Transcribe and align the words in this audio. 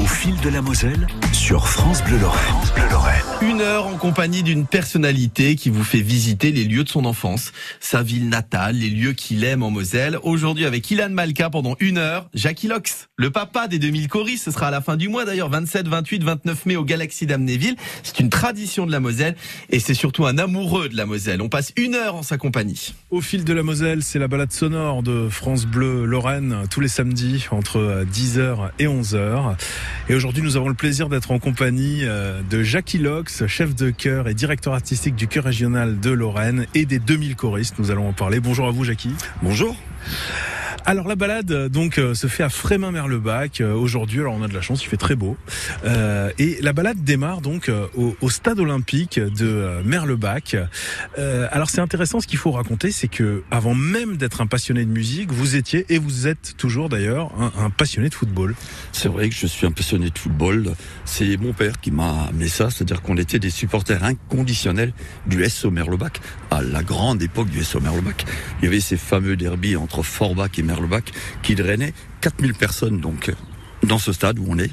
Au 0.00 0.06
fil 0.06 0.34
de 0.40 0.48
la 0.48 0.62
Moselle 0.62 1.06
sur 1.32 1.68
France 1.68 2.02
Bleu 2.04 2.18
Lorraine. 2.18 2.40
France 2.40 2.72
Bleu 2.72 2.88
Lorraine. 2.90 3.29
Une 3.60 3.66
heure 3.66 3.88
en 3.88 3.98
compagnie 3.98 4.42
d'une 4.42 4.66
personnalité 4.66 5.54
qui 5.54 5.68
vous 5.68 5.84
fait 5.84 6.00
visiter 6.00 6.50
les 6.50 6.64
lieux 6.64 6.82
de 6.82 6.88
son 6.88 7.04
enfance, 7.04 7.52
sa 7.78 8.02
ville 8.02 8.30
natale, 8.30 8.76
les 8.76 8.88
lieux 8.88 9.12
qu'il 9.12 9.44
aime 9.44 9.62
en 9.62 9.70
Moselle. 9.70 10.18
Aujourd'hui 10.22 10.64
avec 10.64 10.90
Ilan 10.90 11.10
Malka 11.10 11.50
pendant 11.50 11.76
une 11.78 11.98
heure, 11.98 12.30
Jackie 12.32 12.68
Lox, 12.68 13.10
le 13.16 13.28
papa 13.28 13.68
des 13.68 13.78
2000 13.78 14.08
choristes, 14.08 14.46
ce 14.46 14.50
sera 14.50 14.68
à 14.68 14.70
la 14.70 14.80
fin 14.80 14.96
du 14.96 15.10
mois 15.10 15.26
d'ailleurs, 15.26 15.50
27, 15.50 15.88
28, 15.88 16.24
29 16.24 16.64
mai 16.64 16.76
au 16.76 16.86
Galaxy 16.86 17.26
d'Amnéville. 17.26 17.76
C'est 18.02 18.18
une 18.20 18.30
tradition 18.30 18.86
de 18.86 18.92
la 18.92 18.98
Moselle 18.98 19.36
et 19.68 19.78
c'est 19.78 19.92
surtout 19.92 20.24
un 20.24 20.38
amoureux 20.38 20.88
de 20.88 20.96
la 20.96 21.04
Moselle. 21.04 21.42
On 21.42 21.50
passe 21.50 21.74
une 21.76 21.94
heure 21.94 22.14
en 22.14 22.22
sa 22.22 22.38
compagnie. 22.38 22.94
Au 23.10 23.20
fil 23.20 23.44
de 23.44 23.52
la 23.52 23.62
Moselle, 23.62 24.02
c'est 24.02 24.18
la 24.18 24.28
balade 24.28 24.52
sonore 24.52 25.02
de 25.02 25.28
France 25.28 25.66
Bleu 25.66 26.06
Lorraine 26.06 26.62
tous 26.70 26.80
les 26.80 26.88
samedis 26.88 27.44
entre 27.50 28.06
10h 28.10 28.70
et 28.78 28.86
11h. 28.86 29.54
Et 30.08 30.14
aujourd'hui, 30.14 30.42
nous 30.42 30.56
avons 30.56 30.70
le 30.70 30.74
plaisir 30.74 31.10
d'être 31.10 31.30
en 31.30 31.38
compagnie 31.38 32.04
euh, 32.04 32.40
de 32.48 32.62
Jackie 32.62 32.96
Lox, 32.96 33.44
chef 33.50 33.74
de 33.74 33.90
chœur 33.90 34.28
et 34.28 34.34
directeur 34.34 34.74
artistique 34.74 35.16
du 35.16 35.26
chœur 35.26 35.44
régional 35.44 35.98
de 35.98 36.10
Lorraine 36.10 36.66
et 36.74 36.86
des 36.86 37.00
2000 37.00 37.34
choristes. 37.34 37.78
Nous 37.80 37.90
allons 37.90 38.08
en 38.08 38.12
parler. 38.12 38.38
Bonjour 38.38 38.68
à 38.68 38.70
vous, 38.70 38.84
Jackie. 38.84 39.12
Bonjour. 39.42 39.76
Alors 40.86 41.06
la 41.06 41.14
balade 41.14 41.68
donc 41.68 41.98
euh, 41.98 42.14
se 42.14 42.26
fait 42.26 42.42
à 42.42 42.48
Frémin-Merlebac 42.48 43.60
euh, 43.60 43.74
aujourd'hui. 43.74 44.20
Alors 44.20 44.34
on 44.34 44.42
a 44.42 44.48
de 44.48 44.54
la 44.54 44.60
chance, 44.60 44.82
il 44.82 44.88
fait 44.88 44.96
très 44.96 45.14
beau. 45.14 45.36
Euh, 45.84 46.30
et 46.38 46.58
la 46.62 46.72
balade 46.72 47.04
démarre 47.04 47.40
donc 47.40 47.70
au, 47.94 48.30
stade 48.30 48.58
olympique 48.60 49.18
de 49.18 49.82
Merlebac. 49.84 50.56
alors 51.16 51.70
c'est 51.70 51.80
intéressant 51.80 52.20
ce 52.20 52.26
qu'il 52.26 52.38
faut 52.38 52.52
raconter, 52.52 52.90
c'est 52.90 53.08
que 53.08 53.42
avant 53.50 53.74
même 53.74 54.16
d'être 54.16 54.40
un 54.40 54.46
passionné 54.46 54.84
de 54.84 54.90
musique, 54.90 55.32
vous 55.32 55.56
étiez 55.56 55.84
et 55.88 55.98
vous 55.98 56.26
êtes 56.26 56.56
toujours 56.56 56.88
d'ailleurs 56.88 57.30
un, 57.38 57.52
un, 57.64 57.70
passionné 57.70 58.08
de 58.08 58.14
football. 58.14 58.54
C'est 58.92 59.08
vrai 59.08 59.28
que 59.28 59.34
je 59.34 59.46
suis 59.46 59.66
un 59.66 59.72
passionné 59.72 60.10
de 60.10 60.18
football. 60.18 60.74
C'est 61.04 61.36
mon 61.36 61.52
père 61.52 61.80
qui 61.80 61.90
m'a 61.90 62.26
amené 62.28 62.48
ça, 62.48 62.70
c'est-à-dire 62.70 63.02
qu'on 63.02 63.16
était 63.16 63.38
des 63.38 63.50
supporters 63.50 64.02
inconditionnels 64.04 64.92
du 65.26 65.44
SO 65.48 65.70
Merlebac 65.70 66.20
à 66.50 66.62
la 66.62 66.82
grande 66.82 67.22
époque 67.22 67.48
du 67.48 67.62
SO 67.64 67.80
Merlebac. 67.80 68.24
Il 68.60 68.64
y 68.64 68.68
avait 68.68 68.80
ces 68.80 68.96
fameux 68.96 69.36
derbies 69.36 69.76
entre 69.76 70.02
Forbach 70.02 70.58
et 70.58 70.62
Merlebac 70.62 71.12
qui 71.42 71.54
drainait 71.54 71.94
4000 72.20 72.54
personnes 72.54 73.00
donc 73.00 73.32
dans 73.82 73.98
ce 73.98 74.12
stade 74.12 74.38
où 74.38 74.46
on 74.48 74.58
est. 74.58 74.70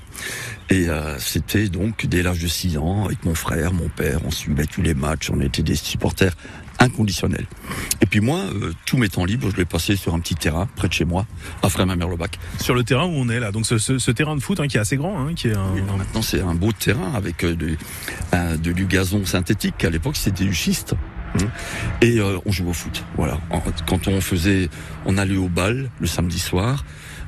Et 0.70 0.90
euh, 0.90 1.18
c'était 1.20 1.70
donc 1.70 2.06
dès 2.06 2.24
l'âge 2.24 2.40
de 2.40 2.48
6 2.48 2.78
ans, 2.78 3.06
avec 3.06 3.24
mon 3.24 3.36
frère, 3.36 3.74
mon 3.74 3.88
père, 3.88 4.20
on 4.26 4.32
suivait 4.32 4.66
tous 4.66 4.82
les 4.82 4.94
matchs, 4.94 5.30
on 5.30 5.40
était 5.40 5.64
des 5.64 5.76
supporters 5.76 6.36
inconditionnels. 6.80 7.48
Et 8.02 8.06
puis 8.06 8.20
moi, 8.20 8.40
euh, 8.40 8.74
tous 8.86 8.98
mes 8.98 9.10
temps 9.10 9.26
libres, 9.26 9.50
je 9.50 9.56
l'ai 9.56 9.66
passé 9.66 9.96
sur 9.96 10.14
un 10.14 10.20
petit 10.20 10.36
terrain 10.36 10.68
près 10.76 10.88
de 10.88 10.94
chez 10.94 11.06
moi, 11.06 11.26
à 11.64 11.70
Frémin-Merlebac. 11.70 12.38
Sur 12.60 12.76
le 12.76 12.84
terrain 12.84 13.06
où 13.06 13.14
on 13.16 13.30
est 13.30 13.40
là, 13.40 13.52
donc 13.52 13.66
ce, 13.66 13.78
ce, 13.78 13.98
ce 13.98 14.12
terrain 14.12 14.36
de 14.36 14.42
foot 14.42 14.60
hein, 14.60 14.68
qui 14.68 14.78
est 14.78 14.80
assez 14.80 14.98
grand, 14.98 15.20
hein, 15.20 15.34
qui 15.36 15.48
est 15.48 15.56
un... 15.56 15.72
oui, 15.74 15.82
maintenant 15.98 16.22
c'est 16.22 16.42
un 16.42 16.54
beau 16.54 16.72
terrain 16.72 17.14
avec 17.16 17.44
euh, 17.44 17.56
de, 17.56 17.78
un, 18.32 18.58
de, 18.58 18.72
du 18.74 18.86
gazon 18.86 19.26
synthétique. 19.26 19.84
À 19.86 19.90
l'époque 19.90 20.18
c'était 20.18 20.44
du 20.44 20.54
schiste. 20.54 20.96
Et 22.02 22.20
euh, 22.20 22.40
on 22.46 22.52
joue 22.52 22.70
au 22.70 22.74
foot. 22.74 23.04
Voilà. 23.16 23.40
Quand 23.88 24.08
on 24.08 24.22
faisait, 24.22 24.70
on 25.06 25.18
allait 25.18 25.38
au 25.38 25.50
bal 25.50 25.90
le 26.00 26.08
samedi 26.08 26.40
soir. 26.40 26.84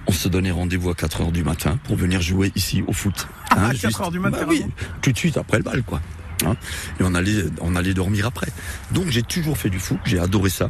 On 0.08 0.11
se 0.11 0.28
donnait 0.28 0.52
rendez-vous 0.52 0.89
à 0.89 0.95
4 0.95 1.22
heures 1.22 1.31
du 1.31 1.44
matin 1.44 1.78
pour 1.83 1.95
venir 1.95 2.22
jouer 2.22 2.52
ici 2.55 2.83
au 2.88 2.94
foot. 2.94 3.27
Hein, 3.52 3.70
à 3.70 3.73
4 3.73 4.02
heures 4.02 4.11
du 4.11 4.20
matin. 4.20 4.39
Bah 4.42 4.47
oui, 4.47 4.66
tout 5.02 5.11
de 5.11 5.17
suite 5.17 5.38
après 5.38 5.58
le 5.58 5.64
bal, 5.64 5.83
quoi. 5.83 6.02
Hein 6.45 6.55
et 7.00 7.03
on 7.03 7.14
allait, 7.16 7.44
on 7.61 7.75
allait 7.75 7.94
dormir 7.94 8.25
après. 8.25 8.47
Donc 8.92 9.09
j'ai 9.09 9.23
toujours 9.23 9.58
fait 9.58 9.70
du 9.70 9.80
foot. 9.80 10.00
J'ai 10.05 10.20
adoré 10.20 10.50
ça. 10.50 10.70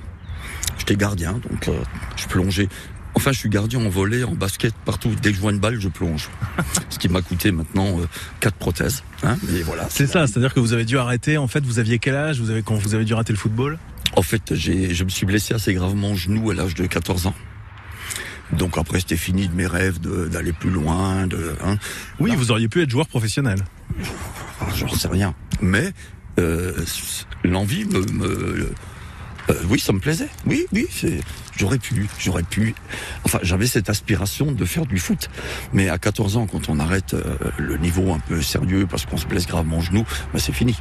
J'étais 0.78 0.96
gardien, 0.96 1.34
donc 1.34 1.68
euh, 1.68 1.80
je 2.16 2.26
plongeais. 2.28 2.70
Enfin, 3.20 3.34
je 3.34 3.40
suis 3.40 3.50
gardien 3.50 3.86
en 3.86 3.90
volet, 3.90 4.24
en 4.24 4.32
basket, 4.32 4.74
partout. 4.86 5.14
Dès 5.22 5.32
que 5.32 5.36
je 5.36 5.42
vois 5.42 5.52
une 5.52 5.60
balle, 5.60 5.78
je 5.78 5.90
plonge. 5.90 6.30
Ce 6.90 6.98
qui 6.98 7.10
m'a 7.10 7.22
coûté 7.22 7.52
maintenant 7.52 8.00
euh, 8.00 8.06
quatre 8.40 8.56
prothèses. 8.56 9.04
Hein 9.24 9.36
mais 9.44 9.62
voilà. 9.62 9.88
C'est 9.90 10.08
ça, 10.08 10.26
c'est-à-dire 10.26 10.54
que 10.54 10.62
vous 10.62 10.72
avez 10.72 10.86
dû 10.86 10.98
arrêter. 10.98 11.38
En 11.38 11.50
fait, 11.50 11.62
vous 11.66 11.80
aviez 11.80 12.00
quel 12.00 12.16
âge 12.16 12.40
Vous 12.40 12.50
avez 12.50 12.64
quand 12.64 12.76
vous 12.76 12.96
avez 12.96 13.04
dû 13.04 13.14
arrêter 13.14 13.34
le 13.34 13.38
football? 13.38 13.78
En 14.16 14.22
fait, 14.22 14.56
j'ai, 14.56 14.94
je 14.94 15.04
me 15.04 15.10
suis 15.10 15.26
blessé 15.26 15.54
assez 15.54 15.74
gravement 15.74 16.12
au 16.12 16.16
genou 16.16 16.50
à 16.50 16.54
l'âge 16.54 16.76
de 16.76 16.86
14 16.86 17.28
ans. 17.28 17.36
Donc 18.54 18.78
après, 18.78 19.02
c'était 19.02 19.18
fini 19.18 19.50
de 19.50 19.54
mes 19.54 19.68
rêves 19.68 20.00
d'aller 20.00 20.54
plus 20.54 20.70
loin. 20.70 21.28
De, 21.28 21.56
hein. 21.62 21.78
Oui, 22.22 22.30
Là, 22.30 22.38
vous 22.38 22.52
auriez 22.52 22.70
pu 22.70 22.82
être 22.82 22.90
joueur 22.90 23.10
professionnel. 23.10 23.66
J'en 24.78 24.88
sais 24.88 25.10
rien. 25.10 25.36
Mais 25.62 25.92
euh, 26.40 26.72
l'envie 27.44 27.84
me, 27.84 28.00
me 28.14 28.72
euh, 29.50 29.54
oui, 29.70 29.80
ça 29.80 29.94
me 29.94 30.00
plaisait. 30.00 30.30
Oui, 30.46 30.66
oui, 30.72 30.88
c'est. 30.92 31.20
J'aurais 31.60 31.78
pu, 31.78 32.08
j'aurais 32.18 32.44
pu. 32.44 32.74
Enfin, 33.26 33.40
j'avais 33.44 33.68
cette 33.68 33.90
aspiration 33.90 34.54
de 34.54 34.64
faire 34.64 34.86
du 34.86 34.98
foot. 34.98 35.30
Mais 35.74 35.90
à 35.90 35.98
14 35.98 36.38
ans, 36.38 36.48
quand 36.48 36.70
on 36.70 36.80
arrête 36.80 37.14
euh, 37.14 37.36
le 37.58 37.78
niveau 37.78 38.14
un 38.14 38.20
peu 38.20 38.42
sérieux 38.42 38.88
parce 38.90 39.06
qu'on 39.06 39.18
se 39.18 39.26
blesse 39.26 39.46
gravement 39.46 39.80
au 39.80 39.82
genou, 39.82 40.06
bah, 40.32 40.40
c'est 40.40 40.54
fini. 40.54 40.78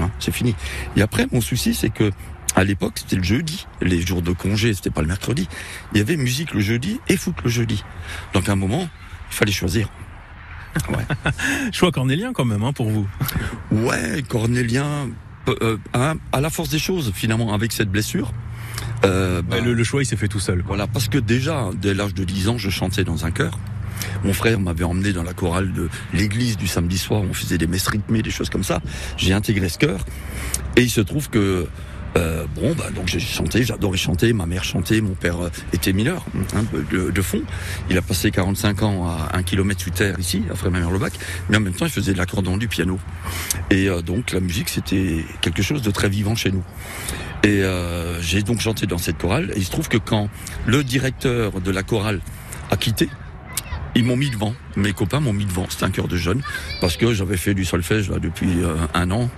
Hein, 0.00 0.10
c'est 0.18 0.32
fini. 0.32 0.56
Et 0.96 1.02
après, 1.02 1.28
mon 1.30 1.40
souci, 1.40 1.74
c'est 1.74 1.90
que 1.90 2.10
à 2.56 2.64
l'époque, 2.64 2.94
c'était 2.96 3.14
le 3.14 3.22
jeudi, 3.22 3.68
les 3.80 4.00
jours 4.00 4.20
de 4.20 4.32
congé, 4.32 4.74
c'était 4.74 4.90
pas 4.90 5.02
le 5.02 5.06
mercredi. 5.06 5.46
Il 5.92 5.98
y 5.98 6.00
avait 6.00 6.16
musique 6.16 6.54
le 6.54 6.60
jeudi 6.60 6.98
et 7.08 7.16
foot 7.16 7.36
le 7.44 7.50
jeudi. 7.50 7.84
Donc 8.34 8.48
à 8.48 8.52
un 8.52 8.56
moment, 8.56 8.88
il 9.30 9.34
fallait 9.34 9.52
choisir. 9.52 9.88
Ouais. 10.88 11.06
Choix 11.72 11.92
cornélien 11.92 12.32
quand 12.32 12.44
même 12.44 12.64
hein, 12.64 12.72
pour 12.72 12.90
vous. 12.90 13.06
Ouais, 13.70 14.22
cornélien 14.28 15.08
euh, 15.48 15.76
à, 15.92 16.14
à, 16.32 16.40
la 16.40 16.50
force 16.50 16.70
des 16.70 16.80
choses 16.80 17.12
finalement 17.14 17.54
avec 17.54 17.72
cette 17.72 17.90
blessure. 17.90 18.32
Euh, 19.04 19.42
bah, 19.42 19.60
le, 19.60 19.74
le, 19.74 19.84
choix 19.84 20.02
il 20.02 20.06
s'est 20.06 20.16
fait 20.16 20.28
tout 20.28 20.40
seul. 20.40 20.62
Voilà, 20.66 20.86
parce 20.86 21.08
que 21.08 21.18
déjà 21.18 21.70
dès 21.80 21.94
l'âge 21.94 22.14
de 22.14 22.24
10 22.24 22.48
ans, 22.48 22.58
je 22.58 22.70
chantais 22.70 23.04
dans 23.04 23.24
un 23.24 23.30
chœur. 23.30 23.58
Mon 24.24 24.32
frère 24.32 24.60
m'avait 24.60 24.84
emmené 24.84 25.12
dans 25.12 25.22
la 25.22 25.32
chorale 25.32 25.72
de 25.72 25.88
l'église 26.12 26.56
du 26.56 26.66
samedi 26.66 26.98
soir, 26.98 27.22
on 27.22 27.32
faisait 27.32 27.58
des 27.58 27.66
messes 27.66 27.86
rythmées, 27.86 28.22
des 28.22 28.30
choses 28.30 28.50
comme 28.50 28.64
ça. 28.64 28.80
J'ai 29.16 29.32
intégré 29.32 29.68
ce 29.68 29.78
chœur 29.78 30.04
et 30.76 30.82
il 30.82 30.90
se 30.90 31.00
trouve 31.00 31.30
que 31.30 31.66
euh, 32.16 32.46
bon, 32.54 32.74
bah, 32.74 32.90
donc 32.94 33.08
j'ai 33.08 33.20
chanté, 33.20 33.62
j'adorais 33.62 33.98
chanter, 33.98 34.32
ma 34.32 34.46
mère 34.46 34.64
chantait, 34.64 35.00
mon 35.00 35.14
père 35.14 35.36
était 35.72 35.92
mineur 35.92 36.24
hein, 36.54 36.64
de, 36.90 37.22
fond. 37.22 37.42
Il 37.90 37.98
a 37.98 38.02
passé 38.02 38.30
45 38.30 38.82
ans 38.82 39.06
à 39.06 39.36
un 39.36 39.42
kilomètre 39.42 39.82
sous 39.82 39.90
terre 39.90 40.18
ici, 40.18 40.42
à 40.50 40.54
Frémin-Merlebac, 40.54 41.12
mais 41.48 41.58
en 41.58 41.60
même 41.60 41.74
temps 41.74 41.84
il 41.84 41.92
faisait 41.92 42.12
de 42.12 42.18
l'accordéon 42.18 42.56
du 42.56 42.68
piano. 42.68 42.98
Et 43.70 43.88
euh, 43.88 44.00
donc 44.00 44.32
la 44.32 44.40
musique 44.40 44.68
c'était 44.68 45.24
quelque 45.42 45.62
chose 45.62 45.82
de 45.82 45.90
très 45.90 46.08
vivant 46.08 46.34
chez 46.34 46.50
nous. 46.50 46.64
Et 47.42 47.62
euh, 47.62 48.20
j'ai 48.22 48.42
donc 48.42 48.60
chanté 48.60 48.86
dans 48.86 48.98
cette 48.98 49.18
chorale, 49.18 49.52
et 49.54 49.58
il 49.58 49.64
se 49.64 49.70
trouve 49.70 49.88
que 49.88 49.98
quand 49.98 50.30
le 50.66 50.82
directeur 50.82 51.60
de 51.60 51.70
la 51.70 51.82
chorale 51.82 52.20
a 52.70 52.76
quitté, 52.76 53.08
ils 53.96 54.04
m'ont 54.04 54.16
mis 54.16 54.28
devant. 54.30 54.54
Mes 54.76 54.92
copains 54.92 55.20
m'ont 55.20 55.32
mis 55.32 55.46
devant. 55.46 55.66
C'était 55.70 55.84
un 55.84 55.90
cœur 55.90 56.06
de 56.06 56.16
jeune. 56.16 56.42
Parce 56.82 56.98
que 56.98 57.14
j'avais 57.14 57.38
fait 57.38 57.54
du 57.54 57.64
solfège 57.64 58.10
là 58.10 58.18
depuis 58.18 58.62
euh, 58.62 58.76
un 58.92 59.10
an. 59.10 59.30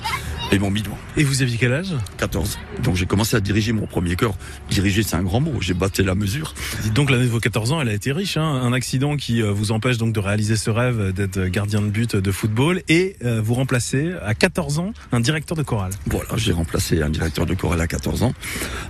Et 0.50 0.58
mis 0.58 0.82
devant. 0.82 0.98
Et 1.18 1.24
vous 1.24 1.42
aviez 1.42 1.58
quel 1.58 1.72
âge? 1.72 1.94
14. 2.16 2.58
Donc 2.82 2.96
j'ai 2.96 3.04
commencé 3.04 3.36
à 3.36 3.40
diriger 3.40 3.72
mon 3.72 3.86
premier 3.86 4.16
chœur. 4.16 4.34
Diriger, 4.70 5.02
c'est 5.02 5.16
un 5.16 5.22
grand 5.22 5.40
mot. 5.40 5.52
J'ai 5.60 5.74
battu 5.74 6.02
la 6.02 6.14
mesure. 6.14 6.54
Dites 6.82 6.94
donc 6.94 7.10
l'année 7.10 7.24
de 7.24 7.30
vos 7.30 7.38
14 7.38 7.72
ans, 7.72 7.80
elle 7.82 7.90
a 7.90 7.92
été 7.92 8.12
riche. 8.12 8.38
Hein 8.38 8.60
un 8.62 8.72
accident 8.72 9.16
qui 9.16 9.42
vous 9.42 9.72
empêche 9.72 9.98
donc 9.98 10.14
de 10.14 10.20
réaliser 10.20 10.56
ce 10.56 10.70
rêve 10.70 11.12
d'être 11.12 11.44
gardien 11.46 11.82
de 11.82 11.88
but 11.88 12.16
de 12.16 12.32
football. 12.32 12.82
Et 12.88 13.16
euh, 13.24 13.42
vous 13.42 13.54
remplacez 13.54 14.12
à 14.24 14.34
14 14.34 14.78
ans 14.78 14.92
un 15.12 15.20
directeur 15.20 15.56
de 15.56 15.62
chorale. 15.62 15.92
Voilà, 16.06 16.30
j'ai 16.36 16.52
remplacé 16.52 17.02
un 17.02 17.10
directeur 17.10 17.44
de 17.44 17.54
chorale 17.54 17.82
à 17.82 17.86
14 17.86 18.22
ans. 18.22 18.32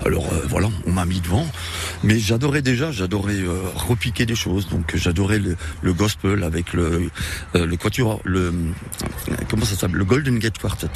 Alors 0.04 0.32
euh, 0.32 0.46
voilà, 0.48 0.68
on 0.86 0.92
m'a 0.92 1.06
mis 1.06 1.20
devant. 1.20 1.46
Mais 2.04 2.20
j'adorais 2.20 2.62
déjà, 2.62 2.92
j'adorais 2.92 3.34
euh, 3.34 3.58
repiquer 3.74 4.26
des 4.26 4.36
choses. 4.36 4.68
Donc 4.68 4.94
j'adorais 4.94 5.40
le, 5.40 5.56
le, 5.82 5.92
gospel 5.92 6.44
avec 6.44 6.72
le, 6.72 7.10
le 7.54 7.76
quatuor, 7.76 8.20
le 8.24 8.52
comment 9.48 9.64
ça 9.64 9.74
s'appelle, 9.74 9.96
le 9.96 10.04
Golden 10.04 10.38
Gate 10.38 10.58
Quartet. 10.58 10.88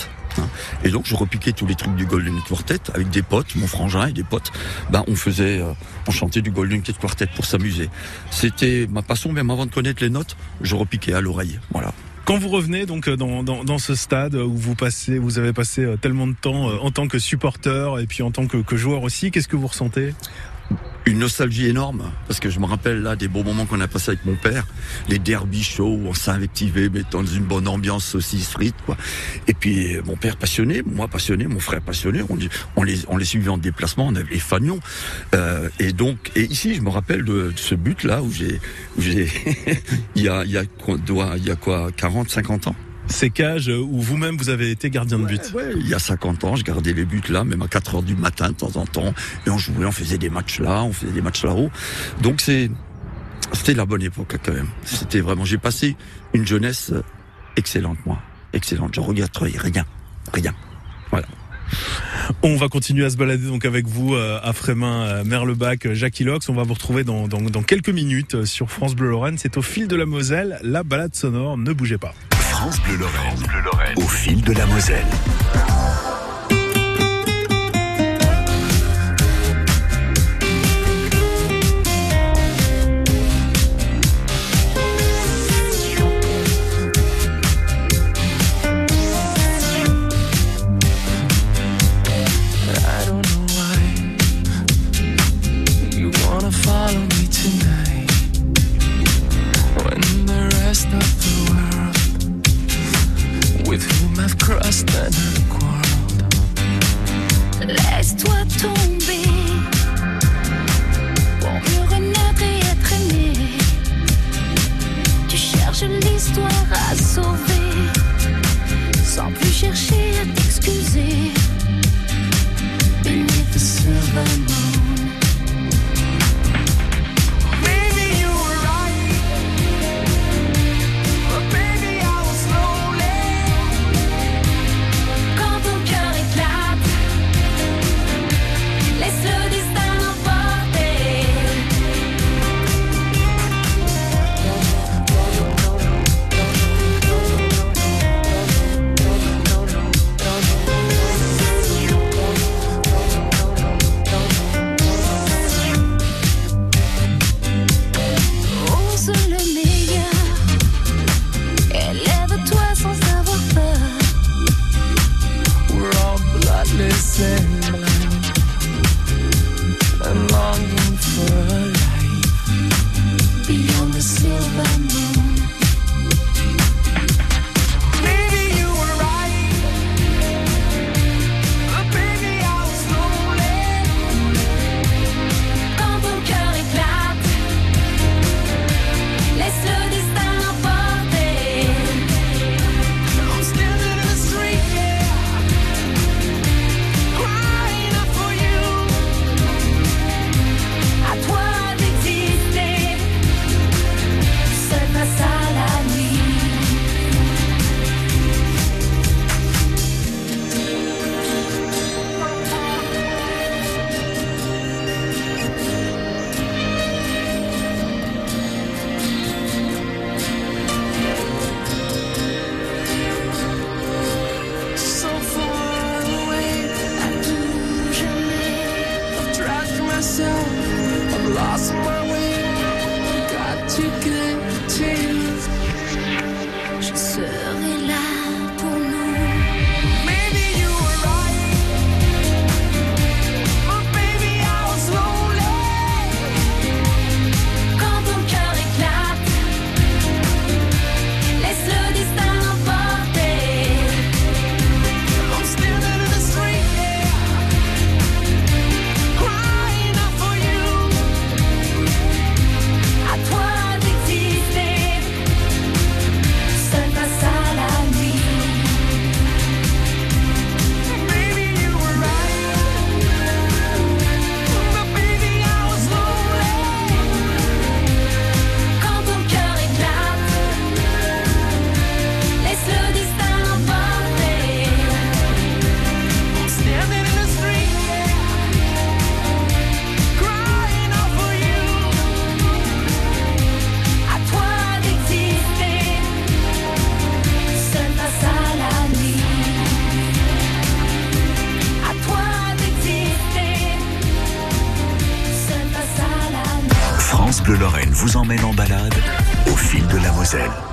Et 0.84 0.90
donc 0.90 1.06
je 1.06 1.14
repiquais 1.14 1.52
tous 1.52 1.66
les 1.66 1.74
trucs 1.74 1.94
du 1.94 2.06
Golden 2.06 2.40
Quartet 2.48 2.80
avec 2.94 3.10
des 3.10 3.22
potes, 3.22 3.54
mon 3.56 3.66
frangin 3.66 4.06
et 4.06 4.12
des 4.12 4.24
potes. 4.24 4.52
Ben 4.90 5.04
on 5.08 5.16
faisait, 5.16 5.60
euh, 5.60 5.72
on 6.08 6.10
chantait 6.10 6.42
du 6.42 6.50
Golden 6.50 6.82
Quartet 6.82 7.26
pour 7.34 7.44
s'amuser. 7.44 7.88
C'était 8.30 8.86
ma 8.90 9.02
passion, 9.02 9.32
même 9.32 9.50
avant 9.50 9.66
de 9.66 9.70
connaître 9.70 10.02
les 10.02 10.10
notes, 10.10 10.36
je 10.60 10.74
repiquais 10.74 11.12
à 11.12 11.20
l'oreille. 11.20 11.58
Voilà. 11.72 11.92
Quand 12.24 12.38
vous 12.38 12.50
revenez 12.50 12.86
donc 12.86 13.10
dans, 13.10 13.42
dans, 13.42 13.78
ce 13.78 13.96
stade 13.96 14.36
où 14.36 14.56
vous 14.56 15.38
avez 15.38 15.52
passé 15.52 15.96
tellement 16.00 16.28
de 16.28 16.34
temps 16.40 16.66
en 16.66 16.90
tant 16.92 17.08
que 17.08 17.18
supporter 17.18 17.98
et 17.98 18.06
puis 18.06 18.22
en 18.22 18.30
tant 18.30 18.46
que 18.46 18.76
joueur 18.76 19.02
aussi, 19.02 19.32
qu'est-ce 19.32 19.48
que 19.48 19.56
vous 19.56 19.66
ressentez? 19.66 20.14
Une 21.06 21.18
nostalgie 21.18 21.66
énorme 21.66 22.04
parce 22.28 22.38
que 22.38 22.48
je 22.48 22.60
me 22.60 22.66
rappelle 22.66 23.02
là 23.02 23.16
des 23.16 23.28
beaux 23.28 23.42
moments 23.42 23.66
qu'on 23.66 23.80
a 23.80 23.88
passés 23.88 24.10
avec 24.10 24.24
mon 24.24 24.36
père, 24.36 24.66
les 25.08 25.18
derby 25.18 25.62
shows 25.62 25.98
où 26.00 26.08
on 26.08 26.14
s'invectivait 26.14 26.88
mais 26.92 27.02
dans 27.10 27.24
une 27.24 27.44
bonne 27.44 27.66
ambiance 27.68 28.04
saucisse 28.04 28.48
frites 28.48 28.80
quoi. 28.86 28.96
Et 29.48 29.54
puis 29.54 29.96
mon 30.04 30.16
père 30.16 30.36
passionné, 30.36 30.82
moi 30.84 31.08
passionné, 31.08 31.46
mon 31.46 31.58
frère 31.58 31.82
passionné, 31.82 32.22
on, 32.76 32.82
les 32.84 32.98
on 33.08 33.16
les 33.16 33.24
suivait 33.24 33.50
en 33.50 33.58
déplacement, 33.58 34.06
on 34.06 34.14
avait 34.14 34.32
les 34.32 34.38
fanions. 34.38 34.80
Euh, 35.34 35.68
et 35.80 35.92
donc 35.92 36.30
et 36.36 36.44
ici 36.44 36.74
je 36.74 36.80
me 36.82 36.90
rappelle 36.90 37.24
de, 37.24 37.50
de 37.50 37.58
ce 37.58 37.74
but 37.74 38.04
là 38.04 38.22
où 38.22 38.30
j'ai 38.30 38.60
j'ai 38.98 39.28
il 40.14 40.22
y 40.22 40.28
a 40.28 40.44
il 40.44 40.52
y 40.52 40.58
a 40.58 40.64
il 41.36 41.46
y 41.46 41.50
a 41.50 41.56
quoi 41.56 41.90
40 41.96 42.30
50 42.30 42.68
ans? 42.68 42.76
Ces 43.12 43.30
cages 43.30 43.68
où 43.68 44.00
vous-même 44.00 44.36
vous 44.36 44.48
avez 44.48 44.70
été 44.70 44.90
gardien 44.90 45.18
de 45.18 45.26
but. 45.26 45.52
Ouais, 45.54 45.62
ouais. 45.62 45.72
Il 45.76 45.88
y 45.88 45.94
a 45.94 45.98
50 45.98 46.44
ans, 46.44 46.56
je 46.56 46.64
gardais 46.64 46.92
les 46.92 47.04
buts 47.04 47.22
là, 47.28 47.44
même 47.44 47.62
à 47.62 47.68
4 47.68 47.96
heures 47.96 48.02
du 48.02 48.16
matin 48.16 48.48
de 48.48 48.54
temps 48.54 48.76
en 48.76 48.86
temps, 48.86 49.14
et 49.46 49.50
on 49.50 49.58
jouait, 49.58 49.86
on 49.86 49.92
faisait 49.92 50.18
des 50.18 50.30
matchs 50.30 50.60
là, 50.60 50.82
on 50.82 50.92
faisait 50.92 51.12
des 51.12 51.22
matchs 51.22 51.44
là-haut. 51.44 51.70
Donc 52.20 52.40
c'est 52.40 52.70
C'était 53.52 53.74
la 53.74 53.84
bonne 53.84 54.02
époque 54.02 54.36
quand 54.42 54.52
même. 54.52 54.68
C'était 54.84 55.20
vraiment. 55.20 55.44
J'ai 55.44 55.58
passé 55.58 55.96
une 56.32 56.46
jeunesse 56.46 56.92
excellente, 57.56 57.98
moi. 58.06 58.18
Excellente. 58.52 58.94
Je 58.94 59.00
regrette 59.00 59.36
rien. 59.36 59.84
Rien. 60.32 60.54
Voilà. 61.10 61.26
On 62.42 62.56
va 62.56 62.68
continuer 62.68 63.04
à 63.04 63.10
se 63.10 63.16
balader 63.16 63.46
donc 63.46 63.64
avec 63.64 63.86
vous 63.86 64.14
euh, 64.14 64.38
à 64.42 64.52
Frémin, 64.52 65.02
euh, 65.02 65.24
Merlebac, 65.24 65.86
euh, 65.86 65.94
Jackie 65.94 66.24
Lox. 66.24 66.48
On 66.48 66.54
va 66.54 66.62
vous 66.62 66.74
retrouver 66.74 67.04
dans, 67.04 67.28
dans, 67.28 67.40
dans 67.40 67.62
quelques 67.62 67.88
minutes 67.88 68.44
sur 68.44 68.70
France 68.70 68.94
Bleu 68.94 69.10
Lorraine. 69.10 69.38
C'est 69.38 69.56
au 69.56 69.62
fil 69.62 69.88
de 69.88 69.96
la 69.96 70.06
Moselle, 70.06 70.58
la 70.62 70.82
balade 70.82 71.14
sonore. 71.14 71.58
Ne 71.58 71.72
bougez 71.72 71.98
pas. 71.98 72.14
France 72.62 72.80
Bleu 72.82 72.96
Lorraine. 72.96 73.96
Au 73.96 74.06
fil 74.06 74.40
de 74.40 74.52
la 74.52 74.64
Moselle. 74.66 75.04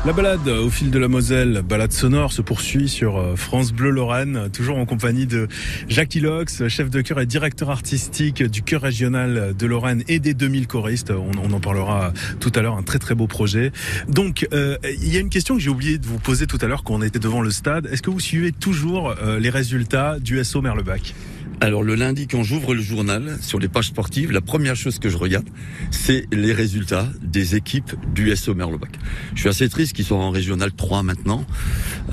La 0.05 0.13
balade 0.13 0.47
au 0.47 0.69
fil 0.69 0.91
de 0.91 0.99
la 0.99 1.07
Moselle, 1.07 1.61
balade 1.61 1.91
sonore, 1.91 2.31
se 2.31 2.41
poursuit 2.41 2.87
sur 2.87 3.17
euh, 3.17 3.35
France 3.35 3.73
Bleu 3.73 3.89
Lorraine, 3.89 4.49
toujours 4.51 4.77
en 4.77 4.85
compagnie 4.85 5.25
de 5.25 5.47
Jackie 5.87 6.21
Lox, 6.21 6.67
chef 6.69 6.89
de 6.89 7.01
chœur 7.01 7.19
et 7.19 7.25
directeur 7.25 7.69
artistique 7.69 8.41
du 8.41 8.61
chœur 8.61 8.81
régional 8.81 9.53
de 9.57 9.65
Lorraine 9.65 10.03
et 10.07 10.19
des 10.19 10.33
2000 10.33 10.67
choristes. 10.67 11.11
On, 11.11 11.31
on 11.43 11.51
en 11.53 11.59
parlera 11.59 12.13
tout 12.39 12.51
à 12.55 12.61
l'heure, 12.61 12.77
un 12.77 12.83
très 12.83 12.99
très 12.99 13.13
beau 13.13 13.27
projet. 13.27 13.71
Donc, 14.07 14.47
euh, 14.53 14.77
il 14.83 15.13
y 15.13 15.17
a 15.17 15.19
une 15.19 15.29
question 15.29 15.55
que 15.55 15.61
j'ai 15.61 15.69
oublié 15.69 15.97
de 15.97 16.05
vous 16.05 16.19
poser 16.19 16.47
tout 16.47 16.57
à 16.61 16.67
l'heure 16.67 16.83
quand 16.83 16.95
on 16.95 17.01
était 17.01 17.19
devant 17.19 17.41
le 17.41 17.51
stade. 17.51 17.87
Est-ce 17.91 18.01
que 18.01 18.09
vous 18.09 18.21
suivez 18.21 18.51
toujours 18.51 19.15
euh, 19.21 19.39
les 19.39 19.49
résultats 19.49 20.17
du 20.19 20.43
SO 20.43 20.61
Merlebac? 20.61 21.13
Alors 21.61 21.83
le 21.83 21.95
lundi, 21.95 22.25
quand 22.27 22.41
j'ouvre 22.41 22.73
le 22.73 22.81
journal 22.81 23.37
sur 23.41 23.59
les 23.59 23.67
pages 23.67 23.87
sportives, 23.87 24.31
la 24.31 24.39
première 24.39 24.77
chose 24.77 24.97
que 24.97 25.09
je 25.09 25.17
regarde, 25.17 25.47
c'est 25.91 26.25
les 26.31 26.53
résultats 26.53 27.07
des 27.21 27.55
équipes 27.55 27.91
du 28.13 28.33
SO 28.37 28.55
Merlebac. 28.55 28.91
Je 29.35 29.41
suis 29.41 29.49
assez 29.49 29.67
triste 29.67 29.91
qu'ils 29.93 30.05
soient 30.05 30.17
en 30.19 30.29
régional 30.31 30.71
3 30.71 31.03
maintenant, 31.03 31.45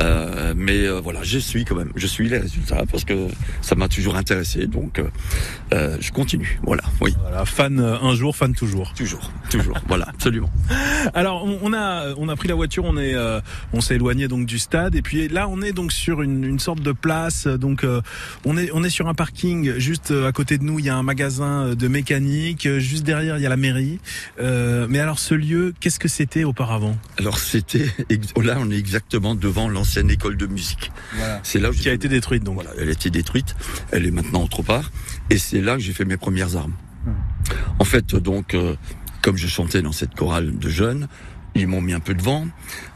euh, 0.00 0.52
mais 0.56 0.78
euh, 0.88 1.00
voilà, 1.00 1.22
je 1.22 1.38
suis 1.38 1.64
quand 1.64 1.76
même, 1.76 1.92
je 1.94 2.08
suis 2.08 2.28
les 2.28 2.38
résultats 2.38 2.84
parce 2.90 3.04
que 3.04 3.28
ça 3.62 3.76
m'a 3.76 3.88
toujours 3.88 4.16
intéressé, 4.16 4.66
donc 4.66 4.98
euh, 4.98 5.04
euh, 5.72 5.96
je 6.00 6.10
continue. 6.10 6.58
Voilà, 6.64 6.82
oui, 7.00 7.14
Voilà, 7.20 7.44
fan 7.44 7.78
euh, 7.78 8.00
un 8.00 8.16
jour, 8.16 8.34
fan 8.34 8.52
toujours. 8.52 8.94
toujours, 8.94 9.30
toujours, 9.48 9.78
voilà, 9.86 10.08
absolument. 10.08 10.50
Alors 11.14 11.44
on, 11.62 11.72
a 11.72 12.14
on 12.16 12.28
a 12.28 12.34
pris 12.34 12.48
la 12.48 12.56
voiture, 12.56 12.84
on 12.84 12.96
est 12.96 13.14
euh, 13.14 13.40
on 13.72 13.80
s'est 13.80 13.94
éloigné 13.94 14.26
donc 14.26 14.44
du 14.46 14.58
stade 14.58 14.96
et 14.96 15.02
puis 15.02 15.28
là 15.28 15.46
on 15.48 15.62
est 15.62 15.72
donc 15.72 15.92
sur 15.92 16.20
une, 16.22 16.42
une 16.42 16.58
sorte 16.58 16.80
de 16.80 16.90
place 16.90 17.46
donc 17.46 17.84
euh, 17.84 18.00
on 18.44 18.56
est 18.58 18.70
on 18.72 18.82
est 18.82 18.90
sur 18.90 19.06
un 19.06 19.14
parking 19.36 19.78
juste 19.78 20.12
euh, 20.12 20.26
à 20.26 20.32
côté 20.32 20.56
de 20.56 20.64
nous 20.64 20.78
il 20.78 20.86
y 20.86 20.88
a 20.88 20.96
un 20.96 21.02
magasin 21.02 21.66
euh, 21.66 21.74
de 21.74 21.88
mécanique 21.88 22.64
euh, 22.66 22.78
juste 22.80 23.04
derrière 23.04 23.36
il 23.36 23.42
y 23.42 23.46
a 23.46 23.50
la 23.50 23.56
mairie 23.56 23.98
Euh, 24.40 24.86
mais 24.88 24.98
alors 24.98 25.18
ce 25.18 25.34
lieu 25.34 25.74
qu'est-ce 25.78 25.98
que 25.98 26.08
c'était 26.08 26.44
auparavant? 26.44 26.96
Alors 27.18 27.38
c'était, 27.38 27.86
ex- 28.08 28.28
là 28.42 28.56
on 28.58 28.70
est 28.70 28.78
exactement 28.78 29.34
devant 29.34 29.68
l'ancienne 29.68 30.10
école 30.10 30.36
de 30.38 30.46
musique. 30.46 30.90
Voilà. 31.16 31.40
C'est 31.42 31.58
là 31.58 31.68
où 31.70 31.72
j'ai 31.72 31.80
qui 31.80 31.88
a 31.90 31.92
été 31.92 32.08
détruite 32.08 32.44
donc 32.44 32.54
Voilà, 32.56 32.70
elle 32.78 32.88
a 32.88 32.92
été 32.92 33.10
détruite, 33.10 33.54
elle 33.92 34.06
est 34.06 34.10
maintenant 34.10 34.42
autre 34.42 34.62
part, 34.62 34.90
et 35.30 35.36
c'est 35.38 35.60
là 35.60 35.74
que 35.76 35.82
j'ai 35.82 35.92
fait 35.92 36.04
mes 36.06 36.16
premières 36.16 36.56
armes. 36.56 36.74
En 37.78 37.84
fait, 37.84 38.16
donc, 38.16 38.54
euh, 38.54 38.74
comme 39.22 39.36
je 39.36 39.46
chantais 39.46 39.80
dans 39.82 39.92
cette 39.92 40.14
chorale 40.14 40.58
de 40.58 40.68
jeunes, 40.68 41.06
ils 41.56 41.66
m'ont 41.66 41.80
mis 41.80 41.94
un 41.94 42.00
peu 42.00 42.14
de 42.14 42.22
vent. 42.22 42.46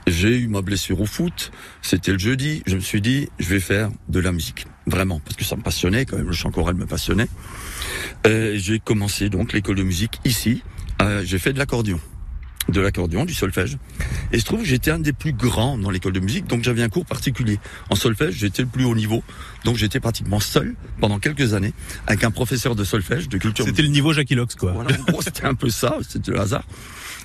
J'ai 0.07 0.37
eu 0.37 0.49
ma 0.49 0.62
blessure 0.62 1.00
au 1.00 1.07
foot. 1.07 1.50
C'était 1.83 2.12
le 2.12 2.19
jeudi. 2.19 2.62
Je 2.67 2.76
me 2.76 2.81
suis 2.81 3.00
dit, 3.00 3.29
je 3.38 3.49
vais 3.49 3.61
faire 3.61 3.90
de 4.09 4.21
la 4.21 4.33
musique. 4.33 4.67
Vraiment. 4.87 5.21
Parce 5.25 5.37
que 5.37 5.45
ça 5.45 5.57
me 5.57 5.62
passionnait, 5.62 6.05
quand 6.05 6.17
même. 6.17 6.26
Le 6.26 6.33
chant 6.33 6.50
choral 6.50 6.75
me 6.75 6.87
passionnait. 6.87 7.29
Euh, 8.26 8.55
j'ai 8.57 8.79
commencé 8.79 9.29
donc 9.31 9.52
l'école 9.52 9.76
de 9.76 9.83
musique 9.83 10.21
ici. 10.25 10.62
Euh, 11.00 11.23
j'ai 11.25 11.38
fait 11.38 11.52
de 11.52 11.59
l'accordéon. 11.59 12.00
De 12.69 12.81
l'accordéon, 12.81 13.25
du 13.25 13.35
solfège. 13.35 13.79
Et 14.33 14.38
je 14.38 14.45
trouve 14.45 14.61
que 14.61 14.67
j'étais 14.67 14.90
un 14.90 14.99
des 14.99 15.12
plus 15.12 15.33
grands 15.33 15.79
dans 15.79 15.90
l'école 15.90 16.12
de 16.12 16.21
musique, 16.21 16.47
donc 16.47 16.62
j'avais 16.62 16.83
un 16.83 16.88
cours 16.88 17.07
particulier. 17.07 17.59
En 17.88 17.97
solfège, 17.97 18.35
j'étais 18.35 18.62
le 18.62 18.69
plus 18.69 18.85
haut 18.85 18.95
niveau, 18.95 19.25
donc 19.64 19.76
j'étais 19.76 19.99
pratiquement 19.99 20.38
seul 20.38 20.76
pendant 21.00 21.19
quelques 21.19 21.55
années 21.55 21.73
avec 22.07 22.23
un 22.23 22.31
professeur 22.31 22.76
de 22.76 22.85
solfège, 22.85 23.29
de 23.29 23.38
culture 23.38 23.64
c'était 23.64 23.83
le 23.83 23.88
niveau 23.88 24.12
Jackie 24.12 24.37
Lox 24.37 24.55
quoi 24.55 24.73
voilà, 24.73 24.90
c'était 25.21 25.47
un 25.47 25.55
peu 25.55 25.71
ça, 25.71 25.97
c'était 26.07 26.31
le 26.31 26.38
hasard. 26.38 26.64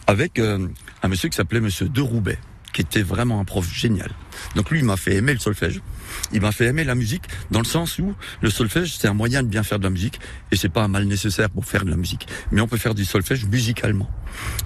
Avec 0.08 0.40
euh, 0.40 0.68
un 1.02 1.08
monsieur 1.08 1.30
qui 1.30 1.36
s'appelait 1.36 1.62
Monsieur 1.62 1.90
De 1.90 2.02
Roubaix, 2.02 2.38
qui 2.74 2.82
était 2.82 3.02
vraiment 3.02 3.40
un 3.40 3.46
prof 3.46 3.68
génial. 3.74 4.12
Donc 4.56 4.70
lui, 4.70 4.80
il 4.80 4.86
m'a 4.86 4.98
fait 4.98 5.16
aimer 5.16 5.34
le 5.34 5.40
solfège. 5.40 5.82
Il 6.32 6.42
m'a 6.42 6.52
fait 6.52 6.66
aimer 6.66 6.84
la 6.84 6.94
musique 6.94 7.24
dans 7.50 7.60
le 7.60 7.66
sens 7.66 7.98
où 7.98 8.14
le 8.42 8.50
solfège, 8.50 8.96
c'est 8.98 9.08
un 9.08 9.14
moyen 9.14 9.42
de 9.42 9.48
bien 9.48 9.64
faire 9.64 9.80
de 9.80 9.84
la 9.84 9.90
musique 9.90 10.20
et 10.52 10.58
c'est 10.58 10.70
pas 10.70 10.84
un 10.84 10.88
mal 10.88 11.06
nécessaire 11.06 11.50
pour 11.50 11.66
faire 11.66 11.86
de 11.86 11.90
la 11.90 11.98
musique. 11.98 12.28
Mais 12.52 12.62
on 12.62 12.68
peut 12.68 12.78
faire 12.78 12.94
du 12.94 13.06
solfège 13.06 13.46
musicalement. 13.46 14.10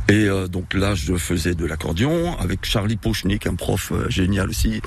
Et 0.08 0.26
euh, 0.28 0.48
donc 0.48 0.74
là, 0.74 0.96
je 0.96 1.16
faisais 1.16 1.56
de 1.56 1.66
l'accordéon 1.66 2.38
avec 2.38 2.66
Charlie 2.66 2.98
Pochnik, 2.98 3.48
un 3.48 3.56
prof 3.56 3.92
euh, 3.92 4.10
génial 4.10 4.50
aussi. 4.50 4.82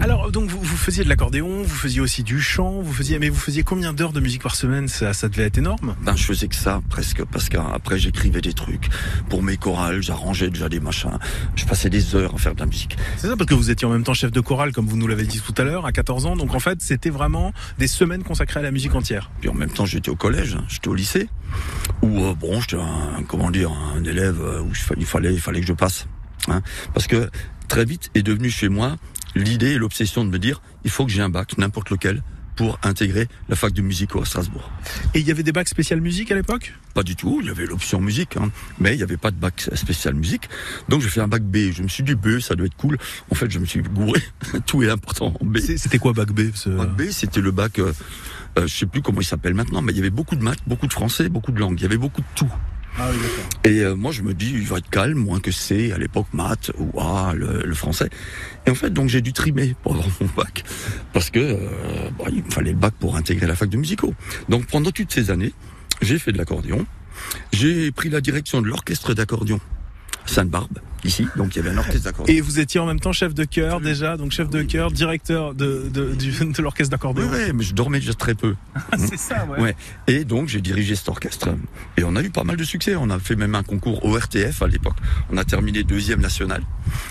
alors 0.00 0.30
donc 0.30 0.48
vous, 0.48 0.60
vous 0.60 0.76
faisiez 0.76 1.04
de 1.04 1.08
l'accordéon 1.08 1.62
vous 1.62 1.74
faisiez 1.74 2.00
aussi 2.00 2.22
du 2.22 2.40
chant 2.40 2.80
vous 2.80 2.92
faisiez 2.92 3.18
mais 3.18 3.28
vous 3.28 3.38
faisiez 3.38 3.62
combien 3.62 3.92
d'heures 3.92 4.12
de 4.12 4.20
musique 4.20 4.42
par 4.42 4.56
semaine? 4.56 4.88
Ça 4.88 5.12
ça 5.12 5.28
devait 5.28 5.44
être 5.44 5.58
énorme 5.58 5.94
Ben, 6.02 6.16
je 6.16 6.24
faisais 6.24 6.48
que 6.48 6.54
ça, 6.54 6.80
presque, 6.88 7.24
parce 7.24 7.48
qu'après, 7.48 7.98
j'écrivais 7.98 8.40
des 8.40 8.52
trucs. 8.52 8.88
Pour 9.28 9.42
mes 9.42 9.56
chorales, 9.56 10.02
j'arrangeais 10.02 10.50
déjà 10.50 10.68
des 10.68 10.80
machins. 10.80 11.18
Je 11.54 11.64
passais 11.64 11.90
des 11.90 12.14
heures 12.14 12.34
à 12.34 12.38
faire 12.38 12.54
de 12.54 12.60
la 12.60 12.66
musique. 12.66 12.96
C'est 13.16 13.28
ça 13.28 13.36
parce 13.36 13.48
que 13.48 13.54
vous 13.54 13.70
étiez 13.70 13.86
en 13.86 13.90
même 13.90 14.04
temps 14.04 14.14
chef 14.14 14.32
de 14.32 14.40
chorale 14.40 14.72
comme 14.72 14.86
vous 14.86 14.96
nous 14.96 15.06
l'avez 15.06 15.24
dit 15.24 15.40
tout 15.40 15.54
à 15.58 15.64
l'heure 15.64 15.86
à 15.86 15.92
14 15.92 16.26
ans 16.26 16.36
donc 16.36 16.54
en 16.54 16.60
fait 16.60 16.80
c'était 16.80 17.10
vraiment 17.10 17.52
des 17.78 17.86
semaines 17.86 18.22
consacrées 18.22 18.60
à 18.60 18.62
la 18.62 18.70
musique 18.70 18.94
entière. 18.94 19.30
Puis 19.40 19.48
en 19.48 19.54
même 19.54 19.70
temps, 19.70 19.86
j'étais 19.86 20.10
au 20.10 20.16
collège, 20.16 20.54
hein, 20.54 20.64
j'étais 20.68 20.88
au 20.88 20.94
lycée, 20.94 21.28
où, 22.02 22.22
euh, 22.24 22.34
bon, 22.34 22.60
j'étais 22.60 22.76
un, 22.76 23.22
comment 23.26 23.50
dire, 23.50 23.72
un 23.96 24.04
élève 24.16 24.40
euh, 24.40 24.60
où 24.60 24.70
il 24.96 25.04
fallait, 25.06 25.32
il 25.32 25.40
fallait 25.40 25.60
que 25.60 25.66
je 25.66 25.72
passe. 25.72 26.06
Hein, 26.48 26.62
parce 26.94 27.06
que 27.06 27.28
très 27.68 27.84
vite 27.84 28.10
est 28.14 28.22
devenu 28.22 28.50
chez 28.50 28.68
moi 28.68 28.96
l'idée 29.34 29.72
et 29.72 29.78
l'obsession 29.78 30.24
de 30.24 30.30
me 30.30 30.38
dire, 30.38 30.62
il 30.84 30.90
faut 30.90 31.04
que 31.04 31.10
j'ai 31.12 31.22
un 31.22 31.28
bac, 31.28 31.58
n'importe 31.58 31.90
lequel, 31.90 32.22
pour 32.54 32.78
intégrer 32.82 33.28
la 33.50 33.56
fac 33.56 33.72
de 33.74 33.82
musique 33.82 34.16
à 34.16 34.24
Strasbourg. 34.24 34.70
Et 35.12 35.20
il 35.20 35.26
y 35.26 35.30
avait 35.30 35.42
des 35.42 35.52
bacs 35.52 35.68
spécial 35.68 36.00
musique 36.00 36.30
à 36.32 36.34
l'époque? 36.34 36.72
Pas 36.94 37.02
du 37.02 37.14
tout, 37.14 37.40
il 37.42 37.48
y 37.48 37.50
avait 37.50 37.66
l'option 37.66 38.00
musique, 38.00 38.38
hein, 38.38 38.50
mais 38.80 38.94
il 38.94 38.96
n'y 38.96 39.02
avait 39.02 39.18
pas 39.18 39.30
de 39.30 39.36
bac 39.36 39.68
spécial 39.74 40.14
musique. 40.14 40.48
Donc 40.88 41.02
j'ai 41.02 41.08
fait 41.10 41.20
un 41.20 41.28
bac 41.28 41.42
B. 41.42 41.56
Je 41.74 41.82
me 41.82 41.88
suis 41.88 42.02
dit 42.02 42.14
B, 42.14 42.38
ça 42.38 42.54
doit 42.54 42.64
être 42.66 42.76
cool. 42.76 42.96
En 43.30 43.34
fait, 43.34 43.50
je 43.50 43.58
me 43.58 43.66
suis 43.66 43.82
gouré. 43.82 44.22
Tout 44.66 44.82
est 44.82 44.88
important 44.88 45.34
en 45.38 45.44
B. 45.44 45.58
C'était 45.58 45.98
quoi 45.98 46.14
bac 46.14 46.32
B 46.32 46.50
ce- 46.54 46.70
Bac 46.70 46.96
B, 46.96 47.10
c'était 47.10 47.42
le 47.42 47.50
bac, 47.50 47.78
euh, 47.78 47.92
euh, 48.58 48.66
je 48.66 48.74
sais 48.74 48.86
plus 48.86 49.02
comment 49.02 49.20
il 49.20 49.26
s'appelle 49.26 49.52
maintenant, 49.52 49.82
mais 49.82 49.92
il 49.92 49.96
y 49.96 50.00
avait 50.00 50.08
beaucoup 50.08 50.36
de 50.36 50.42
maths, 50.42 50.60
beaucoup 50.66 50.86
de 50.86 50.94
français, 50.94 51.28
beaucoup 51.28 51.52
de 51.52 51.60
langues. 51.60 51.78
Il 51.78 51.82
y 51.82 51.86
avait 51.86 51.98
beaucoup 51.98 52.22
de 52.22 52.26
tout. 52.36 52.50
Ah. 52.98 53.10
Et 53.64 53.80
euh, 53.80 53.94
moi, 53.94 54.12
je 54.12 54.22
me 54.22 54.32
dis, 54.32 54.50
il 54.52 54.66
va 54.66 54.78
être 54.78 54.88
calme, 54.88 55.18
moins 55.18 55.40
que 55.40 55.50
C, 55.50 55.92
à 55.92 55.98
l'époque, 55.98 56.26
maths 56.32 56.70
ou 56.78 56.98
A, 57.00 57.34
le, 57.34 57.74
français. 57.74 58.08
Et 58.66 58.70
en 58.70 58.74
fait, 58.74 58.90
donc, 58.90 59.08
j'ai 59.08 59.20
dû 59.20 59.32
trimer 59.32 59.74
pour 59.82 59.92
avoir 59.92 60.08
mon 60.20 60.28
bac. 60.36 60.64
Parce 61.12 61.30
que, 61.30 61.40
euh, 61.40 62.10
bon, 62.16 62.24
il 62.30 62.42
me 62.44 62.50
fallait 62.50 62.72
le 62.72 62.78
bac 62.78 62.94
pour 62.98 63.16
intégrer 63.16 63.46
la 63.46 63.54
fac 63.54 63.68
de 63.68 63.76
musicaux. 63.76 64.14
Donc, 64.48 64.66
pendant 64.66 64.90
toutes 64.90 65.12
ces 65.12 65.30
années, 65.30 65.52
j'ai 66.00 66.18
fait 66.18 66.32
de 66.32 66.38
l'accordéon. 66.38 66.86
J'ai 67.52 67.90
pris 67.92 68.08
la 68.08 68.20
direction 68.20 68.62
de 68.62 68.66
l'orchestre 68.66 69.14
d'accordéon 69.14 69.60
Sainte-Barbe, 70.26 70.78
ici. 71.04 71.26
Donc, 71.36 71.54
il 71.54 71.58
y 71.58 71.66
avait 71.66 71.74
un 71.74 71.78
orchestre 71.78 72.04
d'accordéon. 72.04 72.34
Et 72.36 72.40
vous 72.40 72.58
étiez 72.60 72.80
en 72.80 72.86
même 72.86 73.00
temps 73.00 73.12
chef 73.12 73.34
de 73.34 73.44
chœur 73.44 73.80
déjà, 73.80 74.16
donc 74.16 74.32
chef 74.32 74.48
de 74.50 74.62
chœur, 74.62 74.90
directeur 74.90 75.54
de, 75.54 75.88
de, 75.92 76.16
l'orchestre 76.62 76.84
Oui, 76.84 76.88
d'accordéon. 76.90 77.28
oui, 77.32 77.52
mais 77.54 77.64
je 77.64 77.74
dormais 77.74 78.00
déjà 78.00 78.14
très 78.14 78.34
peu. 78.34 78.54
c'est 78.98 79.18
ça, 79.18 79.44
ouais. 79.46 79.60
Ouais. 79.60 79.76
Et 80.06 80.24
donc 80.24 80.48
j'ai 80.48 80.60
dirigé 80.60 80.94
cet 80.96 81.08
orchestre 81.08 81.48
et 81.96 82.04
on 82.04 82.14
a 82.16 82.22
eu 82.22 82.30
pas 82.30 82.44
mal 82.44 82.56
de 82.56 82.64
succès. 82.64 82.96
On 82.96 83.10
a 83.10 83.18
fait 83.18 83.36
même 83.36 83.54
un 83.54 83.62
concours 83.62 84.04
au 84.04 84.16
RTF 84.18 84.62
à 84.62 84.66
l'époque. 84.66 84.96
On 85.30 85.36
a 85.36 85.44
terminé 85.44 85.82
deuxième 85.84 86.20
national. 86.20 86.62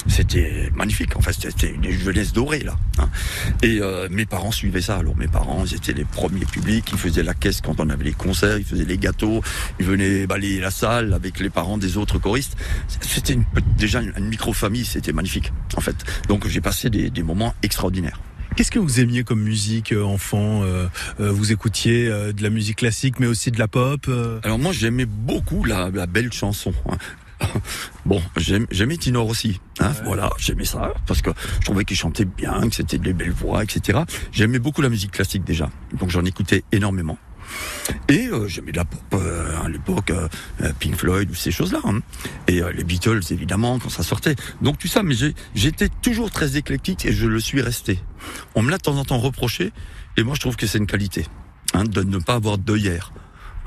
C'était 0.08 0.72
magnifique. 0.76 1.16
En 1.16 1.22
fait, 1.22 1.34
c'était 1.34 1.72
une 1.74 1.90
jeunesse 1.92 2.34
dorée 2.34 2.60
là. 2.60 2.76
hein. 2.98 3.10
Et 3.62 3.80
euh, 3.82 4.08
mes 4.12 4.26
parents 4.26 4.52
suivaient 4.52 4.82
ça. 4.82 4.98
Alors 4.98 5.16
mes 5.18 5.28
parents, 5.28 5.64
ils 5.66 5.76
étaient 5.76 5.94
les 5.94 6.06
premiers 6.06 6.46
publics. 6.46 6.90
Ils 6.92 6.98
faisaient 6.98 7.24
la 7.24 7.34
caisse 7.34 7.62
quand 7.62 7.80
on 7.80 7.90
avait 7.90 8.04
les 8.06 8.14
concerts. 8.14 8.58
Ils 8.58 8.66
faisaient 8.66 8.86
les 8.86 8.98
gâteaux. 8.98 9.42
Ils 9.80 9.86
venaient 9.86 10.28
balayer 10.28 10.60
la 10.60 10.72
salle 10.72 11.14
avec 11.14 11.40
les 11.40 11.50
parents 11.50 11.78
des 11.78 11.98
autres 11.98 12.20
choristes. 12.20 12.56
C'était 13.02 13.34
une- 13.34 13.46
déjà 13.78 14.02
une, 14.02 14.14
une 14.18 14.28
micro-famille. 14.28 14.86
C'était 14.86 15.14
magnifique 15.14 15.52
en 15.76 15.82
fait. 15.82 15.96
Donc 16.28 16.48
j'ai 16.48 16.62
passé 16.62 16.90
des, 16.90 17.10
des 17.10 17.24
moments 17.24 17.54
extraordinaires. 17.64 18.20
Qu'est-ce 18.56 18.72
que 18.72 18.80
vous 18.80 19.02
aimiez 19.02 19.24
comme 19.26 19.42
musique 19.42 19.92
euh, 19.92 20.04
enfant 20.04 20.64
euh, 20.64 20.88
euh, 21.20 21.30
Vous 21.32 21.52
écoutiez 21.52 22.08
de 22.08 22.42
la 22.42 22.50
musique 22.50 22.78
classique, 22.78 23.20
mais 23.20 23.28
aussi 23.28 23.52
de 23.52 23.60
la 23.60 23.68
pop 23.68 24.10
Alors 24.44 24.60
moi 24.60 24.72
j'aimais 24.72 25.06
beaucoup 25.06 25.66
la, 25.66 25.90
la 25.90 26.08
belle 26.08 26.32
chanson. 26.32 26.74
hein. 26.90 26.98
Bon, 28.06 28.22
j'aimais 28.38 28.96
Tinor 28.98 29.28
aussi. 29.28 29.60
Hein, 29.82 29.92
Voilà, 30.06 30.30
j'aimais 30.38 30.64
ça 30.64 30.94
parce 31.06 31.22
que 31.22 31.32
je 31.60 31.66
trouvais 31.66 31.84
qu'il 31.84 31.98
chantait 31.98 32.24
bien, 32.24 32.62
que 32.70 32.76
c'était 32.76 32.98
des 32.98 33.12
belles 33.12 33.32
voix, 33.34 33.62
etc. 33.62 34.00
J'aimais 34.32 34.60
beaucoup 34.60 34.82
la 34.82 34.90
musique 34.90 35.12
classique 35.12 35.44
déjà, 35.44 35.70
donc 36.00 36.12
j'en 36.12 36.24
écoutais 36.24 36.64
énormément. 36.72 37.18
Et 38.10 38.28
euh, 38.28 38.48
j'aimais 38.48 38.72
de 38.72 38.78
la 38.78 38.86
pop 38.86 39.02
euh, 39.14 39.64
à 39.64 39.70
l'époque, 39.70 40.12
euh, 40.12 40.28
euh, 40.62 40.72
Pink 40.80 40.96
Floyd 40.96 41.30
ou 41.30 41.36
ces 41.36 41.52
choses-là. 41.52 41.80
hein. 41.86 42.00
Et 42.48 42.62
les 42.76 42.84
Beatles 42.84 43.22
évidemment 43.32 43.80
quand 43.80 43.90
ça 43.90 44.04
sortait. 44.04 44.36
Donc 44.62 44.78
tout 44.78 44.88
ça, 44.88 45.04
mais 45.04 45.16
j'étais 45.56 45.90
toujours 46.02 46.32
très 46.32 46.58
éclectique 46.58 47.06
et 47.06 47.12
je 47.14 47.28
le 47.28 47.40
suis 47.40 47.62
resté. 47.62 48.00
On 48.56 48.62
me 48.62 48.70
l'a 48.72 48.78
de 48.78 48.84
temps 48.84 48.98
en 48.98 49.06
temps 49.06 49.20
reproché 49.20 49.72
et 50.18 50.24
moi 50.24 50.36
je 50.36 50.40
trouve 50.40 50.56
que 50.56 50.68
c'est 50.68 50.78
une 50.78 50.88
qualité 50.88 51.26
hein, 51.74 51.84
de 51.84 52.04
ne 52.04 52.18
pas 52.18 52.36
avoir 52.36 52.58
d'œillère. 52.58 53.12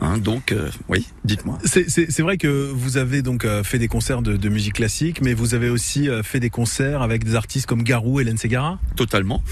Hein, 0.01 0.19
donc, 0.19 0.53
euh, 0.53 0.71
oui, 0.89 1.09
dites-moi. 1.25 1.59
C'est- 1.65 2.21
vrai 2.21 2.37
que 2.39 2.71
vous 2.73 2.99
avez 2.99 3.21
donc 3.23 3.45
fait 3.65 3.81
des 3.81 3.89
concerts 3.89 4.23
de, 4.23 4.37
de 4.37 4.49
musique 4.49 4.75
classique, 4.75 5.21
mais 5.23 5.35
vous 5.35 5.55
avez 5.55 5.71
aussi 5.71 6.09
fait 6.23 6.39
des 6.39 6.51
concerts 6.51 7.03
avec 7.03 7.25
des 7.25 7.35
artistes 7.35 7.67
comme 7.67 7.83
Garou, 7.83 8.21
Hélène 8.21 8.39
Segara. 8.39 8.79
Totalement. 8.95 9.43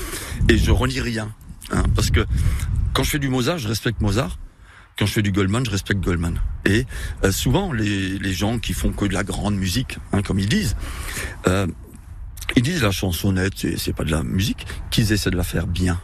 Et 0.48 0.56
je 0.56 0.70
renie 0.70 1.00
rien. 1.00 1.34
Hein, 1.72 1.82
parce 1.94 2.10
que 2.10 2.24
quand 2.92 3.02
je 3.02 3.10
fais 3.10 3.18
du 3.18 3.28
Mozart, 3.28 3.58
je 3.58 3.68
respecte 3.68 4.00
Mozart. 4.00 4.38
Quand 4.98 5.04
je 5.04 5.12
fais 5.12 5.22
du 5.22 5.32
Goldman, 5.32 5.64
je 5.64 5.70
respecte 5.70 6.00
Goldman. 6.00 6.40
Et 6.64 6.86
euh, 7.22 7.30
souvent, 7.30 7.72
les, 7.72 8.18
les 8.18 8.32
gens 8.32 8.58
qui 8.58 8.72
font 8.72 8.92
que 8.92 9.04
de 9.04 9.12
la 9.12 9.24
grande 9.24 9.56
musique, 9.56 9.98
hein, 10.12 10.22
comme 10.22 10.38
ils 10.38 10.48
disent, 10.48 10.74
euh, 11.46 11.66
ils 12.56 12.62
disent 12.62 12.82
la 12.82 12.92
chansonnette, 12.92 13.76
c'est 13.76 13.92
pas 13.92 14.04
de 14.04 14.10
la 14.10 14.22
musique, 14.22 14.66
qu'ils 14.90 15.12
essaient 15.12 15.30
de 15.30 15.36
la 15.36 15.44
faire 15.44 15.66
bien. 15.66 16.00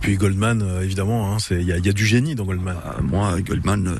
Puis 0.00 0.16
Goldman, 0.16 0.62
euh, 0.62 0.82
évidemment, 0.82 1.34
hein, 1.34 1.38
il 1.50 1.62
y, 1.62 1.72
a, 1.72 1.78
y 1.78 1.88
a 1.88 1.92
du 1.92 2.06
génie 2.06 2.34
dans 2.34 2.44
Goldman. 2.44 2.76
Euh, 2.76 3.02
moi, 3.02 3.40
Goldman, 3.40 3.88
euh, 3.88 3.98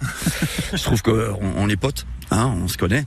je 0.73 0.83
trouve 0.83 1.03
qu'on 1.03 1.37
on 1.57 1.69
est 1.69 1.77
potes, 1.77 2.07
hein, 2.31 2.55
on 2.63 2.69
se 2.69 2.79
connaît. 2.79 3.05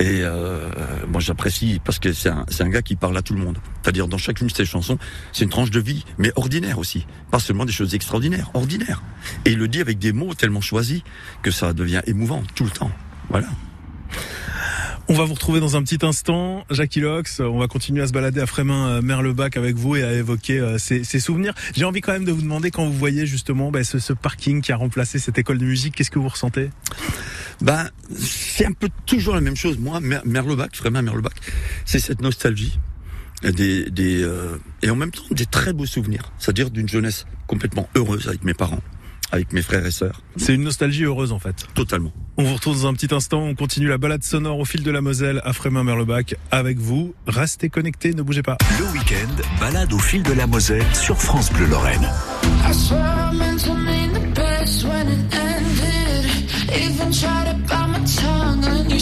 Et 0.00 0.22
euh, 0.22 0.68
moi, 1.08 1.20
j'apprécie 1.20 1.80
parce 1.84 1.98
que 1.98 2.12
c'est 2.12 2.28
un, 2.28 2.44
un 2.58 2.68
gars 2.68 2.82
qui 2.82 2.96
parle 2.96 3.16
à 3.16 3.22
tout 3.22 3.34
le 3.34 3.40
monde. 3.40 3.58
C'est-à-dire, 3.82 4.08
dans 4.08 4.18
chacune 4.18 4.48
de 4.48 4.52
ses 4.52 4.64
chansons, 4.64 4.98
c'est 5.32 5.44
une 5.44 5.50
tranche 5.50 5.70
de 5.70 5.80
vie, 5.80 6.04
mais 6.18 6.32
ordinaire 6.36 6.78
aussi. 6.78 7.06
Pas 7.30 7.38
seulement 7.38 7.64
des 7.64 7.72
choses 7.72 7.94
extraordinaires, 7.94 8.50
ordinaires. 8.54 9.02
Et 9.44 9.52
il 9.52 9.58
le 9.58 9.68
dit 9.68 9.80
avec 9.80 9.98
des 9.98 10.12
mots 10.12 10.34
tellement 10.34 10.60
choisis 10.60 11.02
que 11.42 11.50
ça 11.50 11.72
devient 11.72 12.02
émouvant 12.06 12.42
tout 12.54 12.64
le 12.64 12.70
temps. 12.70 12.90
Voilà. 13.28 13.46
On 15.06 15.12
va 15.14 15.24
vous 15.24 15.34
retrouver 15.34 15.60
dans 15.60 15.76
un 15.76 15.82
petit 15.82 15.98
instant, 16.04 16.64
Jackie 16.70 17.00
Lox. 17.00 17.40
On 17.40 17.58
va 17.58 17.66
continuer 17.66 18.00
à 18.02 18.06
se 18.06 18.12
balader 18.12 18.40
à 18.40 18.46
Frémin 18.46 18.88
euh, 18.88 19.02
Merlebac 19.02 19.58
avec 19.58 19.76
vous 19.76 19.96
et 19.96 20.02
à 20.02 20.14
évoquer 20.14 20.58
euh, 20.58 20.78
ces, 20.78 21.04
ces 21.04 21.20
souvenirs. 21.20 21.52
J'ai 21.76 21.84
envie 21.84 22.00
quand 22.00 22.12
même 22.12 22.24
de 22.24 22.32
vous 22.32 22.40
demander 22.40 22.70
quand 22.70 22.86
vous 22.86 22.94
voyez 22.94 23.26
justement 23.26 23.70
bah, 23.70 23.84
ce, 23.84 23.98
ce 23.98 24.14
parking 24.14 24.62
qui 24.62 24.72
a 24.72 24.76
remplacé 24.76 25.18
cette 25.18 25.36
école 25.36 25.58
de 25.58 25.66
musique, 25.66 25.94
qu'est-ce 25.94 26.10
que 26.10 26.18
vous 26.18 26.28
ressentez? 26.28 26.70
Ben, 27.60 27.88
c'est 28.16 28.66
un 28.66 28.72
peu 28.72 28.88
toujours 29.06 29.34
la 29.34 29.40
même 29.40 29.56
chose. 29.56 29.78
Moi, 29.78 30.00
Mer- 30.00 30.22
Merlebac, 30.24 30.76
vraiment 30.78 31.02
Merlebac, 31.02 31.34
c'est 31.84 31.98
cette 32.00 32.20
nostalgie. 32.20 32.78
Des, 33.42 33.90
des, 33.90 34.22
euh, 34.22 34.56
et 34.80 34.88
en 34.88 34.96
même 34.96 35.10
temps 35.10 35.22
des 35.30 35.44
très 35.44 35.74
beaux 35.74 35.84
souvenirs. 35.84 36.32
C'est-à-dire 36.38 36.70
d'une 36.70 36.88
jeunesse 36.88 37.26
complètement 37.46 37.90
heureuse 37.94 38.26
avec 38.26 38.42
mes 38.42 38.54
parents, 38.54 38.80
avec 39.32 39.52
mes 39.52 39.60
frères 39.60 39.84
et 39.84 39.90
sœurs. 39.90 40.22
C'est 40.38 40.54
une 40.54 40.62
nostalgie 40.62 41.04
heureuse 41.04 41.30
en 41.30 41.38
fait. 41.38 41.66
Totalement. 41.74 42.10
On 42.38 42.44
vous 42.44 42.54
retrouve 42.54 42.80
dans 42.80 42.88
un 42.88 42.94
petit 42.94 43.14
instant. 43.14 43.42
On 43.42 43.54
continue 43.54 43.88
la 43.88 43.98
balade 43.98 44.24
sonore 44.24 44.58
au 44.60 44.64
fil 44.64 44.82
de 44.82 44.90
la 44.90 45.02
Moselle 45.02 45.42
à 45.44 45.52
Frémin 45.52 45.84
Merlebac 45.84 46.36
avec 46.50 46.78
vous. 46.78 47.14
Restez 47.26 47.68
connectés, 47.68 48.14
ne 48.14 48.22
bougez 48.22 48.42
pas. 48.42 48.56
Le 48.78 48.86
week-end, 48.98 49.28
balade 49.60 49.92
au 49.92 49.98
fil 49.98 50.22
de 50.22 50.32
la 50.32 50.46
Moselle 50.46 50.86
sur 50.94 51.20
France 51.20 51.52
Bleu 51.52 51.66
Lorraine. 51.66 52.08
Even 56.76 57.12
tried 57.12 57.46
to 57.46 57.54
bite 57.68 57.86
my 57.86 58.04
tongue 58.04 58.64
on 58.64 58.90
your 58.90 58.98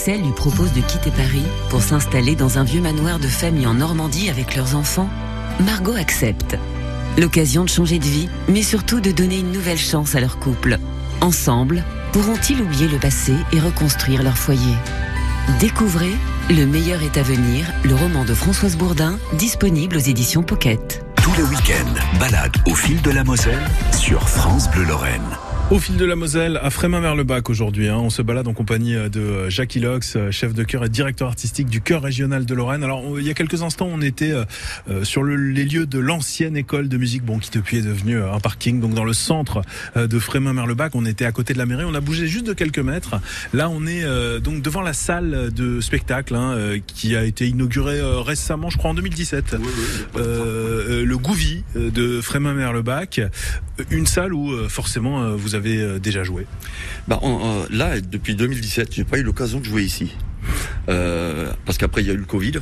Axel 0.00 0.22
lui 0.22 0.32
propose 0.32 0.72
de 0.72 0.80
quitter 0.80 1.10
Paris 1.10 1.44
pour 1.68 1.82
s'installer 1.82 2.34
dans 2.34 2.56
un 2.56 2.64
vieux 2.64 2.80
manoir 2.80 3.18
de 3.18 3.28
famille 3.28 3.66
en 3.66 3.74
Normandie 3.74 4.30
avec 4.30 4.56
leurs 4.56 4.74
enfants, 4.74 5.10
Margot 5.62 5.92
accepte. 5.92 6.56
L'occasion 7.18 7.64
de 7.64 7.68
changer 7.68 7.98
de 7.98 8.06
vie, 8.06 8.30
mais 8.48 8.62
surtout 8.62 9.00
de 9.00 9.10
donner 9.10 9.40
une 9.40 9.52
nouvelle 9.52 9.76
chance 9.76 10.14
à 10.14 10.20
leur 10.20 10.38
couple. 10.38 10.78
Ensemble, 11.20 11.84
pourront-ils 12.12 12.62
oublier 12.62 12.88
le 12.88 12.96
passé 12.96 13.34
et 13.52 13.60
reconstruire 13.60 14.22
leur 14.22 14.38
foyer? 14.38 14.74
Découvrez 15.60 16.12
Le 16.48 16.64
meilleur 16.64 17.02
est 17.02 17.18
à 17.18 17.22
venir, 17.22 17.66
le 17.84 17.94
roman 17.94 18.24
de 18.24 18.32
Françoise 18.32 18.78
Bourdin, 18.78 19.18
disponible 19.34 19.96
aux 19.96 20.00
éditions 20.00 20.42
Pocket. 20.42 21.04
Tous 21.22 21.34
les 21.34 21.42
week-ends, 21.42 22.18
balade 22.18 22.56
au 22.64 22.74
fil 22.74 23.02
de 23.02 23.10
la 23.10 23.22
Moselle 23.22 23.68
sur 23.92 24.26
France 24.30 24.70
Bleu 24.70 24.84
Lorraine. 24.84 25.36
Au 25.70 25.78
fil 25.78 25.96
de 25.96 26.04
la 26.04 26.16
Moselle, 26.16 26.58
à 26.60 26.68
Frémin-Merlebac 26.68 27.48
aujourd'hui, 27.48 27.86
hein, 27.86 27.98
on 27.98 28.10
se 28.10 28.22
balade 28.22 28.48
en 28.48 28.54
compagnie 28.54 28.96
de 29.08 29.48
Jackie 29.48 29.78
Lox, 29.78 30.18
chef 30.32 30.52
de 30.52 30.64
chœur 30.64 30.84
et 30.84 30.88
directeur 30.88 31.28
artistique 31.28 31.68
du 31.68 31.80
chœur 31.80 32.02
régional 32.02 32.44
de 32.44 32.54
Lorraine. 32.56 32.82
Alors, 32.82 33.20
il 33.20 33.24
y 33.24 33.30
a 33.30 33.34
quelques 33.34 33.62
instants, 33.62 33.88
on 33.88 34.00
était 34.00 34.32
euh, 34.32 35.04
sur 35.04 35.22
le, 35.22 35.36
les 35.36 35.64
lieux 35.64 35.86
de 35.86 36.00
l'ancienne 36.00 36.56
école 36.56 36.88
de 36.88 36.96
musique, 36.96 37.24
bon, 37.24 37.38
qui 37.38 37.50
depuis 37.52 37.76
est 37.78 37.82
devenue 37.82 38.20
un 38.20 38.40
parking, 38.40 38.80
donc 38.80 38.94
dans 38.94 39.04
le 39.04 39.12
centre 39.12 39.62
euh, 39.96 40.08
de 40.08 40.18
Frémin-Merlebac. 40.18 40.90
On 40.94 41.06
était 41.06 41.24
à 41.24 41.30
côté 41.30 41.52
de 41.52 41.58
la 41.58 41.66
mairie, 41.66 41.84
on 41.86 41.94
a 41.94 42.00
bougé 42.00 42.26
juste 42.26 42.48
de 42.48 42.52
quelques 42.52 42.80
mètres. 42.80 43.20
Là, 43.52 43.70
on 43.70 43.86
est 43.86 44.02
euh, 44.02 44.40
donc 44.40 44.62
devant 44.62 44.82
la 44.82 44.92
salle 44.92 45.52
de 45.52 45.80
spectacle 45.80 46.34
hein, 46.34 46.50
euh, 46.50 46.78
qui 46.84 47.14
a 47.14 47.22
été 47.22 47.46
inaugurée 47.46 48.00
euh, 48.00 48.18
récemment, 48.18 48.70
je 48.70 48.76
crois 48.76 48.90
en 48.90 48.94
2017. 48.94 49.54
Euh, 50.16 51.04
le 51.04 51.16
Gouvi 51.16 51.62
euh, 51.76 51.92
de 51.92 52.20
Frémin-Merlebac, 52.20 53.20
une 53.90 54.06
salle 54.06 54.34
où 54.34 54.52
euh, 54.52 54.68
forcément 54.68 55.22
euh, 55.22 55.36
vous 55.36 55.54
avez 55.54 55.59
euh, 55.68 55.98
déjà 55.98 56.24
joué. 56.24 56.46
Bah, 57.08 57.20
là, 57.70 58.00
depuis 58.00 58.34
2017, 58.34 58.94
j'ai 58.94 59.04
pas 59.04 59.18
eu 59.18 59.22
l'occasion 59.22 59.60
de 59.60 59.64
jouer 59.64 59.82
ici. 59.82 60.16
Euh, 60.88 61.52
parce 61.66 61.78
qu'après, 61.78 62.02
il 62.02 62.08
y 62.08 62.10
a 62.10 62.14
eu 62.14 62.18
le 62.18 62.24
Covid. 62.24 62.52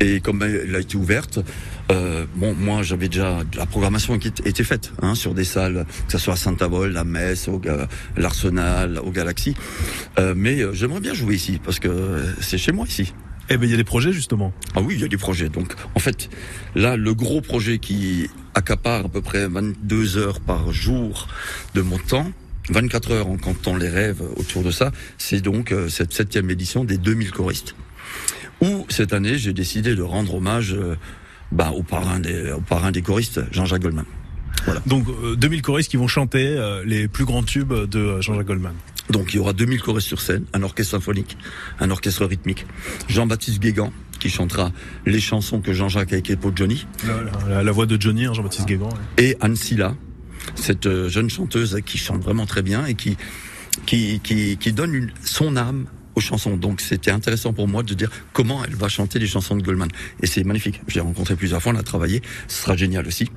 Et 0.00 0.20
comme 0.20 0.42
elle 0.42 0.74
a 0.74 0.80
été 0.80 0.96
ouverte, 0.96 1.38
euh, 1.92 2.24
bon, 2.34 2.54
moi, 2.58 2.82
j'avais 2.82 3.08
déjà 3.08 3.40
la 3.56 3.66
programmation 3.66 4.18
qui 4.18 4.28
était- 4.28 4.64
faite 4.64 4.92
hein, 5.02 5.14
sur 5.14 5.34
des 5.34 5.44
salles, 5.44 5.86
que 6.06 6.12
ce 6.12 6.18
soit 6.18 6.34
à 6.34 6.36
Saint-Avold, 6.36 6.96
à 6.96 7.04
Metz, 7.04 7.48
au 7.48 7.60
l'Arsenal, 8.16 8.98
au 8.98 9.10
Galaxy. 9.10 9.54
Mais 10.34 10.58
j'aimerais 10.72 11.00
bien 11.00 11.14
jouer 11.14 11.34
ici 11.36 11.60
parce 11.62 11.78
que 11.78 12.22
c'est 12.40 12.58
chez 12.58 12.72
moi 12.72 12.86
ici. 12.88 13.12
Eh 13.50 13.56
ben 13.56 13.66
il 13.66 13.70
y 13.70 13.74
a 13.74 13.76
des 13.76 13.84
projets 13.84 14.12
justement. 14.12 14.52
Ah 14.74 14.80
oui, 14.80 14.94
il 14.94 15.00
y 15.00 15.04
a 15.04 15.08
des 15.08 15.16
projets. 15.16 15.48
Donc, 15.48 15.74
en 15.94 15.98
fait, 15.98 16.30
là, 16.74 16.96
le 16.96 17.14
gros 17.14 17.40
projet 17.40 17.78
qui 17.78 18.28
accapare 18.54 19.06
à 19.06 19.08
peu 19.08 19.20
près 19.20 19.46
22 19.48 20.16
heures 20.16 20.40
par 20.40 20.72
jour 20.72 21.28
de 21.74 21.82
mon 21.82 21.98
temps, 21.98 22.30
24 22.70 23.10
heures 23.12 23.28
en 23.28 23.36
comptant 23.36 23.76
les 23.76 23.88
rêves 23.88 24.22
autour 24.36 24.62
de 24.62 24.70
ça, 24.70 24.92
c'est 25.18 25.40
donc 25.40 25.72
euh, 25.72 25.88
cette 25.88 26.12
septième 26.12 26.50
édition 26.50 26.84
des 26.84 26.98
2000 26.98 27.30
choristes. 27.32 27.74
Où 28.60 28.86
cette 28.88 29.12
année, 29.12 29.38
j'ai 29.38 29.52
décidé 29.52 29.96
de 29.96 30.02
rendre 30.02 30.36
hommage 30.36 30.74
euh, 30.74 30.96
bah, 31.50 31.72
au 31.72 31.82
parrain 31.82 32.20
des, 32.20 32.52
au 32.52 32.60
parrain 32.60 32.92
des 32.92 33.02
choristes, 33.02 33.40
Jean-Jacques 33.50 33.82
Goldman. 33.82 34.06
Donc 34.86 35.06
euh, 35.08 35.36
2000 35.36 35.62
choristes 35.62 35.90
qui 35.90 35.96
vont 35.96 36.08
chanter 36.08 36.46
euh, 36.46 36.82
les 36.84 37.08
plus 37.08 37.24
grands 37.24 37.42
tubes 37.42 37.72
de 37.72 37.98
euh, 37.98 38.20
Jean-Jacques 38.20 38.46
Goldman. 38.46 38.74
Donc 39.10 39.34
il 39.34 39.36
y 39.36 39.38
aura 39.40 39.52
2000 39.52 39.80
choristes 39.82 40.08
sur 40.08 40.20
scène, 40.20 40.44
un 40.52 40.62
orchestre 40.62 40.92
symphonique, 40.92 41.36
un 41.80 41.90
orchestre 41.90 42.24
rythmique. 42.24 42.66
Jean-Baptiste 43.08 43.58
Guégan 43.60 43.92
qui 44.20 44.30
chantera 44.30 44.70
les 45.04 45.20
chansons 45.20 45.60
que 45.60 45.72
Jean-Jacques 45.72 46.12
a 46.12 46.16
écrites 46.16 46.38
pour 46.40 46.56
Johnny. 46.56 46.86
La, 47.06 47.48
la- 47.56 47.62
la 47.64 47.72
voix 47.72 47.86
de 47.86 48.00
Johnny, 48.00 48.24
hein, 48.26 48.32
Jean-Baptiste 48.34 48.66
Guégan. 48.68 48.88
ouais. 48.88 49.24
Et 49.24 49.36
Anne 49.40 49.56
Silla, 49.56 49.96
cette 50.54 50.86
euh, 50.86 51.08
jeune 51.08 51.28
chanteuse 51.28 51.80
qui 51.84 51.98
chante 51.98 52.22
vraiment 52.22 52.46
très 52.46 52.62
bien 52.62 52.86
et 52.86 52.94
qui, 52.94 53.16
qui, 53.86 54.20
qui, 54.22 54.56
qui 54.58 54.72
donne 54.72 54.94
une, 54.94 55.10
son 55.24 55.56
âme 55.56 55.86
aux 56.14 56.20
chansons. 56.20 56.56
Donc 56.56 56.80
c'était 56.80 57.10
intéressant 57.10 57.52
pour 57.52 57.66
moi 57.66 57.82
de 57.82 57.94
dire 57.94 58.10
comment 58.32 58.62
elle 58.64 58.76
va 58.76 58.88
chanter 58.88 59.18
les 59.18 59.26
chansons 59.26 59.56
de 59.56 59.62
Goldman. 59.62 59.88
Et 60.22 60.26
c'est 60.26 60.44
magnifique. 60.44 60.80
Je 60.86 60.94
l'ai 60.94 61.00
rencontré 61.00 61.34
plusieurs 61.34 61.60
fois, 61.60 61.72
on 61.72 61.76
a 61.76 61.82
travaillé. 61.82 62.22
Ce 62.46 62.62
sera 62.62 62.76
génial 62.76 63.06
aussi. 63.08 63.28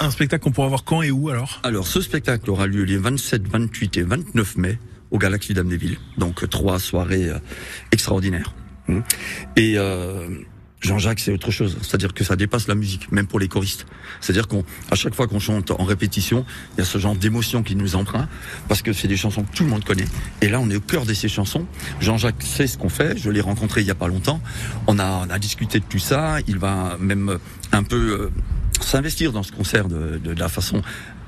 Un 0.00 0.10
spectacle 0.10 0.44
qu'on 0.44 0.52
pourra 0.52 0.68
voir 0.68 0.84
quand 0.84 1.00
et 1.02 1.10
où 1.10 1.30
alors? 1.30 1.60
Alors, 1.62 1.86
ce 1.86 2.00
spectacle 2.02 2.50
aura 2.50 2.66
lieu 2.66 2.82
les 2.84 2.98
27, 2.98 3.48
28 3.48 3.96
et 3.98 4.02
29 4.02 4.56
mai 4.58 4.78
au 5.14 5.18
Galaxy 5.18 5.54
d'Amnéville. 5.54 5.96
Donc, 6.18 6.42
euh, 6.42 6.48
trois 6.48 6.80
soirées 6.80 7.28
euh, 7.28 7.38
extraordinaires. 7.92 8.52
Mm. 8.88 8.98
Et 9.54 9.74
euh, 9.78 10.28
Jean-Jacques, 10.80 11.20
c'est 11.20 11.32
autre 11.32 11.52
chose. 11.52 11.78
C'est-à-dire 11.82 12.12
que 12.12 12.24
ça 12.24 12.34
dépasse 12.34 12.66
la 12.66 12.74
musique, 12.74 13.12
même 13.12 13.28
pour 13.28 13.38
les 13.38 13.46
choristes. 13.46 13.86
C'est-à-dire 14.20 14.48
qu'on, 14.48 14.64
à 14.90 14.96
chaque 14.96 15.14
fois 15.14 15.28
qu'on 15.28 15.38
chante 15.38 15.70
en 15.70 15.84
répétition, 15.84 16.44
il 16.72 16.80
y 16.80 16.82
a 16.82 16.84
ce 16.84 16.98
genre 16.98 17.14
d'émotion 17.14 17.62
qui 17.62 17.76
nous 17.76 17.94
emprunte, 17.94 18.28
parce 18.66 18.82
que 18.82 18.92
c'est 18.92 19.06
des 19.06 19.16
chansons 19.16 19.44
que 19.44 19.54
tout 19.54 19.62
le 19.62 19.70
monde 19.70 19.84
connaît. 19.84 20.08
Et 20.42 20.48
là, 20.48 20.58
on 20.58 20.68
est 20.68 20.76
au 20.76 20.80
cœur 20.80 21.06
de 21.06 21.14
ces 21.14 21.28
chansons. 21.28 21.64
Jean-Jacques 22.00 22.42
sait 22.42 22.66
ce 22.66 22.76
qu'on 22.76 22.88
fait. 22.88 23.16
Je 23.16 23.30
l'ai 23.30 23.40
rencontré 23.40 23.82
il 23.82 23.86
y 23.86 23.92
a 23.92 23.94
pas 23.94 24.08
longtemps. 24.08 24.40
On 24.88 24.98
a, 24.98 25.24
on 25.26 25.30
a 25.30 25.38
discuté 25.38 25.78
de 25.78 25.84
tout 25.88 26.00
ça. 26.00 26.38
Il 26.48 26.58
va 26.58 26.96
même 26.98 27.38
un 27.70 27.84
peu 27.84 27.96
euh, 27.96 28.30
s'investir 28.80 29.30
dans 29.30 29.44
ce 29.44 29.52
concert 29.52 29.86
de, 29.86 30.18
de 30.18 30.32
la 30.32 30.48
façon 30.48 30.82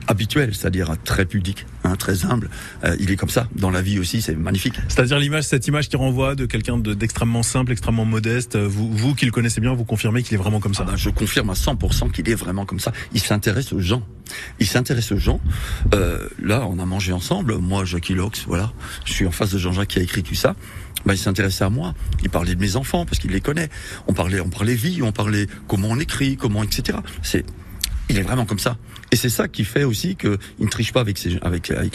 habituelle, 0.09 0.55
c'est-à-dire 0.55 0.95
très 1.05 1.25
pudique, 1.27 1.67
hein, 1.85 1.97
très 1.97 2.25
humble. 2.25 2.51
Euh, 2.85 2.97
il 3.01 3.11
est 3.11 3.17
comme 3.17 3.29
ça. 3.29 3.49
Dans 3.55 3.71
la 3.71 3.83
vie 3.83 3.99
aussi, 3.99 4.23
c'est 4.23 4.35
magnifique. 4.35 4.75
C'est-à-dire 4.89 5.19
l'image, 5.19 5.45
cette 5.45 5.67
image 5.67 5.89
qui 5.89 5.97
renvoie 5.97 6.35
de 6.35 6.47
quelqu'un 6.47 6.79
de- 6.79 6.95
d'extrêmement 6.95 7.43
simple, 7.43 7.73
extrêmement 7.73 8.05
modeste. 8.05 8.57
Euh, 8.57 8.67
Vous, 8.69 8.91
vous 8.93 9.15
qui 9.15 9.25
le 9.25 9.31
connaissez 9.33 9.61
bien, 9.61 9.75
vous 9.75 9.85
confirmez 9.85 10.23
qu'il 10.23 10.35
est 10.35 10.39
vraiment 10.39 10.61
comme 10.61 10.75
ça. 10.75 10.85
Ah 10.87 10.91
ben, 10.93 10.97
je 10.97 11.11
confirme 11.11 11.51
à 11.51 11.55
100% 11.55 12.11
qu'il 12.11 12.29
est 12.29 12.35
vraiment 12.35 12.65
comme 12.67 12.81
ça. 12.81 12.93
Il 13.13 13.21
s'intéresse 13.21 13.73
aux 13.73 13.81
gens. 13.81 14.03
Il 14.61 14.67
s'intéresse 14.67 15.13
aux 15.13 15.19
gens. 15.19 15.41
Euh, 15.95 16.29
là, 16.43 16.67
on 16.69 16.79
a 16.79 16.85
mangé 16.87 17.13
ensemble. 17.13 17.57
Moi, 17.59 17.85
Jackie 17.85 18.15
Lox, 18.15 18.45
voilà. 18.47 18.73
Je 19.05 19.13
suis 19.13 19.27
en 19.27 19.31
face 19.31 19.51
de 19.53 19.59
Jean-Jacques 19.59 19.89
qui 19.89 19.99
a 19.99 20.03
écrit 20.03 20.23
tout 20.23 20.35
ça. 20.35 20.55
Ben, 21.05 21.15
il 21.15 21.19
s'intéressait 21.19 21.65
à 21.65 21.71
moi. 21.71 21.95
Il 22.23 22.31
parlait 22.31 22.55
de 22.55 22.61
mes 22.61 22.75
enfants 22.77 23.05
parce 23.07 23.19
qu'il 23.21 23.31
les 23.31 23.41
connaît. 23.41 23.69
On 24.09 24.13
parlait, 24.13 24.41
on 24.41 24.49
parlait 24.51 24.75
vie, 24.75 25.03
on 25.03 25.13
parlait 25.13 25.47
comment 25.69 25.89
on 25.91 25.99
écrit, 26.01 26.37
comment, 26.37 26.63
etc. 26.65 26.99
C'est, 27.23 27.45
il 28.09 28.19
est 28.19 28.23
vraiment 28.23 28.45
comme 28.45 28.59
ça. 28.59 28.77
Et 29.13 29.17
c'est 29.17 29.29
ça 29.29 29.49
qui 29.49 29.65
fait 29.65 29.85
aussi 29.85 30.17
qu'il 30.17 30.37
ne 30.59 30.69
triche 30.69 30.93
pas 30.93 31.01
avec, 31.01 31.23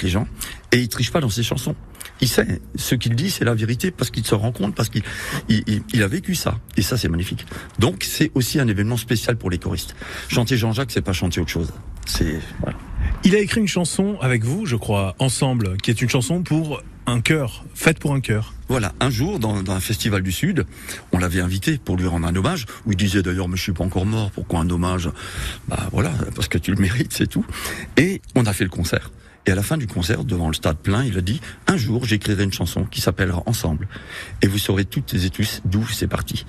les 0.01 0.09
gens. 0.09 0.27
Et 0.71 0.77
il 0.79 0.87
triche 0.87 1.11
pas 1.11 1.19
dans 1.19 1.29
ses 1.29 1.43
chansons. 1.43 1.75
Il 2.21 2.27
sait, 2.27 2.61
ce 2.75 2.95
qu'il 2.95 3.15
dit, 3.15 3.29
c'est 3.31 3.43
la 3.45 3.53
vérité 3.55 3.91
parce 3.91 4.11
qu'il 4.11 4.25
se 4.25 4.35
rend 4.35 4.51
compte, 4.51 4.75
parce 4.75 4.89
qu'il 4.89 5.03
il, 5.49 5.63
il- 5.67 5.83
il 5.93 6.03
a 6.03 6.07
vécu 6.07 6.35
ça. 6.35 6.59
Et 6.77 6.81
ça, 6.81 6.97
c'est 6.97 7.09
magnifique. 7.09 7.45
Donc, 7.79 8.03
c'est 8.03 8.31
aussi 8.35 8.59
un 8.59 8.67
événement 8.67 8.97
spécial 8.97 9.37
pour 9.37 9.49
les 9.49 9.57
choristes. 9.57 9.95
Chanter 10.29 10.55
Jean-Jacques, 10.57 10.91
c'est 10.91 11.01
pas 11.01 11.13
chanter 11.13 11.41
autre 11.41 11.49
chose. 11.49 11.73
C'est, 12.05 12.39
voilà. 12.61 12.77
Il 13.23 13.35
a 13.35 13.39
écrit 13.39 13.59
une 13.61 13.67
chanson 13.67 14.17
avec 14.21 14.43
vous, 14.43 14.65
je 14.65 14.75
crois, 14.75 15.15
ensemble, 15.19 15.77
qui 15.77 15.91
est 15.91 16.01
une 16.01 16.09
chanson 16.09 16.43
pour 16.43 16.81
un 17.05 17.21
chœur, 17.21 17.63
faite 17.73 17.99
pour 17.99 18.13
un 18.13 18.21
chœur. 18.21 18.53
Voilà, 18.67 18.93
un 18.99 19.09
jour, 19.09 19.39
dans, 19.39 19.57
un 19.69 19.79
festival 19.79 20.21
du 20.21 20.31
Sud, 20.31 20.65
on 21.11 21.17
l'avait 21.17 21.41
invité 21.41 21.77
pour 21.77 21.97
lui 21.97 22.07
rendre 22.07 22.27
un 22.27 22.35
hommage, 22.35 22.65
où 22.85 22.91
il 22.91 22.97
disait 22.97 23.21
d'ailleurs, 23.21 23.47
mais 23.47 23.57
je 23.57 23.63
suis 23.63 23.73
pas 23.73 23.83
encore 23.83 24.05
mort, 24.05 24.31
pourquoi 24.31 24.59
un 24.59 24.69
hommage? 24.69 25.09
Bah 25.67 25.89
voilà, 25.91 26.11
parce 26.35 26.47
que 26.47 26.57
tu 26.57 26.71
le 26.71 26.81
mérites, 26.81 27.13
c'est 27.13 27.27
tout. 27.27 27.45
Et 27.97 28.21
on 28.35 28.45
a 28.45 28.53
fait 28.53 28.63
le 28.63 28.69
concert. 28.69 29.11
Et 29.45 29.51
à 29.51 29.55
la 29.55 29.63
fin 29.63 29.77
du 29.77 29.87
concert, 29.87 30.23
devant 30.23 30.47
le 30.47 30.53
stade 30.53 30.77
plein, 30.77 31.03
il 31.03 31.17
a 31.17 31.21
dit, 31.21 31.41
un 31.67 31.75
jour, 31.75 32.05
j'écrirai 32.05 32.43
une 32.43 32.53
chanson 32.53 32.85
qui 32.85 33.01
s'appellera 33.01 33.41
Ensemble. 33.47 33.87
Et 34.41 34.47
vous 34.47 34.59
saurez 34.59 34.85
toutes 34.85 35.13
et 35.15 35.29
tous 35.29 35.61
d'où 35.65 35.87
c'est 35.87 36.07
parti. 36.07 36.45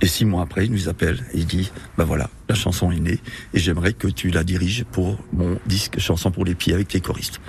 Et 0.00 0.06
six 0.06 0.24
mois 0.24 0.42
après, 0.42 0.66
il 0.66 0.72
nous 0.72 0.88
appelle 0.88 1.24
et 1.32 1.38
il 1.38 1.46
dit, 1.46 1.70
bah 1.96 2.04
voilà, 2.04 2.30
la 2.48 2.54
chanson 2.54 2.90
est 2.90 3.00
née, 3.00 3.20
et 3.54 3.58
j'aimerais 3.58 3.92
que 3.92 4.08
tu 4.08 4.30
la 4.30 4.44
diriges 4.44 4.84
pour 4.90 5.18
mon 5.32 5.58
disque 5.66 5.98
Chanson 5.98 6.30
pour 6.30 6.44
les 6.44 6.54
pieds 6.54 6.74
avec 6.74 6.92
les 6.92 7.00
choristes. 7.00 7.40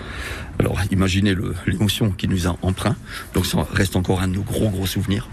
Alors, 0.60 0.80
imaginez 0.92 1.36
l'émotion 1.66 2.12
qui 2.12 2.28
nous 2.28 2.48
a 2.48 2.58
emprunt. 2.62 2.96
Donc, 3.34 3.46
ça 3.46 3.66
reste 3.74 3.96
encore 3.96 4.22
un 4.22 4.28
de 4.28 4.36
nos 4.36 4.44
gros, 4.44 4.70
gros 4.70 4.86
souvenirs. 4.86 5.28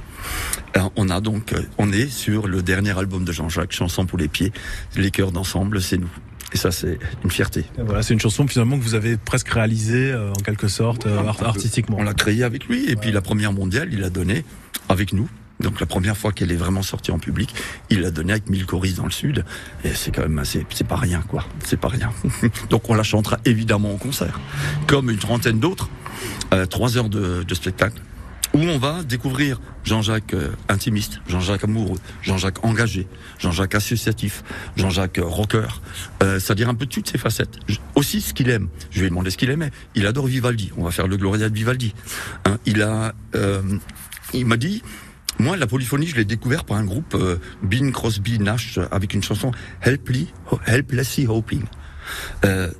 Alors, 0.74 0.92
on 0.96 1.10
a 1.10 1.20
donc, 1.20 1.52
euh, 1.52 1.62
on 1.78 1.92
est 1.92 2.08
sur 2.08 2.46
le 2.48 2.62
dernier 2.62 2.96
album 2.98 3.24
de 3.24 3.32
Jean-Jacques, 3.32 3.72
Chanson 3.72 4.06
pour 4.06 4.18
les 4.18 4.28
pieds. 4.28 4.52
Les 4.96 5.10
chœurs 5.10 5.32
d'ensemble, 5.32 5.80
c'est 5.80 5.98
nous. 5.98 6.10
Et 6.54 6.56
ça, 6.56 6.70
c'est 6.70 6.98
une 7.24 7.30
fierté. 7.30 7.66
Voilà, 7.78 8.02
c'est 8.02 8.14
une 8.14 8.20
chanson 8.20 8.46
finalement 8.48 8.78
que 8.78 8.82
vous 8.82 8.94
avez 8.94 9.18
presque 9.18 9.48
réalisée 9.50 10.10
euh, 10.12 10.30
en 10.30 10.40
quelque 10.42 10.66
sorte 10.68 11.04
euh, 11.06 11.18
art- 11.18 11.42
artistiquement. 11.42 11.98
On 12.00 12.02
l'a 12.02 12.14
créé 12.14 12.42
avec 12.42 12.66
lui. 12.66 12.88
Et 12.90 12.96
puis, 12.96 13.12
la 13.12 13.20
première 13.20 13.52
mondiale, 13.52 13.90
il 13.92 14.00
l'a 14.00 14.08
donnée 14.10 14.44
avec 14.88 15.12
nous. 15.12 15.28
Donc, 15.60 15.80
la 15.80 15.86
première 15.86 16.16
fois 16.16 16.32
qu'elle 16.32 16.52
est 16.52 16.56
vraiment 16.56 16.82
sortie 16.82 17.10
en 17.10 17.18
public, 17.18 17.54
il 17.90 18.00
l'a 18.00 18.10
donnée 18.10 18.32
avec 18.32 18.48
1000 18.48 18.66
choristes 18.66 18.96
dans 18.98 19.04
le 19.04 19.10
Sud. 19.10 19.44
Et 19.84 19.94
c'est 19.94 20.10
quand 20.10 20.22
même 20.22 20.38
assez, 20.38 20.66
c'est 20.70 20.86
pas 20.86 20.96
rien, 20.96 21.22
quoi. 21.22 21.44
C'est 21.64 21.78
pas 21.78 21.88
rien. 21.88 22.12
donc, 22.70 22.88
on 22.88 22.94
la 22.94 23.02
chantera 23.02 23.38
évidemment 23.44 23.92
au 23.92 23.96
concert. 23.96 24.40
Comme 24.86 25.10
une 25.10 25.18
trentaine 25.18 25.60
d'autres. 25.60 25.88
Euh, 26.52 26.66
trois 26.66 26.96
heures 26.96 27.08
de, 27.08 27.42
de 27.42 27.54
spectacle. 27.54 28.00
Où 28.54 28.60
on 28.60 28.78
va 28.78 29.02
découvrir 29.02 29.60
Jean-Jacques 29.84 30.32
euh, 30.32 30.50
intimiste, 30.68 31.20
Jean-Jacques 31.28 31.64
amoureux, 31.64 31.98
Jean-Jacques 32.22 32.64
engagé, 32.64 33.06
Jean-Jacques 33.38 33.74
associatif, 33.74 34.42
Jean-Jacques 34.76 35.18
euh, 35.18 35.24
rocker, 35.24 35.66
euh, 36.22 36.40
c'est-à-dire 36.40 36.68
un 36.68 36.74
peu 36.74 36.86
toutes 36.86 37.08
ses 37.08 37.18
facettes. 37.18 37.58
Aussi 37.94 38.22
ce 38.22 38.32
qu'il 38.32 38.48
aime. 38.48 38.68
Je 38.90 39.00
lui 39.00 39.06
ai 39.06 39.10
demandé 39.10 39.30
ce 39.30 39.36
qu'il 39.36 39.50
aimait. 39.50 39.70
Il 39.94 40.06
adore 40.06 40.26
Vivaldi. 40.26 40.72
On 40.78 40.84
va 40.84 40.90
faire 40.90 41.08
le 41.08 41.16
Gloria 41.18 41.50
de 41.50 41.54
Vivaldi. 41.54 41.94
Hein, 42.46 42.56
il 42.64 42.82
a, 42.82 43.14
euh, 43.34 43.62
il 44.32 44.46
m'a 44.46 44.56
dit, 44.56 44.82
moi 45.38 45.56
la 45.56 45.66
polyphonie 45.66 46.06
je 46.06 46.16
l'ai 46.16 46.24
découvert 46.24 46.64
par 46.64 46.76
un 46.76 46.84
groupe 46.84 47.14
euh, 47.14 47.36
Bing 47.62 47.92
Crosby 47.92 48.38
Nash 48.38 48.78
euh, 48.78 48.86
avec 48.90 49.14
une 49.14 49.22
chanson 49.22 49.52
Helply, 49.82 50.32
Helplessly 50.66 51.26
Hoping. 51.26 51.62
Euh, 52.44 52.70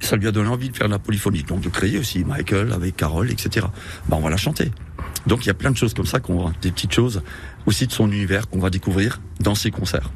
ça 0.00 0.16
lui 0.16 0.28
a 0.28 0.32
donné 0.32 0.48
envie 0.48 0.68
de 0.70 0.76
faire 0.76 0.88
de 0.88 0.92
la 0.92 0.98
polyphonie, 0.98 1.42
donc 1.42 1.60
de 1.62 1.68
créer 1.68 1.98
aussi 1.98 2.24
Michael 2.24 2.72
avec 2.72 2.96
Carole, 2.96 3.30
etc. 3.30 3.66
Ben, 4.08 4.16
on 4.18 4.20
va 4.20 4.30
la 4.30 4.36
chanter. 4.36 4.70
Donc 5.26 5.44
il 5.44 5.48
y 5.48 5.50
a 5.50 5.54
plein 5.54 5.70
de 5.70 5.76
choses 5.76 5.94
comme 5.94 6.06
ça, 6.06 6.20
qu'on 6.20 6.44
va- 6.44 6.52
des 6.62 6.70
petites 6.70 6.92
choses 6.92 7.22
aussi 7.64 7.86
de 7.86 7.92
son 7.92 8.10
univers 8.12 8.48
qu'on 8.48 8.60
va 8.60 8.70
découvrir 8.70 9.20
dans 9.40 9.54
ses 9.54 9.70
concerts. 9.70 10.10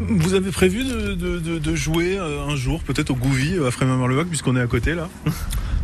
Vous 0.00 0.34
avez 0.34 0.50
prévu 0.50 0.84
de, 0.84 1.74
jouer 1.74 2.18
euh, 2.18 2.46
un 2.46 2.56
jour 2.56 2.82
peut-être 2.82 3.10
au 3.10 3.14
Gouvy 3.14 3.58
à 3.64 3.70
Frémin-Merlevac 3.70 4.26
puisqu'on 4.26 4.56
est 4.56 4.60
à 4.60 4.66
côté 4.66 4.94
là? 4.94 5.08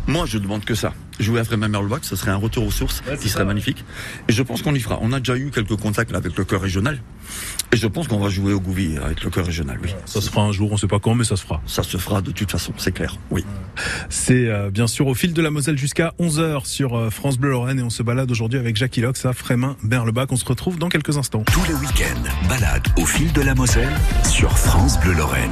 Moi, 0.07 0.25
je 0.27 0.37
demande 0.37 0.63
que 0.65 0.75
ça. 0.75 0.93
Jouer 1.19 1.39
à 1.39 1.43
Frémin 1.45 1.67
Merlebac, 1.69 1.99
ce 2.03 2.15
serait 2.15 2.31
un 2.31 2.35
retour 2.35 2.65
aux 2.67 2.71
sources 2.71 3.01
Ouais, 3.09 3.17
qui 3.17 3.29
serait 3.29 3.39
ça. 3.39 3.45
magnifique. 3.45 3.83
Et 4.27 4.33
je 4.33 4.43
pense 4.43 4.61
qu'on 4.61 4.75
y 4.75 4.79
fera. 4.79 4.99
On 5.01 5.13
a 5.13 5.19
déjà 5.19 5.37
eu 5.37 5.49
quelques 5.49 5.75
contacts 5.77 6.11
là, 6.11 6.17
avec 6.17 6.35
le 6.37 6.43
chœur 6.43 6.61
régional. 6.61 6.99
Et 7.71 7.77
je 7.77 7.87
pense 7.87 8.07
qu'on 8.07 8.19
va 8.19 8.29
jouer 8.29 8.53
au 8.53 8.59
Gouvy 8.59 8.97
avec 8.97 9.23
le 9.23 9.29
chœur 9.29 9.45
régional, 9.45 9.79
oui. 9.81 9.89
Ça 10.05 10.21
se 10.21 10.29
fera 10.29 10.43
un 10.43 10.51
jour, 10.51 10.71
on 10.71 10.77
sait 10.77 10.87
pas 10.87 10.99
quand, 10.99 11.15
mais 11.15 11.23
ça 11.23 11.35
se 11.37 11.43
fera. 11.43 11.61
Ça 11.65 11.83
se 11.83 11.97
fera 11.97 12.21
de 12.21 12.31
toute 12.31 12.51
façon, 12.51 12.73
c'est 12.77 12.91
clair. 12.91 13.17
Oui. 13.31 13.43
C'est 14.09 14.47
euh, 14.47 14.69
bien 14.69 14.87
sûr 14.87 15.07
au 15.07 15.13
fil 15.15 15.33
de 15.33 15.41
la 15.41 15.49
Moselle 15.51 15.77
jusqu'à 15.77 16.13
11h 16.19 16.65
sur 16.65 16.95
euh, 16.97 17.09
France 17.09 17.37
Bleu 17.37 17.49
Lorraine 17.51 17.79
et 17.79 17.83
on 17.83 17.89
se 17.89 18.03
balade 18.03 18.29
aujourd'hui 18.29 18.59
avec 18.59 18.75
Jackie 18.75 19.01
Lox 19.01 19.25
à 19.25 19.33
Frémin-Merlebac. 19.33 20.31
On 20.31 20.37
se 20.37 20.45
retrouve 20.45 20.77
dans 20.77 20.89
quelques 20.89 21.17
instants. 21.17 21.43
Tous 21.51 21.63
les 21.67 21.73
week-ends, 21.75 22.47
balade 22.49 22.85
au 22.97 23.05
fil 23.05 23.31
de 23.33 23.41
la 23.41 23.55
Moselle 23.55 23.89
sur 24.23 24.55
France 24.57 24.99
Bleu 24.99 25.13
Lorraine. 25.13 25.51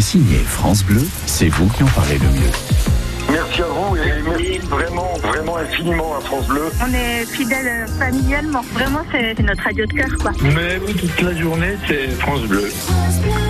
C'est 0.00 0.18
signé 0.18 0.36
France 0.36 0.84
Bleu, 0.84 1.02
c'est 1.26 1.48
vous 1.48 1.66
qui 1.70 1.82
en 1.82 1.86
parlez 1.86 2.18
le 2.18 2.28
mieux. 2.28 2.52
Merci 3.32 3.62
à 3.62 3.66
vous 3.66 3.96
et 3.96 4.22
merci 4.22 4.58
vraiment, 4.68 5.12
vraiment 5.24 5.56
infiniment 5.56 6.16
à 6.16 6.20
France 6.20 6.46
Bleu. 6.46 6.70
On 6.80 6.94
est 6.94 7.24
fidèles 7.24 7.84
familialement. 7.98 8.62
Vraiment, 8.74 9.00
c'est 9.10 9.42
notre 9.42 9.64
radio 9.64 9.86
de 9.86 9.92
cœur, 9.92 10.18
quoi. 10.20 10.30
Mais 10.42 10.78
oui, 10.86 10.94
toute 10.94 11.20
la 11.20 11.34
journée, 11.34 11.76
c'est 11.88 12.10
France 12.10 12.42
Bleu. 12.42 12.70
Gone, 13.24 13.47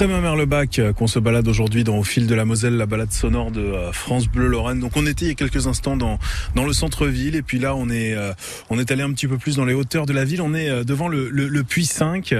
C'est 0.00 0.04
à 0.04 0.08
Frémin-Merlebac 0.08 0.78
euh, 0.78 0.92
qu'on 0.94 1.06
se 1.06 1.18
balade 1.18 1.46
aujourd'hui 1.46 1.84
dans 1.84 1.98
Au 1.98 2.04
fil 2.04 2.26
de 2.26 2.34
la 2.34 2.46
Moselle, 2.46 2.78
la 2.78 2.86
balade 2.86 3.12
sonore 3.12 3.50
de 3.50 3.60
euh, 3.60 3.92
France 3.92 4.28
Bleu 4.28 4.46
Lorraine. 4.46 4.80
Donc 4.80 4.96
on 4.96 5.04
était 5.04 5.26
il 5.26 5.28
y 5.28 5.30
a 5.30 5.34
quelques 5.34 5.66
instants 5.66 5.98
dans 5.98 6.18
dans 6.54 6.64
le 6.64 6.72
centre-ville 6.72 7.36
et 7.36 7.42
puis 7.42 7.58
là 7.58 7.76
on 7.76 7.90
est 7.90 8.14
euh, 8.14 8.32
on 8.70 8.78
est 8.78 8.90
allé 8.92 9.02
un 9.02 9.12
petit 9.12 9.26
peu 9.26 9.36
plus 9.36 9.56
dans 9.56 9.66
les 9.66 9.74
hauteurs 9.74 10.06
de 10.06 10.14
la 10.14 10.24
ville. 10.24 10.40
On 10.40 10.54
est 10.54 10.86
devant 10.86 11.06
le, 11.06 11.28
le, 11.28 11.48
le 11.48 11.64
puits 11.64 11.84
5 11.84 12.34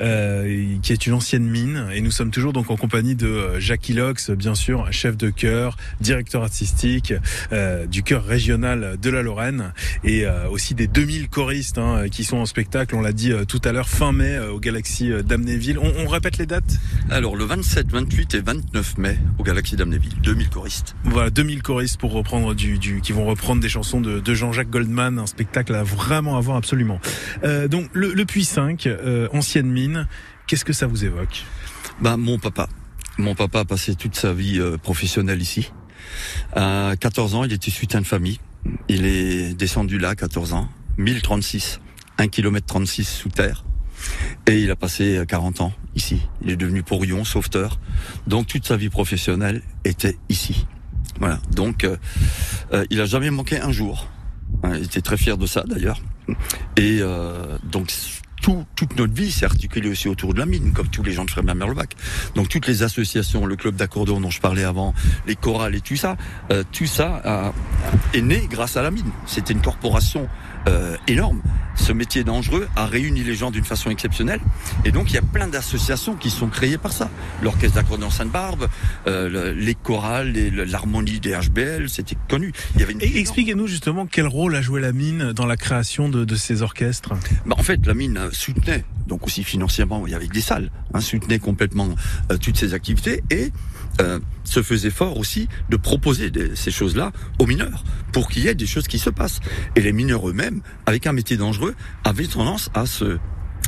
euh, 0.00 0.76
qui 0.82 0.92
est 0.92 1.06
une 1.06 1.12
ancienne 1.12 1.48
mine 1.48 1.86
et 1.94 2.00
nous 2.00 2.10
sommes 2.10 2.32
toujours 2.32 2.52
donc 2.52 2.72
en 2.72 2.76
compagnie 2.76 3.14
de 3.14 3.60
Jackie 3.60 3.92
Lox, 3.92 4.32
bien 4.32 4.56
sûr, 4.56 4.92
chef 4.92 5.16
de 5.16 5.30
chœur, 5.30 5.76
directeur 6.00 6.42
artistique 6.42 7.14
euh, 7.52 7.86
du 7.86 8.02
chœur 8.02 8.24
régional 8.24 8.96
de 9.00 9.10
la 9.10 9.22
Lorraine 9.22 9.72
et 10.02 10.26
euh, 10.26 10.48
aussi 10.48 10.74
des 10.74 10.88
2000 10.88 11.28
choristes 11.28 11.78
hein, 11.78 12.06
qui 12.10 12.24
sont 12.24 12.38
en 12.38 12.46
spectacle. 12.46 12.96
On 12.96 13.02
l'a 13.02 13.12
dit 13.12 13.32
tout 13.46 13.60
à 13.64 13.70
l'heure 13.70 13.88
fin 13.88 14.10
mai 14.10 14.36
au 14.40 14.58
Galaxy 14.58 15.12
d'Amnéville. 15.24 15.78
On, 15.78 15.92
on 16.04 16.08
répète 16.08 16.38
les 16.38 16.46
dates? 16.46 16.80
Alors 17.10 17.36
le 17.36 17.44
27, 17.44 17.90
28 17.90 18.34
et 18.34 18.40
29 18.40 18.98
mai 18.98 19.18
au 19.38 19.42
Galaxy 19.42 19.76
d'Amnéville, 19.76 20.14
2000 20.22 20.48
choristes. 20.48 20.96
Voilà, 21.04 21.30
2000 21.30 21.62
choristes 21.62 21.98
pour 21.98 22.12
reprendre 22.12 22.54
du, 22.54 22.78
du 22.78 23.02
qui 23.02 23.12
vont 23.12 23.26
reprendre 23.26 23.60
des 23.60 23.68
chansons 23.68 24.00
de, 24.00 24.20
de 24.20 24.34
Jean-Jacques 24.34 24.70
Goldman, 24.70 25.18
un 25.18 25.26
spectacle 25.26 25.74
à 25.74 25.82
vraiment 25.82 26.36
avoir 26.38 26.56
absolument. 26.56 26.98
Euh, 27.44 27.68
donc 27.68 27.90
le, 27.92 28.12
le 28.14 28.24
Puits 28.24 28.44
5, 28.44 28.86
euh, 28.86 29.28
ancienne 29.32 29.70
mine, 29.70 30.08
qu'est-ce 30.46 30.64
que 30.64 30.72
ça 30.72 30.86
vous 30.86 31.04
évoque? 31.04 31.44
Bah 32.00 32.16
mon 32.16 32.38
papa. 32.38 32.68
Mon 33.18 33.34
papa 33.34 33.60
a 33.60 33.64
passé 33.64 33.94
toute 33.94 34.16
sa 34.16 34.32
vie 34.32 34.58
euh, 34.58 34.78
professionnelle 34.78 35.42
ici. 35.42 35.72
À 36.54 36.94
14 36.98 37.34
ans, 37.34 37.44
il 37.44 37.52
était 37.52 37.70
suitain 37.70 38.00
de 38.00 38.06
famille. 38.06 38.40
Il 38.88 39.04
est 39.04 39.54
descendu 39.54 39.98
là 39.98 40.10
à 40.10 40.14
14 40.14 40.54
ans, 40.54 40.68
1036, 40.96 41.80
1 42.18 42.28
km 42.28 42.66
36 42.66 43.04
sous 43.04 43.28
terre. 43.28 43.64
Et 44.46 44.60
il 44.60 44.70
a 44.70 44.76
passé 44.76 45.18
euh, 45.18 45.24
40 45.24 45.60
ans 45.60 45.72
ici. 45.94 46.22
Il 46.42 46.50
est 46.50 46.56
devenu 46.56 46.82
pourrion, 46.82 47.24
sauveteur. 47.24 47.78
Donc 48.26 48.46
toute 48.46 48.66
sa 48.66 48.76
vie 48.76 48.90
professionnelle 48.90 49.62
était 49.84 50.16
ici. 50.28 50.66
Voilà. 51.18 51.38
Donc 51.52 51.84
euh, 51.84 51.96
euh, 52.72 52.84
il 52.90 53.00
a 53.00 53.06
jamais 53.06 53.30
manqué 53.30 53.60
un 53.60 53.72
jour. 53.72 54.08
Hein, 54.62 54.72
Il 54.76 54.84
était 54.84 55.00
très 55.00 55.16
fier 55.16 55.36
de 55.38 55.46
ça 55.46 55.62
d'ailleurs. 55.66 56.00
Et 56.76 56.98
euh, 57.00 57.58
donc 57.64 57.92
tout, 58.42 58.64
toute 58.76 58.96
notre 58.96 59.14
vie 59.14 59.30
s'est 59.30 59.46
articulée 59.46 59.88
aussi 59.88 60.08
autour 60.08 60.34
de 60.34 60.38
la 60.38 60.46
mine, 60.46 60.72
comme 60.72 60.88
tous 60.88 61.02
les 61.02 61.12
gens 61.12 61.24
de 61.24 61.30
Frémin 61.30 61.54
Merlebac. 61.54 61.94
Donc 62.34 62.48
toutes 62.48 62.66
les 62.66 62.82
associations, 62.82 63.46
le 63.46 63.56
club 63.56 63.76
d'accordéon 63.76 64.20
dont 64.20 64.30
je 64.30 64.40
parlais 64.40 64.64
avant, 64.64 64.94
les 65.26 65.36
chorales 65.36 65.74
et 65.74 65.80
tout 65.80 65.96
ça, 65.96 66.16
euh, 66.50 66.62
tout 66.72 66.86
ça 66.86 67.52
est 68.12 68.20
né 68.20 68.46
grâce 68.50 68.76
à 68.76 68.82
la 68.82 68.90
mine. 68.90 69.10
C'était 69.26 69.52
une 69.52 69.62
corporation 69.62 70.28
euh, 70.68 70.96
énorme. 71.08 71.40
Ce 71.76 71.92
métier 71.92 72.22
dangereux 72.22 72.68
a 72.76 72.86
réuni 72.86 73.24
les 73.24 73.34
gens 73.34 73.50
d'une 73.50 73.64
façon 73.64 73.90
exceptionnelle. 73.90 74.38
Et 74.84 74.92
donc, 74.92 75.10
il 75.10 75.14
y 75.14 75.18
a 75.18 75.22
plein 75.22 75.48
d'associations 75.48 76.14
qui 76.14 76.30
sont 76.30 76.46
créées 76.46 76.78
par 76.78 76.92
ça. 76.92 77.10
L'orchestre 77.42 77.74
d'accordéon 77.76 78.10
Sainte-Barbe, 78.10 78.68
euh, 79.08 79.28
le- 79.28 79.52
les 79.52 79.74
chorales, 79.74 80.30
les- 80.30 80.50
le- 80.50 80.64
l'harmonie 80.64 81.18
des 81.18 81.32
HBL, 81.34 81.88
c'était 81.88 82.16
connu. 82.28 82.52
Il 82.74 82.80
y 82.80 82.84
avait 82.84 82.92
une 82.92 83.02
Et 83.02 83.18
expliquez-nous 83.18 83.66
justement 83.66 84.06
quel 84.06 84.26
rôle 84.28 84.54
a 84.54 84.62
joué 84.62 84.80
la 84.80 84.92
mine 84.92 85.32
dans 85.32 85.46
la 85.46 85.56
création 85.56 86.08
de, 86.08 86.24
de 86.24 86.36
ces 86.36 86.62
orchestres. 86.62 87.14
Bah, 87.44 87.56
en 87.58 87.62
fait, 87.64 87.84
la 87.86 87.94
mine 87.94 88.16
euh, 88.18 88.28
soutenait, 88.30 88.84
donc 89.08 89.26
aussi 89.26 89.42
financièrement, 89.42 90.06
il 90.06 90.12
y 90.12 90.14
avait 90.14 90.28
des 90.28 90.40
salles, 90.40 90.70
hein, 90.94 91.00
soutenait 91.00 91.40
complètement 91.40 91.88
euh, 92.30 92.36
toutes 92.38 92.56
ces 92.56 92.72
activités 92.72 93.24
et 93.30 93.50
euh, 94.00 94.18
se 94.44 94.62
faisait 94.62 94.90
fort 94.90 95.18
aussi 95.18 95.48
de 95.70 95.76
proposer 95.76 96.30
des- 96.30 96.54
ces 96.56 96.70
choses-là 96.70 97.12
aux 97.38 97.46
mineurs 97.46 97.84
pour 98.12 98.28
qu'il 98.28 98.44
y 98.44 98.48
ait 98.48 98.54
des 98.54 98.66
choses 98.66 98.86
qui 98.88 98.98
se 98.98 99.10
passent. 99.10 99.40
Et 99.76 99.80
les 99.80 99.92
mineurs 99.92 100.28
eux-mêmes, 100.28 100.60
avec 100.86 101.06
un 101.06 101.12
métier 101.12 101.36
dangereux, 101.36 101.74
avaient 102.04 102.26
tendance 102.26 102.70
à 102.74 102.86
se 102.86 103.18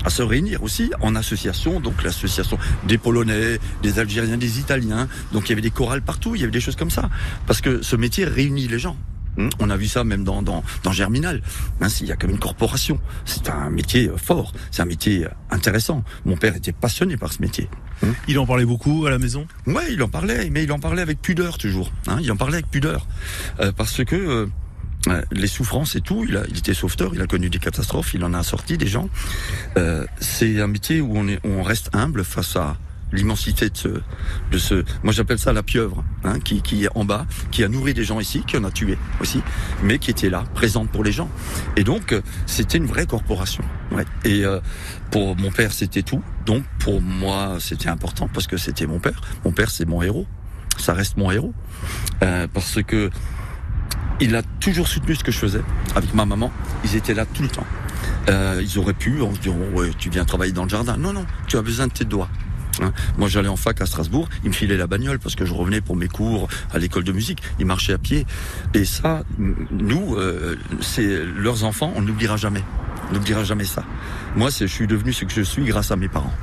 à 0.05 0.11
se 0.11 0.23
réunir 0.23 0.63
aussi 0.63 0.91
en 1.01 1.17
association, 1.17 1.81
donc 1.81 2.03
l'association 2.05 2.59
des 2.87 2.99
Polonais, 2.99 3.59
des 3.83 3.99
Algériens, 3.99 4.37
des 4.37 4.61
Italiens. 4.61 5.09
Donc 5.33 5.47
il 5.47 5.51
y 5.51 5.53
avait 5.53 5.63
des 5.63 5.71
chorales 5.71 6.03
partout, 6.03 6.35
il 6.35 6.41
y 6.43 6.45
avait 6.45 6.53
des 6.53 6.61
choses 6.61 6.77
comme 6.77 6.91
ça. 6.91 7.09
Parce 7.47 7.61
que 7.63 7.81
ce 7.83 7.97
métier 7.97 8.25
réunit 8.27 8.69
les 8.69 8.79
gens. 8.79 8.97
Hum, 9.39 9.51
On 9.59 9.71
a 9.71 9.77
vu 9.77 9.87
ça 9.89 10.05
même 10.05 10.25
dans, 10.25 10.43
dans, 10.43 10.63
dans 10.83 10.93
Germinal. 10.93 11.43
Hein, 11.81 11.89
Il 12.01 12.07
y 12.07 12.13
a 12.13 12.17
comme 12.17 12.31
une 12.31 12.39
corporation. 12.39 12.99
C'est 13.25 13.49
un 13.49 13.71
métier 13.71 14.09
euh, 14.09 14.17
fort. 14.17 14.53
C'est 14.71 14.83
un 14.83 14.87
métier 14.87 15.25
euh, 15.25 15.29
intéressant. 15.51 16.05
Mon 16.25 16.37
père 16.37 16.57
était 16.57 16.73
passionné 16.73 17.17
par 17.17 17.33
ce 17.33 17.41
métier. 17.41 17.69
Il 18.29 18.39
en 18.39 18.47
parlait 18.47 18.67
beaucoup 18.67 19.07
à 19.07 19.11
la 19.11 19.19
maison? 19.19 19.47
Ouais, 19.67 19.91
il 19.91 20.03
en 20.03 20.09
parlait, 20.09 20.51
mais 20.51 20.65
il 20.65 20.73
en 20.73 20.79
parlait 20.79 21.03
avec 21.03 21.21
pudeur 21.23 21.57
toujours. 21.57 21.91
Hein, 22.07 22.19
il 22.21 22.31
en 22.31 22.37
parlait 22.37 22.57
avec 22.57 22.71
pudeur. 22.71 23.07
Euh, 23.61 23.73
parce 23.73 24.05
que 24.05 24.49
euh, 25.09 25.23
les 25.33 25.47
souffrances 25.47 25.97
et 25.97 26.01
tout, 26.01 26.25
il, 26.29 26.37
a, 26.37 26.43
il 26.49 26.59
était 26.59 26.75
sauveteur, 26.75 27.13
il 27.15 27.23
a 27.23 27.27
connu 27.27 27.49
des 27.49 27.59
catastrophes, 27.59 28.13
il 28.15 28.23
en 28.25 28.35
a 28.35 28.43
sorti 28.43 28.77
des 28.77 28.87
gens. 28.87 29.09
Euh, 29.79 30.05
c'est 30.21 30.61
un 30.61 30.67
métier 30.67 31.01
où 31.01 31.17
on, 31.17 31.27
est, 31.29 31.39
où 31.47 31.49
on 31.51 31.63
reste 31.63 31.91
humble 31.95 32.25
face 32.25 32.57
à 32.57 32.77
l'immensité 33.13 33.71
de 33.71 33.77
ce, 33.77 33.89
de 34.51 34.59
ce, 34.59 34.85
moi 35.03 35.13
j'appelle 35.13 35.39
ça 35.39 35.53
la 35.53 35.63
pieuvre, 35.63 36.05
hein, 36.25 36.41
qui, 36.41 36.63
qui 36.63 36.85
est 36.85 36.89
en 36.95 37.05
bas, 37.05 37.27
qui 37.51 37.63
a 37.65 37.69
nourri 37.69 37.95
des 37.95 38.05
gens 38.05 38.21
ici, 38.21 38.43
qui 38.47 38.57
en 38.57 38.65
a 38.65 38.71
tué 38.71 38.99
aussi, 39.21 39.43
mais 39.83 39.99
qui 39.99 40.11
était 40.11 40.31
là, 40.31 40.45
présente 40.55 40.91
pour 40.91 41.05
les 41.05 41.13
gens. 41.13 41.29
Et 41.77 41.85
donc 41.85 42.13
euh, 42.13 42.21
c'était 42.47 42.79
une 42.79 42.87
vraie 42.87 43.07
corporation. 43.07 43.65
Et 44.25 44.45
euh, 44.45 44.61
pour 45.11 45.37
mon 45.37 45.51
père 45.51 45.73
c'était 45.73 46.03
tout, 46.03 46.23
donc 46.45 46.65
pour 46.79 47.01
moi 47.01 47.59
c'était 47.61 47.89
important 47.89 48.29
parce 48.33 48.47
que 48.47 48.57
c'était 48.57 48.87
mon 48.87 48.99
père. 48.99 49.21
Mon 49.45 49.53
père 49.53 49.71
c'est 49.71 49.87
mon 49.87 50.03
héros, 50.03 50.27
ça 50.79 50.93
reste 50.93 51.17
mon 51.17 51.31
héros, 51.31 51.55
Euh, 52.23 52.49
parce 52.53 52.83
que 52.83 53.11
il 54.21 54.35
a 54.35 54.43
toujours 54.61 54.89
soutenu 54.89 55.15
ce 55.15 55.23
que 55.23 55.31
je 55.31 55.39
faisais 55.39 55.63
avec 55.95 56.15
ma 56.15 56.25
maman. 56.25 56.51
Ils 56.85 56.97
étaient 56.97 57.13
là 57.15 57.27
tout 57.27 57.43
le 57.43 57.49
temps. 57.49 57.67
Ils 58.29 58.79
auraient 58.79 58.95
pu 58.95 59.21
en 59.21 59.33
se 59.35 59.41
disant 59.41 59.57
ouais, 59.75 59.91
tu 59.99 60.09
viens 60.11 60.25
travailler 60.25 60.53
dans 60.53 60.65
le 60.65 60.71
jardin. 60.71 60.97
Non 60.97 61.13
non, 61.13 61.27
tu 61.47 61.59
as 61.59 61.63
besoin 61.63 61.87
de 61.87 61.93
tes 61.93 62.07
doigts. 62.07 62.29
Hein. 62.81 62.93
Moi, 63.19 63.29
j'allais 63.29 63.49
en 63.49 63.57
fac 63.57 63.81
à 63.81 63.87
Strasbourg, 63.87 64.29
ils 64.45 64.49
me 64.49 64.55
filaient 64.55 64.77
la 64.77 64.87
bagnole 64.87 65.19
parce 65.19 65.35
que 65.35 65.45
je 65.45 65.55
revenais 65.55 65.81
pour 65.81 65.97
mes 65.97 66.09
cours 66.09 66.49
à 66.73 66.79
l'école 66.79 67.05
de 67.05 67.13
musique. 67.13 67.43
Ils 67.59 67.67
marchaient 67.67 67.93
à 67.93 67.99
pied. 67.99 68.27
Et 68.75 68.85
ça, 68.85 69.23
nous, 69.39 70.17
euh, 70.17 70.57
c'est 70.81 71.25
leurs 71.25 71.65
enfants, 71.65 71.93
on 71.97 72.03
n'oubliera 72.03 72.37
jamais. 72.37 72.63
On 73.11 73.15
n'oubliera 73.15 73.45
jamais 73.45 73.65
ça. 73.65 73.85
Moi, 74.35 74.51
je 74.51 74.67
suis 74.67 74.87
devenu 74.87 75.13
ce 75.13 75.25
que 75.25 75.33
je 75.33 75.43
suis 75.43 75.65
grâce 75.65 75.91
à 75.91 75.97
mes 75.97 76.09
parents. 76.09 76.35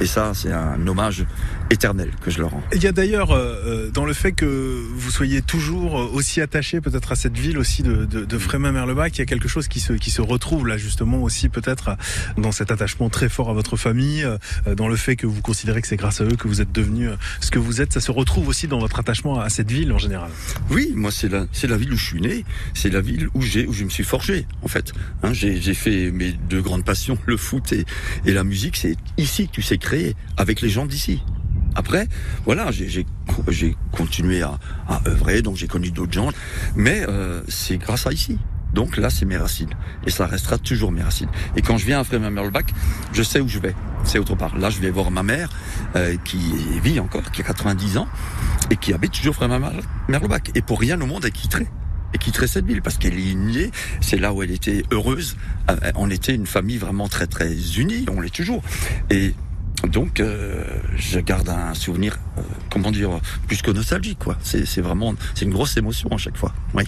Et 0.00 0.06
ça, 0.06 0.32
c'est 0.34 0.52
un 0.52 0.84
hommage 0.86 1.24
éternel 1.72 2.10
que 2.20 2.30
je 2.30 2.38
leur 2.38 2.50
rends. 2.50 2.62
Il 2.74 2.82
y 2.82 2.86
a 2.86 2.92
d'ailleurs 2.92 3.32
euh, 3.32 3.54
euh, 3.66 3.90
dans 3.90 4.04
le 4.04 4.12
fait 4.12 4.32
que 4.32 4.82
vous 4.94 5.10
soyez 5.10 5.42
toujours 5.42 5.98
euh, 5.98 6.10
aussi 6.12 6.40
attaché 6.40 6.80
peut-être 6.80 7.12
à 7.12 7.16
cette 7.16 7.36
ville 7.38 7.58
aussi 7.58 7.82
de, 7.82 8.04
de, 8.04 8.24
de 8.24 8.38
Frémin-Merlebac, 8.38 9.16
il 9.16 9.18
y 9.20 9.22
a 9.22 9.26
quelque 9.26 9.48
chose 9.48 9.68
qui 9.68 9.80
se, 9.80 9.94
qui 9.94 10.10
se 10.10 10.20
retrouve 10.20 10.66
là 10.66 10.76
justement 10.76 11.22
aussi 11.22 11.48
peut-être 11.48 11.96
dans 12.36 12.52
cet 12.52 12.70
attachement 12.70 13.08
très 13.08 13.28
fort 13.28 13.50
à 13.50 13.52
votre 13.54 13.76
famille, 13.76 14.22
euh, 14.24 14.74
dans 14.74 14.88
le 14.88 14.96
fait 14.96 15.16
que 15.16 15.26
vous 15.26 15.40
considérez 15.40 15.80
que 15.80 15.88
c'est 15.88 15.96
grâce 15.96 16.20
à 16.20 16.24
eux 16.24 16.36
que 16.36 16.46
vous 16.46 16.60
êtes 16.60 16.72
devenu 16.72 17.08
euh, 17.08 17.16
ce 17.40 17.50
que 17.50 17.58
vous 17.58 17.80
êtes. 17.80 17.92
Ça 17.92 18.00
se 18.00 18.10
retrouve 18.10 18.48
aussi 18.48 18.68
dans 18.68 18.78
votre 18.78 18.98
attachement 18.98 19.40
à 19.40 19.48
cette 19.48 19.70
ville 19.70 19.92
en 19.92 19.98
général. 19.98 20.30
Oui, 20.70 20.92
moi 20.94 21.10
c'est 21.10 21.28
la 21.28 21.46
c'est 21.52 21.68
la 21.68 21.76
ville 21.76 21.94
où 21.94 21.96
je 21.96 22.04
suis 22.04 22.20
né, 22.20 22.44
c'est 22.74 22.90
la 22.90 23.00
ville 23.00 23.28
où 23.34 23.40
j'ai 23.42 23.66
où 23.66 23.72
je 23.72 23.84
me 23.84 23.90
suis 23.90 24.04
forgé 24.04 24.46
en 24.62 24.68
fait. 24.68 24.92
Hein, 25.22 25.32
j'ai 25.32 25.60
j'ai 25.60 25.74
fait 25.74 26.10
mes 26.10 26.32
deux 26.32 26.60
grandes 26.60 26.84
passions, 26.84 27.18
le 27.26 27.36
foot 27.36 27.72
et 27.72 27.84
et 28.26 28.32
la 28.32 28.44
musique. 28.44 28.76
C'est 28.76 28.96
ici 29.16 29.46
que 29.48 29.52
tu 29.52 29.62
sais 29.62 29.78
créer 29.78 30.14
avec 30.36 30.60
les 30.60 30.68
gens 30.68 30.86
d'ici. 30.86 31.22
Après, 31.74 32.08
voilà, 32.44 32.70
j'ai 32.70 32.88
j'ai 32.88 33.04
co- 33.26 33.44
j'ai 33.48 33.76
continué 33.92 34.42
à, 34.42 34.58
à 34.88 35.00
œuvrer, 35.08 35.42
donc 35.42 35.56
j'ai 35.56 35.68
connu 35.68 35.90
d'autres 35.90 36.12
gens, 36.12 36.30
mais 36.76 37.04
euh, 37.08 37.42
c'est 37.48 37.78
grâce 37.78 38.06
à 38.06 38.12
ici. 38.12 38.38
Donc 38.74 38.96
là, 38.96 39.10
c'est 39.10 39.26
mes 39.26 39.36
racines. 39.36 39.68
Et 40.06 40.10
ça 40.10 40.26
restera 40.26 40.56
toujours 40.56 40.92
mes 40.92 41.02
racines. 41.02 41.28
Et 41.56 41.60
quand 41.62 41.76
je 41.76 41.84
viens 41.84 42.00
à 42.00 42.04
Frémin-Merlebac, 42.04 42.72
je 43.12 43.22
sais 43.22 43.38
où 43.40 43.46
je 43.46 43.58
vais. 43.58 43.74
C'est 44.04 44.18
autre 44.18 44.34
part. 44.34 44.56
Là, 44.56 44.70
je 44.70 44.80
vais 44.80 44.88
voir 44.90 45.10
ma 45.10 45.22
mère, 45.22 45.50
euh, 45.94 46.16
qui 46.24 46.40
vit 46.82 46.98
encore, 46.98 47.30
qui 47.32 47.42
a 47.42 47.44
90 47.44 47.98
ans, 47.98 48.08
et 48.70 48.76
qui 48.76 48.94
habite 48.94 49.12
toujours 49.12 49.34
Frémin-Merlebac. 49.34 50.52
Et 50.54 50.62
pour 50.62 50.80
rien 50.80 50.98
au 51.02 51.06
monde, 51.06 51.22
elle 51.26 51.32
quitterait. 51.32 51.68
Elle 52.14 52.18
quitterait 52.18 52.46
cette 52.46 52.64
ville 52.66 52.80
parce 52.82 52.96
qu'elle 52.98 53.18
est 53.18 53.34
née, 53.34 53.70
c'est 54.00 54.18
là 54.18 54.32
où 54.32 54.42
elle 54.42 54.50
était 54.50 54.84
heureuse. 54.90 55.36
Euh, 55.70 55.76
On 55.94 56.08
était 56.10 56.34
une 56.34 56.46
famille 56.46 56.78
vraiment 56.78 57.08
très 57.08 57.26
très 57.26 57.52
unie, 57.78 58.06
on 58.10 58.20
l'est 58.22 58.34
toujours. 58.34 58.62
Et 59.10 59.34
donc, 59.88 60.20
euh, 60.20 60.64
je 60.96 61.18
garde 61.20 61.48
un 61.48 61.74
souvenir, 61.74 62.18
euh, 62.38 62.42
comment 62.70 62.90
dire, 62.90 63.10
plus 63.48 63.62
que 63.62 63.70
nostalgique, 63.70 64.18
quoi. 64.18 64.36
C'est 64.42 64.80
vraiment, 64.80 65.14
c'est 65.34 65.44
une 65.44 65.52
grosse 65.52 65.76
émotion 65.76 66.08
à 66.12 66.18
chaque 66.18 66.36
fois. 66.36 66.52
Oui. 66.74 66.84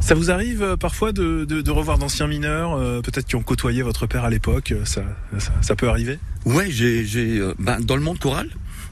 Ça 0.00 0.14
vous 0.14 0.30
arrive 0.30 0.62
euh, 0.62 0.76
parfois 0.76 1.12
de, 1.12 1.44
de, 1.44 1.60
de 1.60 1.70
revoir 1.70 1.98
d'anciens 1.98 2.26
mineurs, 2.26 2.74
euh, 2.74 3.00
peut-être 3.00 3.26
qui 3.26 3.36
ont 3.36 3.42
côtoyé 3.42 3.82
votre 3.82 4.06
père 4.06 4.24
à 4.24 4.30
l'époque, 4.30 4.72
euh, 4.72 4.84
ça, 4.84 5.02
ça, 5.38 5.52
ça 5.60 5.76
peut 5.76 5.88
arriver? 5.88 6.18
Ouais, 6.44 6.70
j'ai, 6.70 7.04
j'ai, 7.04 7.38
euh, 7.38 7.54
ben, 7.58 7.80
dans 7.80 7.96
le 7.96 8.02
monde 8.02 8.18
choral, 8.18 8.48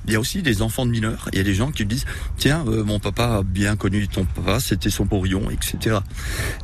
il 0.06 0.12
y 0.12 0.16
a 0.16 0.20
aussi 0.20 0.42
des 0.42 0.62
enfants 0.62 0.84
de 0.86 0.90
mineurs. 0.90 1.28
Il 1.32 1.38
y 1.38 1.40
a 1.40 1.44
des 1.44 1.54
gens 1.54 1.70
qui 1.70 1.84
me 1.84 1.88
disent, 1.88 2.06
tiens, 2.36 2.64
euh, 2.66 2.84
mon 2.84 2.98
papa 2.98 3.24
a 3.24 3.42
bien 3.42 3.76
connu 3.76 4.08
ton 4.08 4.24
papa, 4.24 4.60
c'était 4.60 4.90
son 4.90 5.06
porion, 5.06 5.50
etc. 5.50 5.98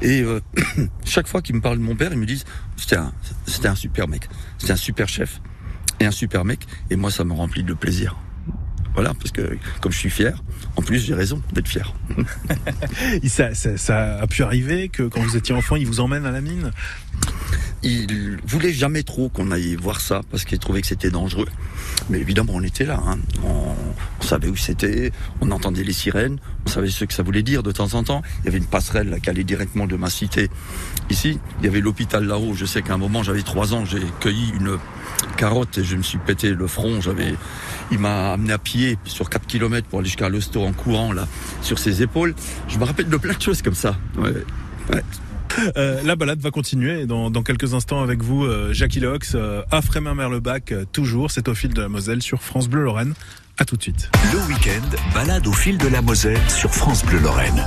Et 0.02 0.22
euh, 0.22 0.40
chaque 1.04 1.28
fois 1.28 1.42
qu'ils 1.42 1.54
me 1.56 1.60
parlent 1.60 1.78
de 1.78 1.82
mon 1.82 1.94
père, 1.94 2.12
ils 2.12 2.18
me 2.18 2.26
disent, 2.26 2.44
c'était 2.76 2.96
un, 2.96 3.12
c'était 3.46 3.68
un 3.68 3.74
super 3.74 4.08
mec, 4.08 4.28
c'était 4.58 4.72
un 4.72 4.76
super 4.76 5.08
chef 5.08 5.40
et 6.00 6.06
un 6.06 6.10
super 6.10 6.44
mec. 6.44 6.66
Et 6.90 6.96
moi, 6.96 7.10
ça 7.10 7.24
me 7.24 7.32
remplit 7.32 7.62
de 7.62 7.74
plaisir. 7.74 8.16
Voilà, 8.98 9.14
parce 9.14 9.30
que 9.30 9.56
comme 9.80 9.92
je 9.92 9.98
suis 9.98 10.10
fier, 10.10 10.42
en 10.74 10.82
plus 10.82 10.98
j'ai 10.98 11.14
raison 11.14 11.40
d'être 11.52 11.68
fier. 11.68 11.94
Ça, 13.28 13.54
ça, 13.54 13.76
ça 13.76 14.18
a 14.20 14.26
pu 14.26 14.42
arriver 14.42 14.88
que 14.88 15.04
quand 15.04 15.20
vous 15.20 15.36
étiez 15.36 15.54
enfant, 15.54 15.76
ils 15.76 15.86
vous 15.86 16.00
emmènent 16.00 16.26
à 16.26 16.32
la 16.32 16.40
mine? 16.40 16.72
Il 17.84 18.38
voulait 18.44 18.72
jamais 18.72 19.04
trop 19.04 19.28
qu'on 19.28 19.52
aille 19.52 19.76
voir 19.76 20.00
ça 20.00 20.22
parce 20.32 20.44
qu'il 20.44 20.58
trouvait 20.58 20.80
que 20.80 20.88
c'était 20.88 21.10
dangereux. 21.10 21.46
Mais 22.10 22.18
évidemment, 22.18 22.54
on 22.56 22.62
était 22.64 22.84
là. 22.84 23.00
Hein. 23.06 23.18
On, 23.44 23.74
on 24.20 24.22
savait 24.24 24.48
où 24.48 24.56
c'était, 24.56 25.12
on 25.40 25.52
entendait 25.52 25.84
les 25.84 25.92
sirènes, 25.92 26.38
on 26.66 26.68
savait 26.68 26.88
ce 26.88 27.04
que 27.04 27.14
ça 27.14 27.22
voulait 27.22 27.44
dire 27.44 27.62
de 27.62 27.70
temps 27.70 27.94
en 27.94 28.02
temps. 28.02 28.22
Il 28.40 28.46
y 28.46 28.48
avait 28.48 28.58
une 28.58 28.66
passerelle 28.66 29.10
là, 29.10 29.20
qui 29.20 29.30
allait 29.30 29.44
directement 29.44 29.86
de 29.86 29.94
ma 29.94 30.10
cité 30.10 30.50
ici. 31.08 31.38
Il 31.60 31.66
y 31.66 31.68
avait 31.68 31.80
l'hôpital 31.80 32.24
là-haut. 32.24 32.54
Je 32.54 32.64
sais 32.64 32.82
qu'à 32.82 32.94
un 32.94 32.98
moment, 32.98 33.22
j'avais 33.22 33.42
trois 33.42 33.74
ans, 33.74 33.84
j'ai 33.84 34.02
cueilli 34.18 34.50
une 34.58 34.76
carotte 35.36 35.78
et 35.78 35.84
je 35.84 35.94
me 35.94 36.02
suis 36.02 36.18
pété 36.18 36.50
le 36.50 36.66
front. 36.66 37.00
J'avais, 37.00 37.34
il 37.90 37.98
m'a 37.98 38.32
amené 38.32 38.52
à 38.52 38.58
pied 38.58 38.98
sur 39.04 39.30
4 39.30 39.46
km 39.46 39.86
pour 39.88 40.00
aller 40.00 40.08
jusqu'à 40.08 40.28
l'hosto 40.28 40.62
en 40.62 40.72
courant 40.72 41.12
là, 41.12 41.26
sur 41.62 41.78
ses 41.78 42.02
épaules. 42.02 42.34
Je 42.68 42.78
me 42.78 42.84
rappelle 42.84 43.08
de 43.08 43.16
plein 43.16 43.34
de 43.34 43.42
choses 43.42 43.62
comme 43.62 43.74
ça. 43.74 43.96
Ouais. 44.16 44.32
Ouais. 44.92 45.02
Euh, 45.76 46.00
la 46.04 46.16
balade 46.16 46.40
va 46.40 46.50
continuer 46.50 47.06
dans, 47.06 47.30
dans 47.30 47.42
quelques 47.42 47.74
instants 47.74 48.02
avec 48.02 48.22
vous, 48.22 48.44
euh, 48.44 48.72
Jackie 48.72 49.00
Lox, 49.00 49.32
euh, 49.34 49.62
à 49.70 49.82
Frémin-Merlebac, 49.82 50.72
euh, 50.72 50.84
toujours. 50.92 51.30
C'est 51.30 51.48
au 51.48 51.54
fil 51.54 51.72
de 51.74 51.80
la 51.80 51.88
Moselle 51.88 52.22
sur 52.22 52.42
France 52.42 52.68
Bleu 52.68 52.82
Lorraine. 52.82 53.14
À 53.58 53.64
tout 53.64 53.76
de 53.76 53.82
suite. 53.82 54.10
Le 54.32 54.38
week-end, 54.46 54.96
balade 55.14 55.46
au 55.46 55.52
fil 55.52 55.78
de 55.78 55.88
la 55.88 56.00
Moselle 56.00 56.38
sur 56.48 56.72
France 56.72 57.04
Bleu 57.04 57.18
Lorraine. 57.18 57.64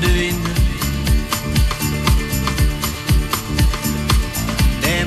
Des 0.00 0.32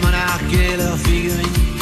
monarques 0.02 0.54
et 0.54 0.78
leurs 0.78 0.98
figurines. 0.98 1.75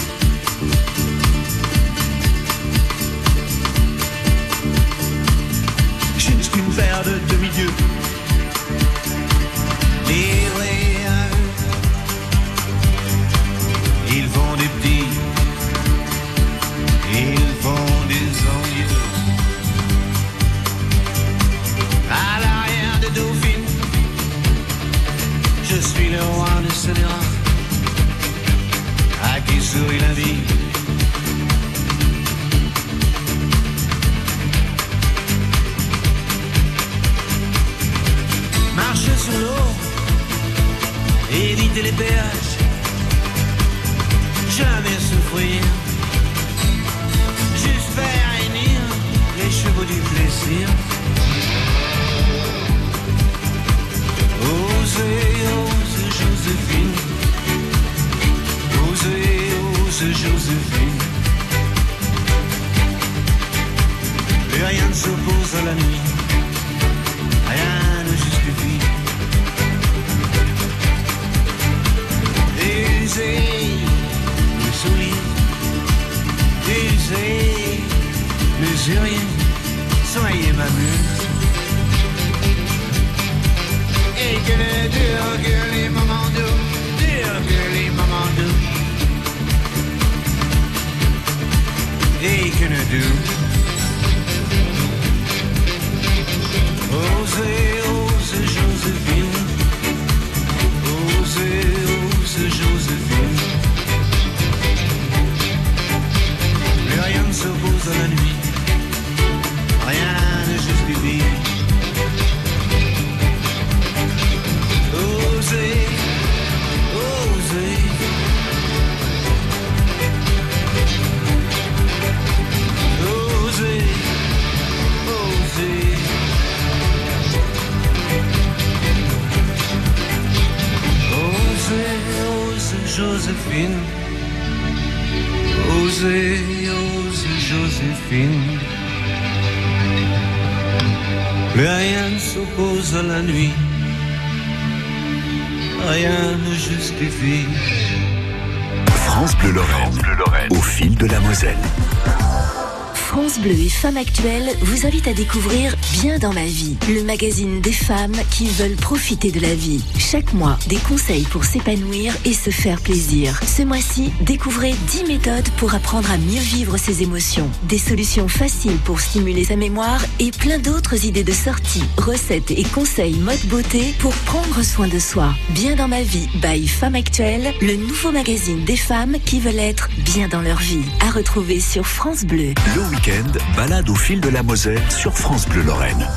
Revisar 154.84 154.93
à 155.08 155.14
découvrir 155.14 155.76
Bien 155.92 156.18
dans 156.18 156.34
ma 156.34 156.46
vie, 156.46 156.78
le 156.88 157.04
magazine 157.04 157.62
des 157.62 157.72
femmes 157.72 158.16
qui 158.30 158.48
veulent 158.48 158.76
profiter 158.76 159.32
de 159.32 159.40
la 159.40 159.54
vie. 159.54 159.84
Chaque 159.98 160.34
mois, 160.34 160.58
des 160.68 160.78
conseils 160.78 161.24
pour 161.24 161.44
s'épanouir 161.44 162.14
et 162.26 162.34
se 162.34 162.50
faire 162.50 162.80
plaisir. 162.80 163.40
Ce 163.46 163.64
mois-ci, 163.64 164.12
découvrez 164.22 164.74
10 164.88 165.06
méthodes 165.06 165.50
pour 165.58 165.74
apprendre 165.74 166.10
à 166.12 166.18
mieux 166.18 166.40
vivre 166.40 166.78
ses 166.78 167.04
émotions, 167.04 167.50
des 167.64 167.78
solutions 167.78 168.28
faciles 168.28 168.78
pour 168.86 169.00
stimuler 169.00 169.46
sa 169.46 169.56
mémoire 169.56 170.02
et 170.20 170.32
plein 170.32 170.58
d'autres 170.58 171.06
idées 171.06 171.24
de 171.24 171.34
sortie, 171.34 171.84
recettes 171.98 172.52
et 172.52 172.64
conseils 172.64 173.18
mode 173.18 173.44
beauté 173.46 173.94
pour 174.00 174.14
prendre 174.14 174.64
soin 174.64 174.88
de 174.88 175.00
soi. 175.00 175.34
Bien 175.50 175.76
dans 175.76 175.88
ma 175.88 176.02
vie, 176.02 176.28
by 176.42 176.68
Femmes 176.68 176.96
Actuelles, 176.96 177.54
le 177.62 177.76
nouveau 177.76 178.12
magazine 178.12 178.64
des 178.64 178.78
femmes 178.78 179.18
qui 179.26 179.40
veulent 179.40 179.60
être 179.60 179.90
bien 180.06 180.28
dans 180.28 180.42
leur 180.42 180.60
vie. 180.60 180.84
À 181.02 181.12
retrouver 181.12 181.60
sur 181.60 181.86
France 181.86 182.24
Bleu. 182.24 182.54
Le 182.76 182.82
week-end, 182.90 183.40
balade 183.56 183.90
au 183.90 183.96
fil 183.96 184.22
de 184.22 184.30
la 184.30 184.44
Moselle 184.44 184.82
sur 184.98 185.14
France 185.14 185.48
Bleu 185.48 185.64
Lorraine. 185.64 186.08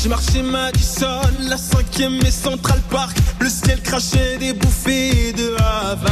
J'ai 0.00 0.08
marché 0.08 0.42
Madison, 0.42 1.06
la 1.48 1.56
cinquième 1.56 2.20
et 2.26 2.30
Central 2.30 2.80
Park. 2.90 3.16
Le 3.40 3.48
ciel 3.48 3.80
crachait 3.82 4.38
des 4.38 4.52
bouffées 4.52 5.32
de 5.32 5.54
Havane. 5.58 6.08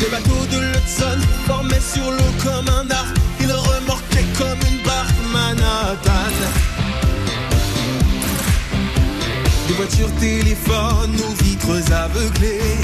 Des 0.00 0.06
bateaux 0.06 0.46
de 0.52 0.58
l'Hudson 0.58 1.18
formaient 1.46 1.80
sur 1.80 2.10
l'eau 2.10 2.32
comme 2.44 2.68
un 2.68 2.90
arc. 2.90 3.27
Des 9.66 9.72
voitures 9.72 10.14
téléphones 10.20 11.16
aux 11.18 11.42
vitres 11.42 11.92
aveuglées 11.92 12.76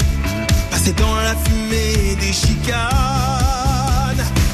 passaient 0.71 0.93
dans 0.93 1.15
la 1.17 1.35
fumée 1.35 2.15
des 2.19 2.33
chicanes. 2.33 2.81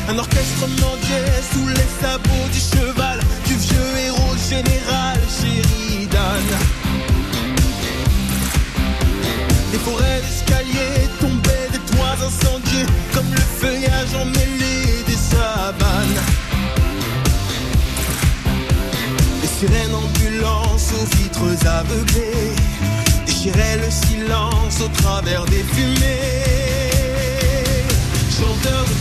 Un 0.10 0.18
orchestre 0.18 0.68
mendiait 0.68 1.42
sous 1.54 1.66
les 1.66 1.88
sabots 2.02 2.50
du 2.52 2.60
cheval 2.60 3.22
du 3.48 3.56
vieux 3.56 3.98
héros 4.08 4.36
général 4.50 5.18
Sheridan. 5.30 6.44
Les 9.72 9.80
forêts 9.80 10.22
d'escalier 10.28 11.08
tombaient 11.22 11.70
des 11.72 11.96
toits 11.96 12.18
incendiés 12.28 12.86
comme 13.14 13.32
le 13.32 13.46
feuillage 13.62 14.14
emmêlé 14.22 14.81
Les 19.62 19.68
sirènes 19.68 19.94
ambulances 19.94 20.92
aux 21.00 21.06
vitres 21.18 21.68
aveuglées 21.68 22.56
déchiraient 23.28 23.78
le 23.78 23.92
silence 23.92 24.82
au 24.82 24.88
travers 24.88 25.46
des 25.46 25.64
fumées. 25.64 26.18
Chanteurs 28.32 28.86
de 28.86 29.01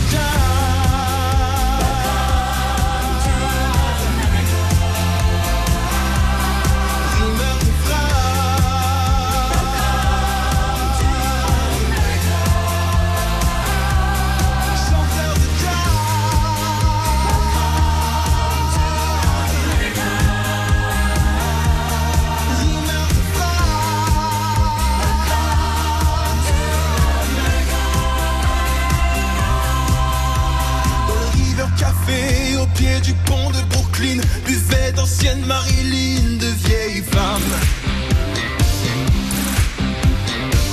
buvait 35.21 35.35
d'anciennes 35.35 35.45
Marilyn, 35.45 36.37
de 36.37 36.47
vieilles 36.65 37.03
femmes. 37.03 37.53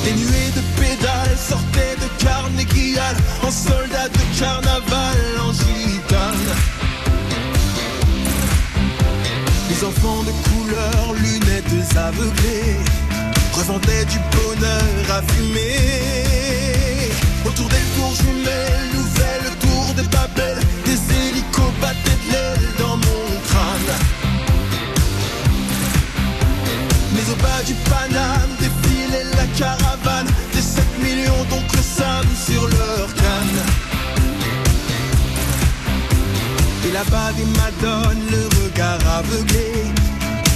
Des 0.04 0.12
nuées 0.12 0.52
de 0.54 0.62
pédales 0.80 1.38
sortaient 1.38 1.96
de 1.96 2.08
Carnegie 2.24 2.96
Hall, 2.96 3.16
en 3.46 3.50
soldats 3.50 4.08
de 4.08 4.38
carnaval, 4.38 5.18
en 5.42 5.52
gitane. 5.52 6.48
Les 9.68 9.84
enfants 9.84 10.22
de 10.24 10.32
couleur, 10.48 11.14
lunettes 11.14 11.96
aveuglées, 11.96 12.78
revendaient 13.52 14.06
du 14.06 14.18
bonheur 14.36 15.16
à 15.16 15.22
fumer. 15.32 15.78
Autour 17.44 17.68
des 17.68 17.84
tours 17.96 18.14
jumelles, 18.16 18.67
là-bas 36.98 37.32
des 37.36 37.44
madones, 37.60 38.24
le 38.30 38.42
regard 38.60 38.98
aveuglé, 39.18 39.70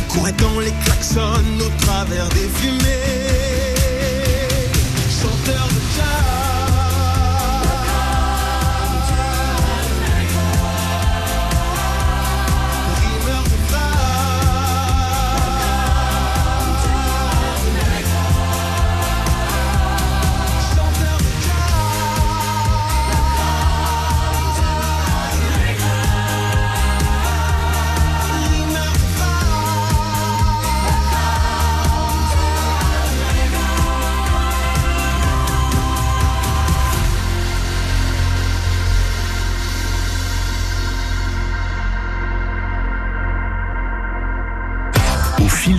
courait 0.08 0.32
dans 0.32 0.58
les 0.60 0.74
klaxons 0.84 1.58
au 1.60 1.70
travers 1.84 2.28
des 2.30 2.48
fumées. 2.58 3.76
Chanteur 5.20 5.66
de 5.76 5.81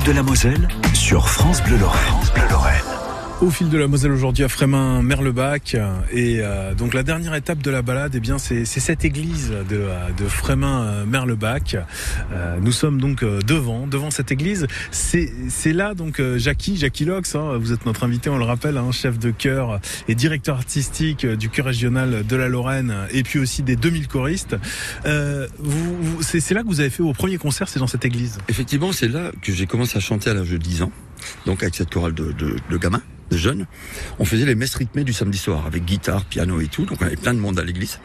de 0.06 0.12
la 0.12 0.24
Moselle 0.24 0.68
sur 0.94 1.30
France 1.30 1.62
Bleu 1.64 1.78
Lorraine. 1.78 2.02
France 2.12 2.34
Bleu. 2.34 2.63
Au 3.44 3.50
fil 3.50 3.68
de 3.68 3.78
la 3.78 3.88
Moselle 3.90 4.14
aujourd'hui 4.14 4.46
à 4.46 4.48
Frémin, 4.48 5.02
Merlebach 5.02 5.76
et 6.14 6.38
euh, 6.40 6.74
donc 6.76 6.94
la 6.94 7.04
dernière 7.04 7.36
étape 7.36 7.62
de 7.62 7.70
la 7.72 7.82
balade, 7.82 8.14
eh 8.16 8.22
bien 8.22 8.38
c'est 8.38 8.64
cette 8.64 9.04
église 9.04 9.50
de, 9.50 9.76
euh, 9.76 10.10
de 10.18 10.30
Frémin 10.30 10.84
euh, 10.86 11.06
Merlebach. 11.06 11.76
Euh, 12.32 12.58
nous 12.62 12.72
sommes 12.72 13.02
donc 13.02 13.22
euh, 13.22 13.40
devant 13.46 13.86
devant 13.86 14.12
cette 14.12 14.32
église. 14.32 14.66
C'est 14.92 15.28
là 15.74 15.94
donc 15.94 16.22
euh, 16.22 16.38
Jackie 16.40 16.78
Jackie 16.78 17.04
Lox. 17.04 17.36
hein, 17.36 17.58
vous 17.60 17.74
êtes 17.74 17.86
notre 17.86 18.06
invité, 18.06 18.30
on 18.30 18.38
le 18.38 18.46
rappelle, 18.46 18.78
hein, 18.78 18.94
chef 18.94 19.20
de 19.20 19.32
chœur 19.32 19.82
et 20.08 20.16
directeur 20.16 20.56
artistique 20.56 21.26
du 21.26 21.50
chœur 21.50 21.66
régional 21.66 22.26
de 22.26 22.36
la 22.38 22.48
Lorraine 22.48 22.94
et 23.12 23.24
puis 23.24 23.40
aussi 23.40 23.62
des 23.62 23.76
2000 23.76 24.08
choristes. 24.08 24.56
Euh, 25.06 25.48
vous, 25.60 25.98
vous- 26.02 26.22
c'est 26.22 26.54
là 26.54 26.62
que 26.62 26.68
vous 26.68 26.80
avez 26.80 26.90
fait 26.90 27.04
vos 27.04 27.14
premiers 27.14 27.38
concerts, 27.38 27.68
c'est 27.68 27.80
dans 27.80 27.88
cette 27.88 28.06
église? 28.06 28.38
Effectivement, 28.48 28.94
c'est 28.94 29.10
là 29.10 29.32
que 29.42 29.52
j'ai 29.52 29.66
commencé 29.68 29.98
à 29.98 30.00
chanter 30.00 30.30
à 30.30 30.34
l'âge 30.34 30.50
de 30.50 30.58
10 30.58 30.84
ans. 30.84 30.92
Donc 31.46 31.62
avec 31.62 31.76
cette 31.76 31.94
chorale 31.94 32.14
de, 32.14 32.32
de, 32.32 32.56
de 32.70 32.78
gamins, 32.78 33.02
On 34.20 34.26
faisait 34.26 34.46
les 34.46 34.56
messes 34.56 34.76
rythmées 34.76 35.04
du 35.04 35.14
samedi 35.14 35.38
soir 35.38 35.66
avec 35.66 35.86
guitare, 35.86 36.26
piano 36.26 36.62
et 36.62 36.68
tout. 36.68 36.86
Donc 36.86 37.02
on 37.02 37.06
avait 37.06 37.16
plein 37.16 37.34
de 37.34 37.40
monde 37.40 37.60
à 37.60 37.64
l'église. 37.64 38.00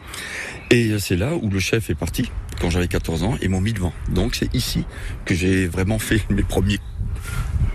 Et 0.71 0.97
c'est 0.99 1.15
là 1.15 1.35
où 1.35 1.49
le 1.49 1.59
chef 1.59 1.89
est 1.89 1.95
parti 1.95 2.31
quand 2.59 2.69
j'avais 2.69 2.87
14 2.87 3.23
ans 3.23 3.37
et 3.41 3.47
m'ont 3.47 3.61
mis 3.61 3.73
devant. 3.73 3.93
Donc 4.09 4.35
c'est 4.35 4.53
ici 4.53 4.85
que 5.25 5.33
j'ai 5.33 5.67
vraiment 5.67 5.99
fait 5.99 6.21
mes 6.29 6.43
premiers 6.43 6.79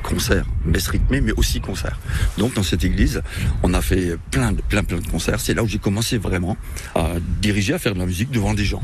concerts, 0.03 0.47
messes 0.65 0.89
rythmées, 0.89 1.21
mais 1.21 1.33
aussi 1.33 1.61
concerts. 1.61 1.99
Donc 2.39 2.55
dans 2.55 2.63
cette 2.63 2.85
église, 2.85 3.23
on 3.63 3.73
a 3.75 3.81
fait 3.81 4.17
plein 4.31 4.53
de, 4.53 4.61
plein, 4.61 4.85
plein 4.85 4.99
de 4.99 5.07
concerts. 5.07 5.41
C'est 5.41 5.55
là 5.55 5.63
où 5.63 5.69
j'ai 5.69 5.79
commencé 5.79 6.19
vraiment 6.19 6.57
à 6.95 7.15
diriger, 7.41 7.75
à 7.75 7.79
faire 7.79 7.95
de 7.95 7.99
la 7.99 8.07
musique 8.07 8.31
devant 8.31 8.55
des 8.55 8.65
gens. 8.65 8.83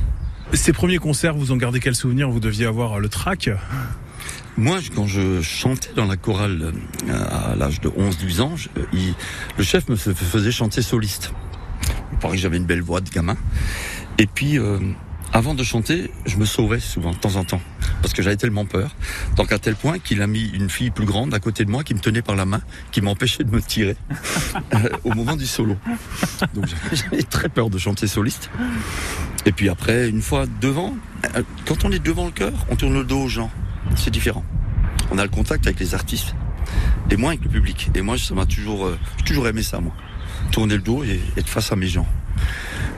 Ces 0.53 0.73
premiers 0.73 0.99
concerts, 0.99 1.37
vous 1.37 1.53
en 1.53 1.57
gardez 1.57 1.79
quel 1.79 1.95
souvenir? 1.95 2.29
Vous 2.29 2.41
deviez 2.41 2.67
avoir 2.67 2.99
le 2.99 3.09
trac? 3.09 3.51
Moi, 4.57 4.79
quand 4.95 5.07
je 5.07 5.41
chantais 5.41 5.91
dans 5.97 6.07
la 6.07 6.17
chorale 6.17 6.73
euh, 7.09 7.25
à 7.53 7.55
l'âge 7.57 7.81
de 7.81 7.89
11-12 7.89 8.41
ans, 8.43 8.55
euh, 8.77 8.85
il- 8.93 9.15
le 9.57 9.65
chef 9.65 9.89
me 9.89 9.97
fais- 9.97 10.15
faisait 10.15 10.53
chanter 10.53 10.83
soliste. 10.83 11.33
Il 12.13 12.19
paraît 12.19 12.37
que 12.37 12.43
j'avais 12.43 12.59
une 12.59 12.67
belle 12.67 12.83
voix 12.83 13.01
de 13.01 13.09
gamin. 13.09 13.37
Et 14.19 14.27
puis, 14.27 14.59
euh, 14.59 14.79
avant 15.33 15.55
de 15.55 15.63
chanter, 15.63 16.11
je 16.27 16.37
me 16.37 16.45
sauvais 16.45 16.81
souvent, 16.81 17.13
de 17.13 17.17
temps 17.17 17.37
en 17.37 17.45
temps, 17.45 17.61
parce 18.03 18.13
que 18.13 18.21
j'avais 18.23 18.37
tellement 18.37 18.67
peur. 18.67 18.95
Donc 19.37 19.51
à 19.53 19.59
tel 19.59 19.77
point 19.77 19.99
qu'il 19.99 20.21
a 20.21 20.27
mis 20.27 20.51
une 20.53 20.69
fille 20.69 20.91
plus 20.91 21.07
grande 21.07 21.33
à 21.33 21.39
côté 21.41 21.65
de 21.65 21.71
moi 21.71 21.83
qui 21.85 21.95
me 21.95 22.01
tenait 22.01 22.21
par 22.21 22.37
la 22.37 22.45
main, 22.45 22.61
qui 22.91 23.01
m'empêchait 23.01 23.45
de 23.45 23.51
me 23.51 23.63
tirer 23.63 23.97
euh, 24.75 24.89
au 25.05 25.15
moment 25.15 25.37
du 25.37 25.47
solo. 25.47 25.77
Donc 26.55 26.67
j'avais- 26.67 26.97
j'avais 26.97 27.23
très 27.23 27.49
peur 27.49 27.71
de 27.71 27.79
chanter 27.79 28.07
soliste. 28.09 28.51
Et 29.47 29.53
puis 29.53 29.71
après, 29.71 30.09
une 30.11 30.21
fois 30.21 30.45
devant, 30.61 30.95
euh, 31.37 31.43
quand 31.67 31.85
on 31.87 31.93
est 31.93 31.99
devant 32.05 32.27
le 32.27 32.33
chœur, 32.33 32.53
on 32.69 32.77
tourne 32.77 32.93
le 32.95 33.05
dos 33.05 33.21
aux 33.23 33.29
gens. 33.29 33.51
C'est 33.97 34.11
différent. 34.11 34.45
On 35.11 35.19
a 35.19 35.23
le 35.23 35.29
contact 35.29 35.67
avec 35.67 35.81
les 35.81 35.95
artistes 35.95 36.35
et 37.11 37.17
moins 37.17 37.31
avec 37.31 37.45
le 37.45 37.51
public. 37.51 37.91
Et 37.95 38.03
moi, 38.03 38.17
ça 38.19 38.35
m'a 38.35 38.47
toujours, 38.47 38.87
euh, 38.87 38.99
j'ai 39.19 39.25
toujours 39.25 39.49
aimé 39.49 39.63
ça, 39.63 39.81
moi. 39.81 39.93
Tourner 40.53 40.77
le 40.77 40.83
dos 40.83 41.05
et 41.05 41.21
être 41.37 41.49
face 41.49 41.73
à 41.73 41.77
mes 41.77 41.87
gens. 41.87 42.07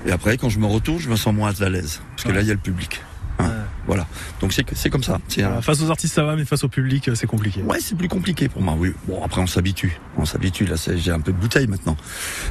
Et 0.07 0.13
après, 0.13 0.37
quand 0.37 0.49
je 0.49 0.59
me 0.59 0.67
retourne, 0.67 0.99
je 0.99 1.09
me 1.09 1.17
sens 1.17 1.35
moins 1.35 1.53
à 1.61 1.69
l'aise. 1.69 2.01
Parce 2.11 2.25
que 2.25 2.33
là, 2.33 2.41
il 2.43 2.47
y 2.47 2.51
a 2.51 2.55
le 2.55 2.61
public. 2.61 3.01
Voilà. 3.87 4.07
Donc 4.41 4.53
c'est 4.53 4.91
comme 4.91 5.03
ça. 5.03 5.19
Un- 5.39 5.61
face 5.63 5.83
aux 5.83 5.91
artistes 5.91 6.15
ça 6.15 6.25
va, 6.25 6.37
mais 6.37 6.45
face 6.45 6.65
au 6.65 6.69
public 6.69 7.09
euh, 7.09 7.15
c'est 7.15 7.27
compliqué. 7.27 7.63
Ouais, 7.63 7.79
c'est 7.81 7.97
plus 7.97 8.09
compliqué 8.09 8.49
pour 8.49 8.63
moi. 8.63 8.77
Oui. 8.79 8.93
Bon, 9.09 9.23
après 9.25 9.41
on 9.41 9.47
s'habitue. 9.47 9.99
On 10.17 10.25
s'habitue. 10.25 10.67
Là, 10.67 10.77
j'ai 10.97 11.11
un 11.11 11.21
peu 11.21 11.33
de 11.33 11.37
bouteille 11.39 11.67
maintenant. 11.67 11.97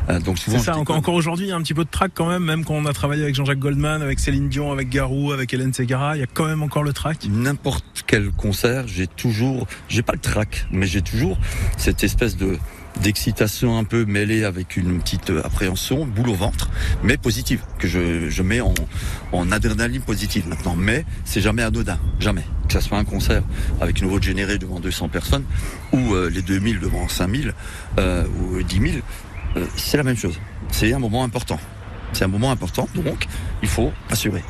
Euh, 0.10 0.20
donc. 0.20 0.38
C'est 0.40 0.58
ça, 0.60 0.78
encore, 0.78 0.96
encore 0.96 1.14
aujourd'hui, 1.14 1.46
il 1.46 1.50
y 1.50 1.52
a 1.52 1.56
un 1.56 1.62
petit 1.62 1.74
peu 1.74 1.86
de 1.86 1.90
trac 1.90 2.12
quand 2.14 2.28
même, 2.28 2.44
même 2.44 2.66
quand 2.66 2.74
on 2.74 2.86
a 2.86 2.94
travaillé 2.94 3.24
avec 3.24 3.36
Jean-Jacques 3.36 3.60
Goldman, 3.60 4.02
avec 4.02 4.20
Céline 4.20 4.50
Dion, 4.50 4.72
avec 4.72 4.90
Garou, 4.90 5.32
avec 5.32 5.54
Hélène 5.54 5.74
Segara, 5.74 6.18
il 6.18 6.20
y 6.20 6.24
a 6.24 6.28
quand 6.28 6.46
même 6.46 6.64
encore 6.64 6.84
le 6.84 6.94
trac. 6.94 7.28
N'importe 7.30 8.04
quel 8.08 8.32
concert, 8.32 8.88
j'ai 8.88 9.08
toujours, 9.08 9.68
j'ai 9.88 10.02
pas 10.02 10.14
le 10.14 10.20
trac, 10.20 10.66
mais 10.72 10.86
j'ai 10.86 11.02
toujours 11.02 11.38
cette 11.78 12.04
espèce 12.04 12.36
de 12.38 12.58
d'excitation 13.00 13.78
un 13.78 13.84
peu 13.84 14.06
mêlée 14.06 14.44
avec 14.44 14.78
une 14.78 15.00
petite 15.00 15.30
euh, 15.30 15.42
appréhension, 15.46 16.06
boule 16.06 16.30
au 16.30 16.36
ventre, 16.36 16.70
mais 17.04 17.18
positive, 17.18 17.62
que 17.80 17.88
je, 17.88 18.30
je 18.30 18.44
mets 18.44 18.62
en, 18.62 18.74
en 19.32 19.52
adrénaline 19.52 20.02
positive 20.02 20.48
maintenant. 20.48 20.76
Mais 20.76 21.06
c'est 21.26 21.42
jamais 21.42 21.64
anodin, 21.64 21.98
jamais. 22.20 22.44
Que 22.68 22.74
ça 22.74 22.82
soit 22.82 22.98
un 22.98 23.06
concert 23.06 23.44
avec 23.80 24.02
une 24.02 24.08
voix 24.08 24.20
générée 24.22 24.58
devant 24.58 24.80
200 24.80 25.10
personnes, 25.10 25.44
ou 25.94 26.14
euh, 26.14 26.30
les 26.30 26.42
2000 26.42 26.80
devant 26.80 27.08
5000, 27.08 27.54
euh, 28.00 28.26
ou 28.40 28.62
10 28.62 28.80
000, 28.80 28.86
euh, 29.58 29.66
c'est 29.76 29.98
la 29.98 30.04
même 30.04 30.18
chose. 30.18 30.40
C'est 30.72 30.94
un 30.94 31.00
moment 31.00 31.24
important. 31.24 31.60
C'est 32.14 32.26
un 32.26 32.30
moment 32.30 32.52
important, 32.52 32.88
donc 32.96 33.28
il 33.62 33.70
faut 33.70 33.92
assurer. 34.10 34.44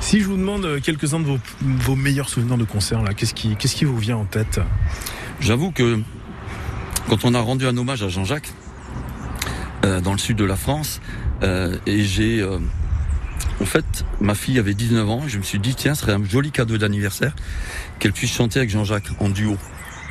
Si 0.00 0.20
je 0.20 0.26
vous 0.26 0.36
demande 0.36 0.64
euh, 0.64 0.80
quelques-uns 0.80 1.20
de 1.20 1.26
vos, 1.26 1.38
vos 1.62 1.96
meilleurs 1.96 2.28
souvenirs 2.28 2.56
de 2.56 2.64
concert, 2.64 3.02
là, 3.02 3.14
qu'est-ce 3.14 3.34
qui, 3.34 3.56
qu'est-ce 3.56 3.76
qui 3.76 3.84
vous 3.84 3.98
vient 3.98 4.16
en 4.16 4.24
tête? 4.24 4.60
J'avoue 5.40 5.70
que 5.70 6.00
quand 7.10 7.24
on 7.24 7.34
a 7.34 7.40
rendu 7.40 7.66
un 7.66 7.76
hommage 7.76 8.04
à 8.04 8.08
Jean-Jacques 8.08 8.52
euh, 9.84 10.00
dans 10.00 10.12
le 10.12 10.18
sud 10.18 10.36
de 10.36 10.44
la 10.44 10.54
France, 10.54 11.00
euh, 11.42 11.76
et 11.84 12.04
j'ai, 12.04 12.40
euh, 12.40 12.60
en 13.60 13.64
fait, 13.64 14.04
ma 14.20 14.36
fille 14.36 14.60
avait 14.60 14.74
19 14.74 15.10
ans, 15.10 15.22
et 15.26 15.28
je 15.28 15.38
me 15.38 15.42
suis 15.42 15.58
dit 15.58 15.74
tiens, 15.74 15.96
ce 15.96 16.02
serait 16.02 16.12
un 16.12 16.22
joli 16.22 16.52
cadeau 16.52 16.78
d'anniversaire 16.78 17.34
qu'elle 17.98 18.12
puisse 18.12 18.32
chanter 18.32 18.60
avec 18.60 18.70
Jean-Jacques 18.70 19.08
en 19.18 19.28
duo. 19.28 19.56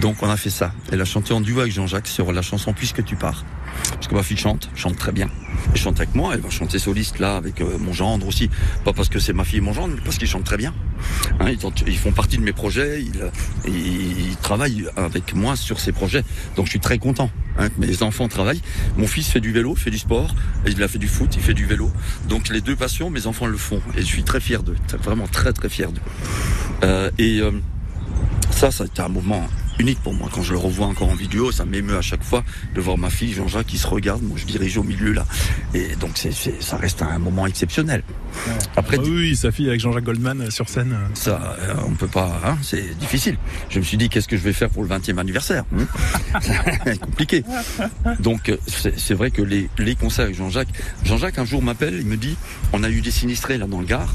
Donc 0.01 0.21
on 0.23 0.29
a 0.29 0.35
fait 0.35 0.49
ça. 0.49 0.73
Elle 0.91 0.99
a 0.99 1.05
chanté 1.05 1.33
en 1.33 1.39
duo 1.39 1.61
avec 1.61 1.71
Jean-Jacques 1.71 2.07
sur 2.07 2.33
la 2.33 2.41
chanson 2.41 2.73
Puisque 2.73 3.05
tu 3.05 3.15
pars. 3.15 3.45
Parce 3.93 4.07
que 4.07 4.15
ma 4.15 4.23
fille 4.23 4.38
chante, 4.38 4.69
chante 4.75 4.97
très 4.97 5.11
bien. 5.11 5.30
Elle 5.71 5.77
chante 5.80 5.99
avec 5.99 6.15
moi, 6.15 6.34
elle 6.34 6.41
va 6.41 6.49
chanter 6.49 6.80
soliste 6.80 7.19
là 7.19 7.36
avec 7.36 7.61
euh, 7.61 7.77
mon 7.80 7.93
gendre 7.93 8.27
aussi. 8.27 8.49
Pas 8.86 8.93
parce 8.93 9.09
que 9.09 9.19
c'est 9.19 9.34
ma 9.34 9.43
fille 9.43 9.57
et 9.59 9.61
mon 9.61 9.73
gendre, 9.73 9.93
mais 9.95 10.01
parce 10.01 10.17
qu'ils 10.17 10.27
chantent 10.27 10.45
très 10.45 10.57
bien. 10.57 10.73
Hein, 11.39 11.49
ils, 11.51 11.65
ont- 11.65 11.73
ils 11.86 11.97
font 11.97 12.11
partie 12.11 12.38
de 12.38 12.43
mes 12.43 12.53
projets, 12.53 13.03
ils, 13.65 14.36
travaillent 14.41 14.88
avec 14.95 15.36
moi 15.36 15.55
sur 15.55 15.80
ces 15.80 15.91
projets. 15.91 16.23
Donc 16.55 16.65
je 16.65 16.71
suis 16.71 16.80
très 16.80 16.97
content 16.97 17.30
hein, 17.57 17.69
que 17.69 17.80
mes 17.80 18.01
enfants 18.03 18.27
travaillent. 18.27 18.61
Mon 18.97 19.05
fils 19.07 19.27
fait 19.27 19.41
du 19.41 19.51
vélo, 19.51 19.75
fait 19.75 19.91
du 19.91 19.97
sport, 19.99 20.34
il 20.65 20.82
a 20.82 20.88
fait 20.88 20.97
du 20.97 21.07
foot, 21.07 21.36
il 21.36 21.41
fait 21.41 21.53
du 21.53 21.65
vélo. 21.65 21.91
Donc 22.27 22.49
les 22.49 22.61
deux 22.61 22.75
passions, 22.75 23.09
mes 23.09 23.27
enfants 23.27 23.45
le 23.47 23.57
font. 23.57 23.82
Et 23.95 24.01
je 24.01 24.05
suis 24.05 24.23
très 24.23 24.39
fier 24.39 24.63
d'eux, 24.63 24.77
vraiment 25.03 25.27
très 25.27 25.53
très 25.53 25.69
fier 25.69 25.91
d'eux. 25.91 26.01
Euh, 26.84 27.11
et 27.17 27.39
euh, 27.41 27.51
ça, 28.51 28.71
ça 28.71 28.84
a 28.86 28.88
été 28.88 29.01
un 29.01 29.09
moment 29.09 29.45
unique 29.80 29.99
pour 30.03 30.13
moi. 30.13 30.30
Quand 30.34 30.41
je 30.43 30.51
le 30.51 30.57
revois 30.59 30.88
encore 30.88 31.09
en 31.09 31.15
vidéo, 31.15 31.51
ça 31.51 31.65
m'émeut 31.65 31.97
à 31.97 32.01
chaque 32.01 32.23
fois 32.23 32.43
de 32.75 32.82
voir 32.82 32.97
ma 32.97 33.09
fille 33.09 33.34
Jean-Jacques 33.34 33.67
qui 33.67 33.77
se 33.77 33.88
regarde. 33.88 34.21
Moi, 34.21 34.38
je 34.38 34.45
dirige 34.45 34.77
au 34.77 34.84
milieu 34.84 35.13
là. 35.13 35.25
Et 35.73 35.95
donc, 35.95 36.11
c'est, 36.15 36.32
c'est- 36.34 36.61
ça 36.61 36.77
reste 36.77 37.01
un 37.01 37.17
moment 37.19 37.47
exceptionnel. 37.47 38.03
Après, 38.75 38.97
Ah 38.99 39.03
oui, 39.03 39.09
oui, 39.11 39.36
sa 39.36 39.51
fille 39.51 39.67
avec 39.69 39.80
Jean-Jacques 39.80 40.03
Goldman 40.03 40.41
euh, 40.41 40.49
sur 40.49 40.67
scène. 40.69 40.91
euh. 40.93 41.07
ça, 41.13 41.55
euh, 41.61 41.73
on 41.88 41.91
peut 41.91 42.07
pas, 42.07 42.39
hein, 42.45 42.57
c'est 42.61 42.97
difficile. 42.99 43.38
Je 43.69 43.80
me 43.80 43.84
suis 43.84 43.97
dit, 43.97 44.09
qu'est-ce 44.09 44.27
que 44.27 44.38
je 44.38 44.41
vais 44.43 44.53
faire 44.53 44.69
pour 44.69 44.84
le 44.84 44.89
20e 44.89 45.17
anniversaire 45.17 45.63
hein 45.75 46.39
C'est 46.86 46.99
compliqué. 46.99 47.43
Donc, 48.19 48.51
c'est 48.67 48.99
c'est 48.99 49.13
vrai 49.13 49.32
que 49.32 49.41
les, 49.41 49.69
les 49.77 49.95
concerts 49.95 50.25
avec 50.25 50.36
Jean-Jacques, 50.38 50.69
Jean-Jacques 51.03 51.39
un 51.39 51.45
jour 51.45 51.61
m'appelle, 51.61 51.95
il 51.99 52.05
me 52.05 52.17
dit, 52.17 52.36
on 52.73 52.84
a 52.84 52.89
eu 52.89 53.01
des 53.01 53.11
sinistrés 53.11 53.57
là 53.57 53.65
dans 53.65 53.80
le 53.80 53.86
Gard, 53.86 54.13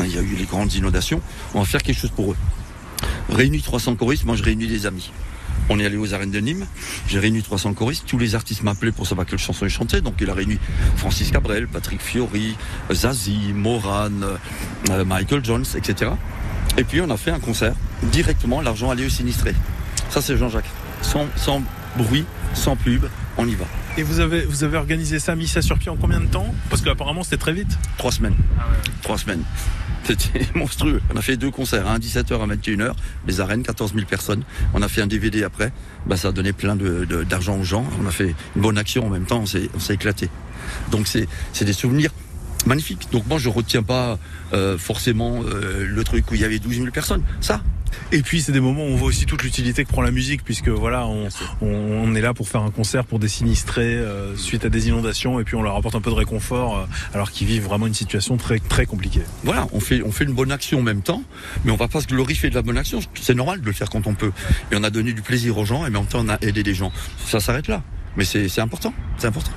il 0.00 0.14
y 0.14 0.18
a 0.18 0.22
eu 0.22 0.34
les 0.36 0.44
grandes 0.44 0.72
inondations, 0.74 1.20
on 1.54 1.60
va 1.60 1.64
faire 1.64 1.82
quelque 1.82 2.00
chose 2.00 2.10
pour 2.10 2.32
eux. 2.32 2.36
Réunis 3.28 3.62
300 3.62 3.96
choristes, 3.96 4.24
moi 4.24 4.36
je 4.36 4.42
réunis 4.42 4.66
des 4.66 4.86
amis. 4.86 5.10
On 5.70 5.80
est 5.80 5.86
allé 5.86 5.96
aux 5.96 6.12
arènes 6.12 6.30
de 6.30 6.40
Nîmes, 6.40 6.66
j'ai 7.08 7.18
réuni 7.18 7.42
300 7.42 7.72
choristes, 7.72 8.04
tous 8.06 8.18
les 8.18 8.34
artistes 8.34 8.62
m'appelaient 8.62 8.92
pour 8.92 9.06
savoir 9.06 9.26
quelle 9.26 9.38
chanson 9.38 9.64
ils 9.64 9.70
chantaient, 9.70 10.02
donc 10.02 10.14
il 10.20 10.28
a 10.28 10.34
réuni 10.34 10.58
Francis 10.96 11.30
Cabrel, 11.30 11.68
Patrick 11.68 12.02
Fiori, 12.02 12.54
Zazie, 12.92 13.52
Moran, 13.54 14.10
euh, 14.90 15.04
Michael 15.06 15.42
Jones, 15.42 15.64
etc. 15.74 16.10
Et 16.76 16.84
puis 16.84 17.00
on 17.00 17.08
a 17.08 17.16
fait 17.16 17.30
un 17.30 17.40
concert, 17.40 17.74
directement 18.02 18.60
l'argent 18.60 18.90
allait 18.90 19.06
aux 19.06 19.10
sinistrés. 19.10 19.54
Ça 20.10 20.20
c'est 20.20 20.36
Jean-Jacques. 20.36 20.70
Sans 21.00 21.62
bruit, 21.96 22.24
sans 22.54 22.76
pub, 22.76 23.06
on 23.38 23.46
y 23.46 23.54
va. 23.54 23.66
Et 23.96 24.02
vous 24.02 24.18
avez, 24.20 24.42
vous 24.44 24.64
avez 24.64 24.76
organisé 24.76 25.18
ça, 25.20 25.36
mis 25.36 25.46
ça 25.46 25.62
sur 25.62 25.78
pied 25.78 25.88
en 25.90 25.96
combien 25.96 26.20
de 26.20 26.26
temps? 26.26 26.52
Parce 26.68 26.82
qu'apparemment 26.82 27.22
c'était 27.22 27.36
très 27.36 27.52
vite. 27.52 27.78
Trois 27.96 28.10
semaines. 28.10 28.34
Trois 29.02 29.18
semaines. 29.18 29.42
C'était 30.02 30.46
monstrueux. 30.54 31.00
On 31.14 31.16
a 31.16 31.22
fait 31.22 31.36
deux 31.36 31.50
concerts, 31.52 31.86
un 31.88 31.98
17h 31.98 32.34
à 32.42 32.46
21h, 32.56 32.92
les 33.26 33.40
arènes, 33.40 33.62
14 33.62 33.94
000 33.94 34.06
personnes. 34.06 34.42
On 34.74 34.82
a 34.82 34.88
fait 34.88 35.00
un 35.00 35.06
DVD 35.06 35.44
après. 35.44 35.72
Bah, 36.06 36.16
ça 36.16 36.28
a 36.28 36.32
donné 36.32 36.52
plein 36.52 36.74
de- 36.74 37.04
de- 37.04 37.22
d'argent 37.22 37.56
aux 37.56 37.62
gens. 37.64 37.86
On 38.02 38.06
a 38.06 38.10
fait 38.10 38.34
une 38.56 38.62
bonne 38.62 38.78
action 38.78 39.06
en 39.06 39.10
même 39.10 39.26
temps. 39.26 39.40
On 39.40 39.46
s'est 39.46 39.70
on 39.74 39.78
s'est 39.78 39.94
éclaté. 39.94 40.28
Donc 40.90 41.06
c'est 41.06 41.28
c'est 41.52 41.64
des 41.64 41.72
souvenirs 41.72 42.10
magnifiques. 42.66 43.06
Donc 43.12 43.26
moi 43.28 43.38
je 43.38 43.48
retiens 43.48 43.84
pas 43.84 44.18
euh, 44.52 44.76
forcément 44.76 45.40
euh, 45.44 45.86
le 45.86 46.04
truc 46.04 46.28
où 46.32 46.34
il 46.34 46.40
y 46.40 46.44
avait 46.44 46.58
12 46.58 46.76
000 46.78 46.86
personnes. 46.90 47.22
Ça, 47.40 47.62
Et 48.12 48.22
puis 48.22 48.42
c'est 48.42 48.52
des 48.52 48.60
moments 48.60 48.84
où 48.84 48.88
on 48.88 48.96
voit 48.96 49.08
aussi 49.08 49.26
toute 49.26 49.42
l'utilité 49.42 49.84
que 49.84 49.88
prend 49.88 50.02
la 50.02 50.10
musique, 50.10 50.44
puisque 50.44 50.68
voilà, 50.68 51.06
on, 51.06 51.28
on, 51.60 52.14
est 52.14 52.20
là 52.20 52.34
pour 52.34 52.48
faire 52.48 52.62
un 52.62 52.70
concert 52.70 53.04
pour 53.04 53.18
des 53.18 53.28
sinistrés 53.28 53.94
euh, 53.94 54.36
suite 54.36 54.64
à 54.64 54.68
des 54.68 54.88
inondations, 54.88 55.40
et 55.40 55.44
puis 55.44 55.56
on 55.56 55.62
leur 55.62 55.76
apporte 55.76 55.94
un 55.94 56.00
peu 56.00 56.10
de 56.10 56.16
réconfort, 56.16 56.78
euh, 56.78 56.86
alors 57.12 57.30
qu'ils 57.30 57.46
vivent 57.46 57.64
vraiment 57.64 57.86
une 57.86 57.94
situation 57.94 58.36
très 58.36 58.58
très 58.58 58.86
compliquée. 58.86 59.22
Voilà, 59.42 59.66
on 59.72 59.80
fait, 59.80 60.02
on 60.02 60.12
fait 60.12 60.24
une 60.24 60.34
bonne 60.34 60.52
action 60.52 60.78
en 60.78 60.82
même 60.82 61.02
temps, 61.02 61.22
mais 61.64 61.72
on 61.72 61.76
va 61.76 61.88
pas 61.88 62.00
se 62.00 62.06
glorifier 62.06 62.50
de 62.50 62.54
la 62.54 62.62
bonne 62.62 62.78
action. 62.78 63.00
C'est 63.20 63.34
normal 63.34 63.60
de 63.60 63.66
le 63.66 63.72
faire 63.72 63.90
quand 63.90 64.06
on 64.06 64.14
peut. 64.14 64.32
Et 64.70 64.76
on 64.76 64.84
a 64.84 64.90
donné 64.90 65.12
du 65.12 65.22
plaisir 65.22 65.58
aux 65.58 65.64
gens 65.64 65.84
et 65.84 65.88
en 65.88 65.90
même 65.90 66.06
temps 66.06 66.24
on 66.24 66.28
a 66.28 66.38
aidé 66.40 66.62
des 66.62 66.74
gens. 66.74 66.92
Ça 67.26 67.40
s'arrête 67.40 67.68
là. 67.68 67.82
Mais 68.16 68.24
c'est 68.24 68.48
c'est 68.48 68.60
important, 68.60 68.94
c'est 69.18 69.26
important. 69.26 69.52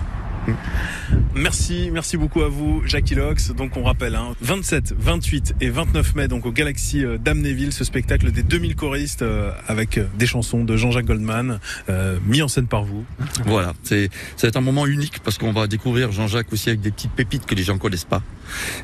Merci, 1.36 1.89
merci 1.91 2.18
beaucoup 2.18 2.41
à 2.41 2.50
vous, 2.50 2.82
Jackie 2.86 3.16
Lox. 3.16 3.52
Donc 3.52 3.78
on 3.78 3.84
rappelle, 3.84 4.16
hein, 4.16 4.36
27, 4.41 4.95
28 4.98 5.56
et 5.62 5.70
29 5.70 6.16
mai, 6.16 6.28
donc 6.28 6.45
au 6.45 6.52
Galaxy 6.52 7.06
euh, 7.06 7.18
d'Amnéville, 7.18 7.74
ce 7.74 7.84
spectacle 7.84 8.32
des 8.32 8.43
2000 8.43 8.76
choristes 8.76 9.22
euh, 9.22 9.52
avec 9.68 9.98
euh, 9.98 10.08
des 10.18 10.26
chansons 10.26 10.64
de 10.64 10.76
Jean-Jacques 10.76 11.06
Goldman, 11.06 11.60
euh, 11.89 12.18
mis 12.26 12.41
en 12.41 12.48
scène 12.48 12.68
par 12.68 12.84
vous. 12.84 13.06
Voilà, 13.45 13.74
c'est 13.84 14.10
ça 14.36 14.48
un 14.56 14.62
moment 14.62 14.88
unique 14.88 15.20
parce 15.24 15.38
qu'on 15.38 15.52
va 15.52 15.68
découvrir 15.68 16.12
Jean-Jacques 16.12 16.52
aussi 16.52 16.70
avec 16.70 16.82
des 16.82 16.91
petites 16.91 17.12
pépites 17.12 17.45
que 17.45 17.54
les 17.54 17.64
gens 17.64 17.78
connaissent 17.78 18.06
pas, 18.06 18.24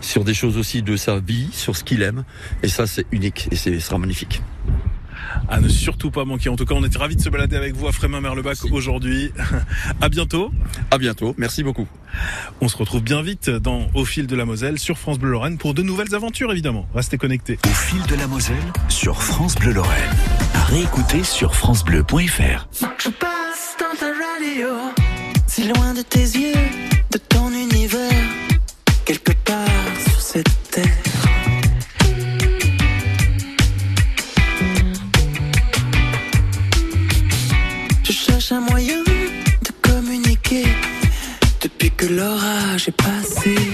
sur 0.01 0.23
des 0.23 0.33
choses 0.33 0.57
aussi 0.57 0.83
de 0.83 0.95
sa 0.95 1.19
vie, 1.19 1.49
sur 1.51 1.75
ce 1.75 1.83
qu'il 1.83 2.03
aime. 2.03 2.23
Et 2.61 2.67
ça 2.67 2.85
c'est 2.85 3.05
unique 3.11 3.47
et 3.51 3.55
ce 3.55 3.79
sera 3.79 3.97
magnifique. 3.97 4.41
À 5.49 5.59
ne 5.59 5.67
surtout 5.67 6.11
pas 6.11 6.25
manquer. 6.25 6.49
En 6.49 6.55
tout 6.55 6.65
cas, 6.65 6.75
on 6.75 6.83
était 6.83 6.97
ravis 6.97 7.15
de 7.15 7.21
se 7.21 7.29
balader 7.29 7.55
avec 7.55 7.75
vous 7.75 7.87
à 7.87 7.91
Frémin-Merlebac 7.91 8.65
aujourd'hui. 8.71 9.31
à 10.01 10.09
bientôt. 10.09 10.51
À 10.91 10.97
bientôt. 10.97 11.35
Merci 11.37 11.63
beaucoup. 11.63 11.87
On 12.61 12.67
se 12.67 12.77
retrouve 12.77 13.01
bien 13.01 13.21
vite 13.21 13.49
dans 13.49 13.87
Au 13.93 14.05
fil 14.05 14.27
de 14.27 14.35
la 14.35 14.45
Moselle 14.45 14.79
sur 14.79 14.97
France 14.97 15.19
Bleu 15.19 15.31
Lorraine 15.31 15.57
pour 15.57 15.73
de 15.73 15.81
nouvelles 15.81 16.15
aventures 16.15 16.51
évidemment. 16.51 16.87
Restez 16.93 17.17
connectés. 17.17 17.59
Au 17.65 17.73
fil 17.73 18.01
de 18.07 18.15
la 18.15 18.27
Moselle 18.27 18.55
sur 18.89 19.21
France 19.21 19.55
Bleu 19.55 19.73
Lorraine. 19.73 20.11
À 20.53 20.63
réécouter 20.65 21.23
sur 21.23 21.55
francebleu.fr. 21.55 22.67
Je 22.73 23.09
passe 23.09 23.77
dans 23.79 23.97
ta 23.99 24.07
radio, 24.07 24.69
si 25.47 25.67
loin 25.67 25.93
de 25.93 26.01
tes 26.01 26.19
yeux, 26.19 26.53
de 27.11 27.17
ton 27.17 27.49
univers, 27.51 28.11
quelque 29.05 29.33
part 29.43 29.67
sur 30.09 30.21
cette 30.21 30.71
terre. 30.71 31.02
L'orage 42.15 42.87
est 42.89 42.91
passé. 42.91 43.72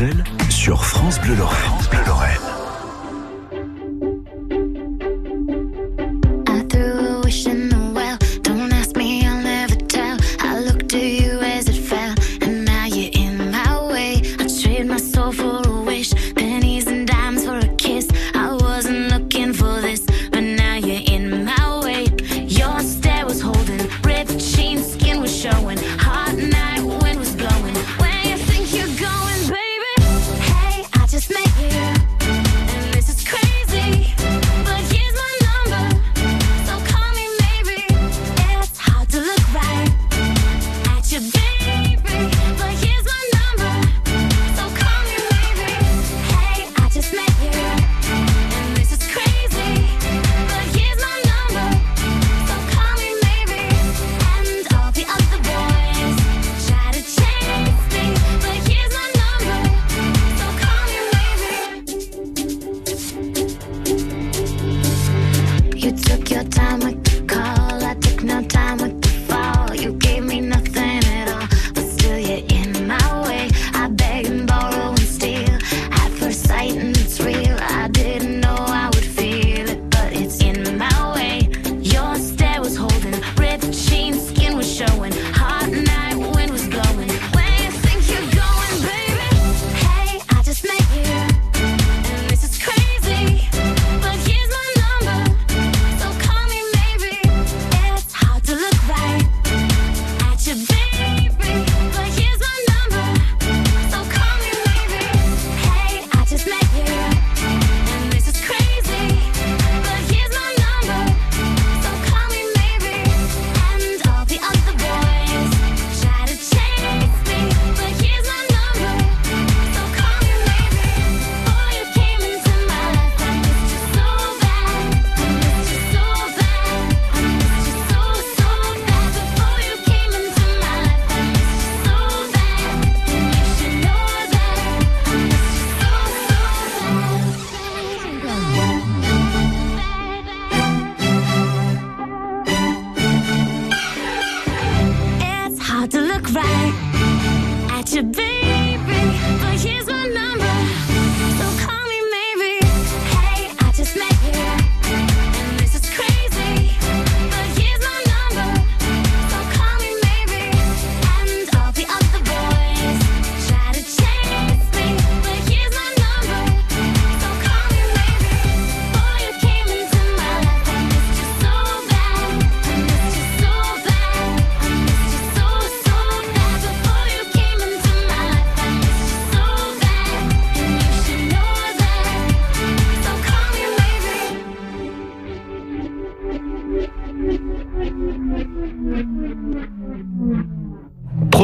Fil 0.00 0.29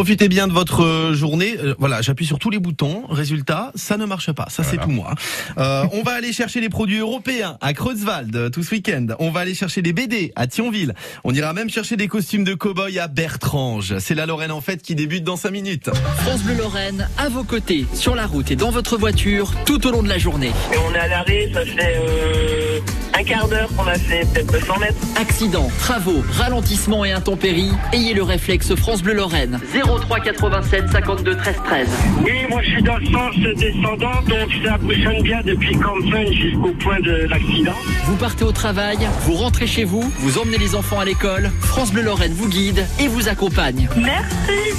Profitez 0.07 0.29
bien 0.29 0.47
de 0.47 0.53
votre 0.53 0.85
euh, 0.85 1.15
journée. 1.15 1.57
Euh, 1.59 1.75
voilà, 1.81 2.01
j'appuie 2.01 2.27
sur 2.27 2.39
tous 2.39 2.49
les 2.49 2.61
boutons. 2.61 3.03
Résultat, 3.09 3.73
ça 3.75 3.97
ne 3.97 4.05
marche 4.05 4.31
pas. 4.31 4.47
Ça, 4.51 4.63
c'est 4.63 4.77
tout 4.77 4.91
moi. 4.91 5.17
Euh, 5.59 5.85
on 5.91 6.05
va 6.05 6.13
aller 6.13 6.33
chercher 6.33 6.61
les 6.61 6.69
produits 6.69 6.99
européens 6.99 7.59
à 7.61 7.73
Kreuzwald 7.75 8.53
tout 8.53 8.63
ce 8.63 8.71
week-end. 8.71 9.09
On 9.19 9.33
va 9.33 9.41
aller 9.41 9.55
chercher 9.55 9.83
des 9.83 9.93
BD 9.93 10.33
à 10.37 10.47
Thionville. 10.47 10.95
On 11.25 11.35
ira 11.35 11.53
même 11.55 11.69
chercher 11.69 11.97
des 11.97 12.07
costumes 12.07 12.45
de 12.45 12.55
cow-boy 12.55 13.01
à 13.01 13.09
Bertrange. 13.09 13.99
C'est 13.99 14.15
la 14.15 14.27
Lorraine 14.27 14.53
en 14.53 14.61
fête 14.61 14.81
qui 14.81 14.95
débute 14.95 15.25
dans 15.25 15.35
5 15.35 15.51
minutes. 15.51 15.91
France 16.19 16.45
Bleu 16.45 16.55
Lorraine, 16.55 17.09
à 17.19 17.29
vos 17.29 17.43
côtés, 17.43 17.85
sur 17.93 18.15
la 18.15 18.29
route 18.29 18.53
et 18.53 18.57
dans 18.57 18.71
votre 18.71 18.97
voiture, 18.97 19.55
tout 19.65 19.89
au 19.89 19.91
long 19.91 20.05
de 20.05 20.09
la 20.09 20.19
journée. 20.19 20.53
Et 20.73 20.77
on 20.89 20.95
est 20.95 20.99
à 20.99 21.09
l'arrêt, 21.09 21.51
ça 21.53 21.65
fait 21.67 21.97
euh, 21.97 22.79
un 23.19 23.25
quart 23.25 23.49
d'heure 23.49 23.69
qu'on 23.77 23.87
a 23.87 23.95
fait 23.95 24.27
peut-être 24.33 24.53
200 24.53 24.79
mètres. 24.79 24.95
Accidents, 25.19 25.71
travaux, 25.79 26.23
ralentissements 26.33 27.05
et 27.05 27.13
intempéries, 27.13 27.73
ayez 27.93 28.13
le 28.15 28.23
réflexe 28.23 28.75
France 28.75 29.03
Bleu 29.03 29.15
Lorraine. 29.15 29.59
03 29.73 30.21
87 30.21 30.91
52 30.93 31.37
13 31.37 31.57
13. 31.65 31.89
Oui, 32.25 32.33
moi 32.51 32.61
je 32.63 32.71
suis 32.71 32.83
dans 32.83 32.97
le 32.97 33.07
sens 33.07 33.35
descendant, 33.57 34.23
donc 34.29 34.51
ça 34.65 34.77
bouchonne 34.79 35.23
bien 35.23 35.41
depuis 35.45 35.77
Campfen 35.77 36.33
jusqu'au 36.33 36.73
point 36.73 37.01
de 37.01 37.27
l'accident. 37.29 37.73
Vous 38.05 38.17
partez 38.17 38.45
au 38.45 38.53
travail, 38.53 38.99
vous 39.23 39.35
rentrez 39.35 39.67
chez 39.67 39.85
vous, 39.85 40.03
vous 40.19 40.39
emmenez 40.39 40.59
les 40.59 40.75
enfants 40.75 41.01
à 41.01 41.05
l'école, 41.05 41.51
France 41.61 41.93
Bleu 41.93 42.03
Lorraine 42.03 42.35
vous 42.35 42.49
guide 42.49 42.87
et 43.01 43.09
vous 43.09 43.29
accompagne. 43.29 43.89
Merci. 43.97 44.77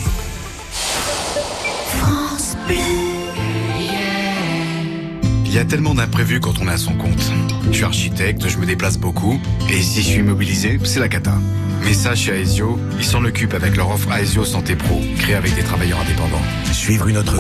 France 1.90 2.56
Bleu. 2.68 3.07
Il 5.48 5.54
y 5.54 5.60
a 5.60 5.66
tellement 5.66 5.96
d'imprévus 5.96 6.42
quand 6.42 6.60
on 6.62 6.68
est 6.68 6.74
à 6.74 6.78
son 6.78 6.94
compte. 6.94 7.32
Je 7.72 7.72
suis 7.72 7.84
architecte, 7.86 8.48
je 8.50 8.58
me 8.58 8.66
déplace 8.66 8.98
beaucoup, 8.98 9.40
et 9.70 9.82
si 9.82 10.02
je 10.02 10.08
suis 10.08 10.20
immobilisé, 10.20 10.78
c'est 10.84 11.00
la 11.00 11.08
cata. 11.08 11.36
Mais 11.86 11.94
ça, 11.94 12.16
chez 12.16 12.34
Aesio, 12.34 12.78
ils 13.00 13.06
s'en 13.06 13.24
occupent 13.24 13.54
avec 13.54 13.78
leur 13.78 13.90
offre 13.90 14.12
Aesio 14.12 14.44
Santé 14.44 14.76
Pro, 14.76 15.02
créée 15.20 15.36
avec 15.36 15.56
des 15.56 15.64
travailleurs 15.64 16.02
indépendants. 16.02 16.42
Suivre 16.74 17.08
une 17.08 17.18
autre 17.18 17.36